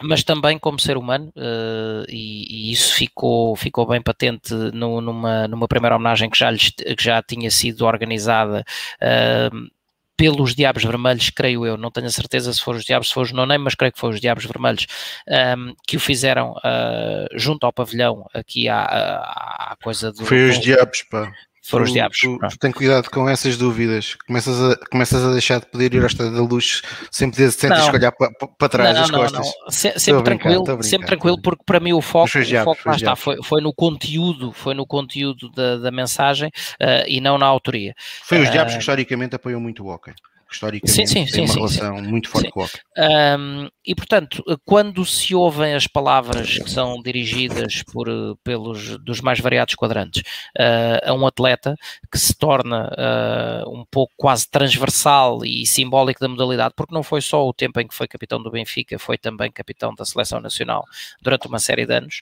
[0.03, 5.47] mas também como ser humano, uh, e, e, isso ficou, ficou bem patente no, numa,
[5.47, 8.63] numa primeira homenagem que já, lhes, que já tinha sido organizada.
[9.01, 9.71] Uh,
[10.15, 13.25] pelos Diabos Vermelhos, creio eu, não tenho a certeza se foram os Diabos, se foram
[13.25, 14.85] os Nonem, mas creio que foram os Diabos Vermelhos
[15.27, 20.23] um, ehm, que o fizeram uh, junto ao pavilhão aqui à, à, coisa do.
[20.23, 21.31] Foi os Diabos, pá.
[21.65, 22.17] Foram os diabos.
[22.19, 24.15] Tu, tu, tem cuidado com essas dúvidas.
[24.27, 27.87] Começas a, começas a deixar de poder ir ao estado da luz sem poder tentas
[27.87, 29.45] olhar para, para trás das costas.
[29.45, 29.71] Não.
[29.71, 33.15] Se, sempre tranquilo, sempre tranquilo, porque para mim o foco, diabos, o foco lá está,
[33.15, 36.49] foi, foi, no conteúdo, foi no conteúdo da, da mensagem
[36.81, 37.95] uh, e não na autoria.
[38.23, 40.13] Foi os diabos uh, que historicamente apoiam muito o hockey
[40.53, 42.79] historicamente sim, sim, tem sim, uma relação muito forte com o hockey.
[42.97, 48.07] Um, e portanto, quando se ouvem as palavras que são dirigidas por,
[48.43, 50.21] pelos dos mais variados quadrantes
[50.57, 51.75] uh, a um atleta
[52.11, 57.21] que se torna uh, um pouco quase transversal e simbólico da modalidade, porque não foi
[57.21, 60.85] só o tempo em que foi capitão do Benfica, foi também capitão da seleção nacional
[61.21, 62.21] durante uma série de anos.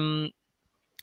[0.00, 0.28] Um,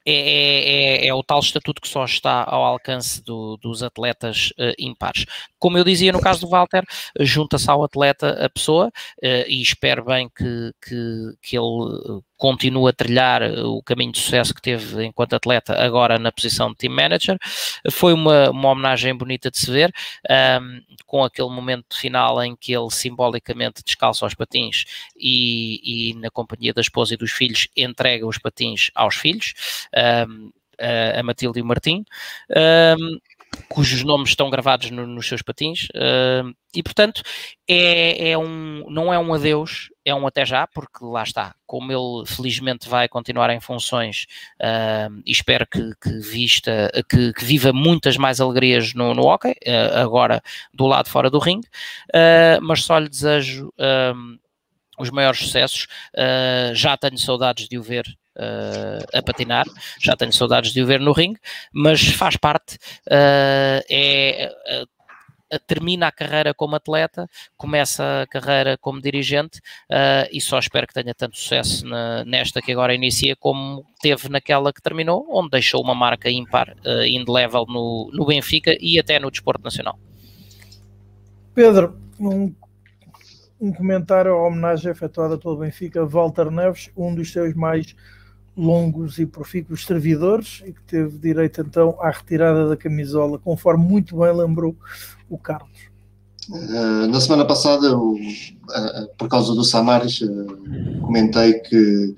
[0.05, 4.51] é, é, é, é, o tal estatuto que só está ao alcance do, dos atletas
[4.51, 5.25] uh, impares.
[5.57, 6.83] Como eu dizia no caso do Walter,
[7.19, 12.93] junta-se ao atleta a pessoa uh, e espero bem que, que, que ele continua a
[12.93, 17.37] trilhar o caminho de sucesso que teve enquanto atleta, agora na posição de team manager.
[17.91, 19.93] Foi uma, uma homenagem bonita de se ver,
[20.61, 24.85] um, com aquele momento final em que ele simbolicamente descalça os patins
[25.17, 29.53] e, e, na companhia da esposa e dos filhos, entrega os patins aos filhos,
[30.25, 30.49] um,
[31.17, 32.05] a Matilde e o Martim.
[32.97, 33.19] Um,
[33.67, 37.21] cujos nomes estão gravados no, nos seus patins, uh, e portanto
[37.67, 41.91] é, é, um, não é um adeus, é um até já, porque lá está, como
[41.91, 44.25] ele felizmente vai continuar em funções
[44.61, 49.51] uh, e espero que, que vista, que, que, viva muitas mais alegrias no, no hockey,
[49.51, 50.41] uh, agora
[50.73, 51.67] do lado fora do ringue,
[52.61, 53.73] mas só lhe desejo
[54.97, 55.87] os maiores sucessos,
[56.73, 59.65] já tenho saudades de o ver uh, a patinar,
[59.99, 61.39] já tenho saudades de o ver no ringue,
[61.73, 62.75] mas faz parte,
[63.07, 64.51] uh, é,
[64.81, 67.27] uh, termina a carreira como atleta,
[67.57, 69.59] começa a carreira como dirigente
[70.31, 74.71] e só espero que tenha tanto sucesso na, nesta que agora inicia como teve naquela
[74.71, 79.31] que terminou, onde deixou uma marca ímpar, uh, indelével no, no Benfica e até no
[79.31, 79.97] desporto nacional.
[81.55, 82.53] Pedro, um
[83.59, 87.95] um comentário à homenagem efetuada pelo Benfica, Walter Neves, um dos seus mais
[88.59, 94.17] longos e profícuos servidores e que teve direito então à retirada da camisola, conforme muito
[94.17, 94.75] bem lembrou
[95.29, 95.89] o Carlos.
[96.49, 102.15] Uh, na semana passada, eu, uh, por causa do Samaris, uh, comentei que,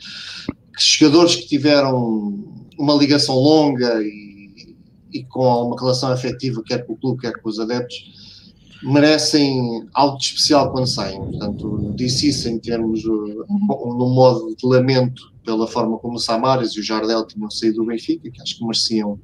[0.76, 2.39] que jogadores que tiveram
[2.77, 4.76] uma ligação longa e,
[5.11, 8.41] e, com uma relação afetiva, quer com o clube, quer com os adeptos,
[8.81, 11.19] merecem algo de especial quando saem.
[11.19, 16.80] Portanto, disse isso em termos, no modo de lamento pela forma como o Samaras e
[16.80, 19.19] o Jardel tinham saído do Benfica, que acho que mereciam,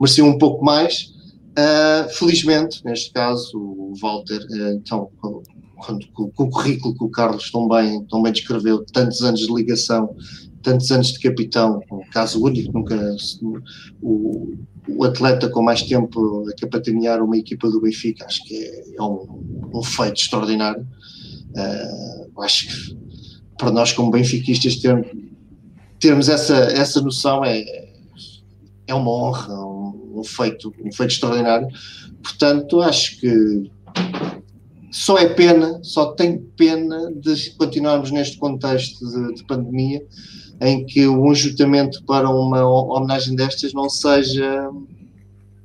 [0.00, 1.12] mereciam um pouco mais.
[1.58, 5.42] Uh, felizmente, neste caso, o Walter, uh, então, com,
[5.76, 10.14] com, com, o currículo que o Carlos tão bem descreveu, tantos anos de ligação,
[10.62, 13.16] tantos anos de capitão, um caso único, nunca
[14.00, 14.54] o,
[14.88, 19.02] o atleta com mais tempo a capitanear uma equipa do Benfica, acho que é, é
[19.02, 20.86] um, um, feito extraordinário.
[21.50, 22.98] Uh, acho que
[23.58, 25.08] para nós, como benfiquistas, termos,
[25.98, 27.88] termos essa, essa noção é,
[28.86, 31.68] é uma honra, um, feito, um feito extraordinário.
[32.22, 33.70] Portanto, acho que
[34.90, 40.04] só é pena, só tem pena de continuarmos neste contexto de, de pandemia
[40.60, 44.70] em que o ajuntamento para uma homenagem destas não seja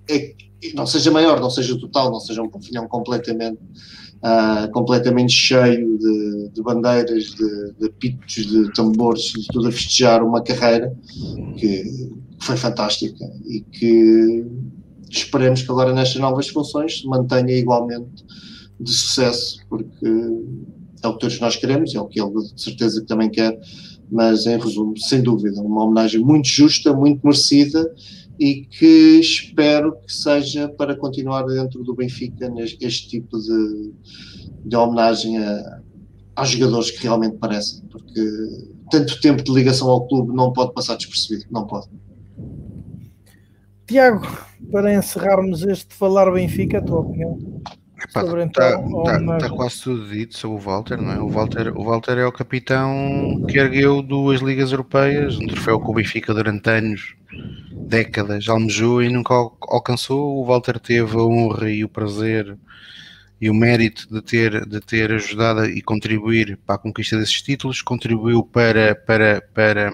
[0.09, 0.33] é,
[0.75, 3.59] não seja maior, não seja total, não seja um pavilhão completamente
[4.23, 10.23] uh, completamente cheio de, de bandeiras, de, de pitos, de tambores, de tudo a festejar
[10.23, 10.95] uma carreira
[11.57, 14.45] que foi fantástica e que
[15.09, 18.25] esperemos que agora nestas novas funções se mantenha igualmente
[18.79, 20.07] de sucesso, porque
[21.03, 23.59] é o que todos nós queremos, é o que ele de certeza que também quer,
[24.11, 27.93] mas em resumo, sem dúvida, uma homenagem muito justa, muito merecida
[28.39, 32.51] e que espero que seja para continuar dentro do Benfica
[32.81, 33.93] este tipo de,
[34.65, 35.81] de homenagem a,
[36.35, 38.21] aos jogadores que realmente parecem, porque
[38.89, 41.87] tanto tempo de ligação ao clube não pode passar despercebido, não pode.
[43.85, 44.25] Tiago,
[44.71, 47.37] para encerrarmos este Falar Benfica, a tua opinião?
[47.97, 51.19] Está tá, tá, tá quase tudo dito sobre o Walter, não é?
[51.19, 55.89] O Walter, o Walter é o capitão que ergueu duas ligas europeias, um troféu que
[55.89, 57.15] o Benfica durante anos,
[57.83, 60.37] décadas, almejou e nunca alcançou.
[60.37, 62.57] O Walter teve a honra e o prazer
[63.39, 67.81] e o mérito de ter, de ter ajudado e contribuir para a conquista desses títulos,
[67.81, 69.93] contribuiu para, para, para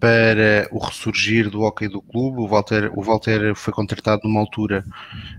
[0.00, 2.40] para o ressurgir do hockey do clube.
[2.40, 4.82] O Walter, o Walter foi contratado numa altura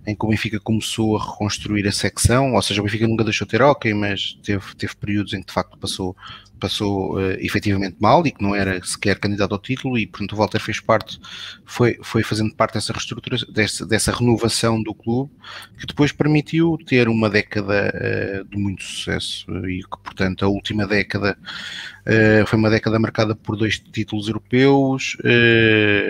[0.05, 3.47] em que o Benfica começou a reconstruir a secção, ou seja, o Benfica nunca deixou
[3.47, 6.15] de ter hockey, mas teve, teve períodos em que de facto passou,
[6.61, 10.35] passou uh, efetivamente mal e que não era sequer candidato ao título e portanto o
[10.35, 11.19] Walter fez parte,
[11.65, 15.31] foi, foi fazendo parte dessa reestruturação, dessa, dessa renovação do clube
[15.79, 20.85] que depois permitiu ter uma década uh, de muito sucesso e que portanto a última
[20.85, 25.17] década uh, foi uma década marcada por dois títulos europeus,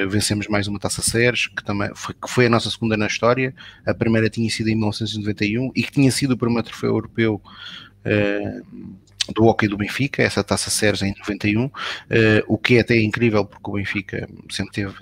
[0.09, 3.55] vencemos mais uma Taça Ceres que também foi, que foi a nossa segunda na história,
[3.85, 7.41] a primeira tinha sido em 1991 e que tinha sido o primeiro troféu europeu
[9.31, 11.71] do hockey do Benfica, essa taça Sérgio em 91, uh,
[12.09, 14.93] eh, o que é até incrível porque o Benfica sempre teve,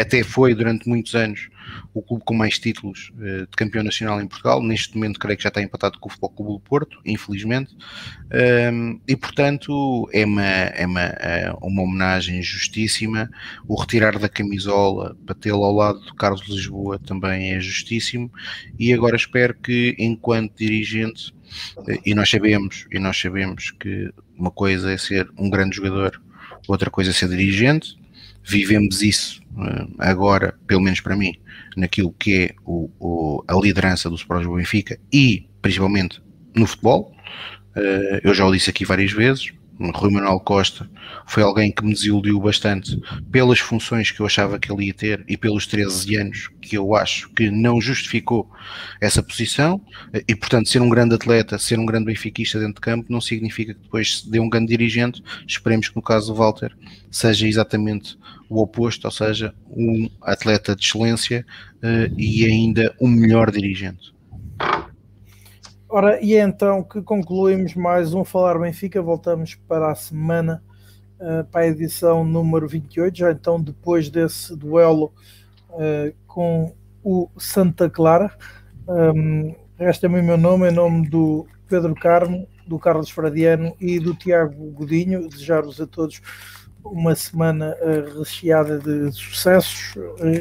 [0.00, 1.48] até foi durante muitos anos
[1.92, 5.42] o clube com mais títulos uh, de campeão nacional em Portugal, neste momento creio que
[5.42, 7.76] já está empatado com o Futebol Clube do Porto, infelizmente,
[8.72, 13.30] um, e portanto é uma, é uma, é uma homenagem justíssima,
[13.66, 18.30] o retirar da camisola, batê-lo ao lado do Carlos Lisboa também é justíssimo,
[18.78, 21.34] e agora espero que enquanto dirigente
[22.04, 26.20] e nós sabemos, e nós sabemos que uma coisa é ser um grande jogador,
[26.66, 27.96] outra coisa é ser dirigente.
[28.42, 29.40] Vivemos isso
[29.98, 31.34] agora, pelo menos para mim,
[31.76, 36.22] naquilo que é o, o, a liderança do Sport Benfica e principalmente
[36.54, 37.14] no futebol.
[37.76, 40.88] Uh, eu já o disse aqui várias vezes, Rui Manuel Costa
[41.26, 45.24] foi alguém que me desiludiu bastante pelas funções que eu achava que ele ia ter
[45.28, 48.48] e pelos 13 anos que eu acho que não justificou
[49.00, 49.80] essa posição
[50.28, 53.74] e portanto ser um grande atleta, ser um grande benfiquista dentro de campo não significa
[53.74, 56.72] que depois se dê um grande dirigente, esperemos que no caso do Walter
[57.10, 58.16] seja exatamente
[58.48, 61.44] o oposto, ou seja, um atleta de excelência
[61.76, 64.14] uh, e ainda um melhor dirigente.
[65.96, 69.00] Ora, e é então que concluímos mais um Falar Benfica.
[69.00, 70.60] Voltamos para a semana,
[71.20, 75.12] uh, para a edição número 28, já então depois desse duelo
[75.70, 78.36] uh, com o Santa Clara.
[78.88, 84.16] Um, Resta-me o meu nome, em nome do Pedro Carmo, do Carlos Fradiano e do
[84.16, 85.28] Tiago Godinho.
[85.28, 86.20] Desejar-vos a todos
[86.84, 89.94] uma semana uh, recheada de sucessos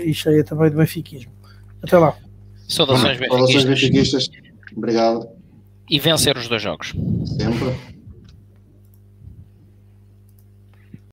[0.03, 1.31] e cheia também de benfiquismo.
[1.79, 2.17] Até lá.
[2.67, 3.65] Saudações benfiquistas.
[3.65, 4.29] benfiquistas.
[4.75, 5.32] Obrigado
[5.89, 6.93] e vencer os dois jogos.
[7.25, 7.92] Sempre.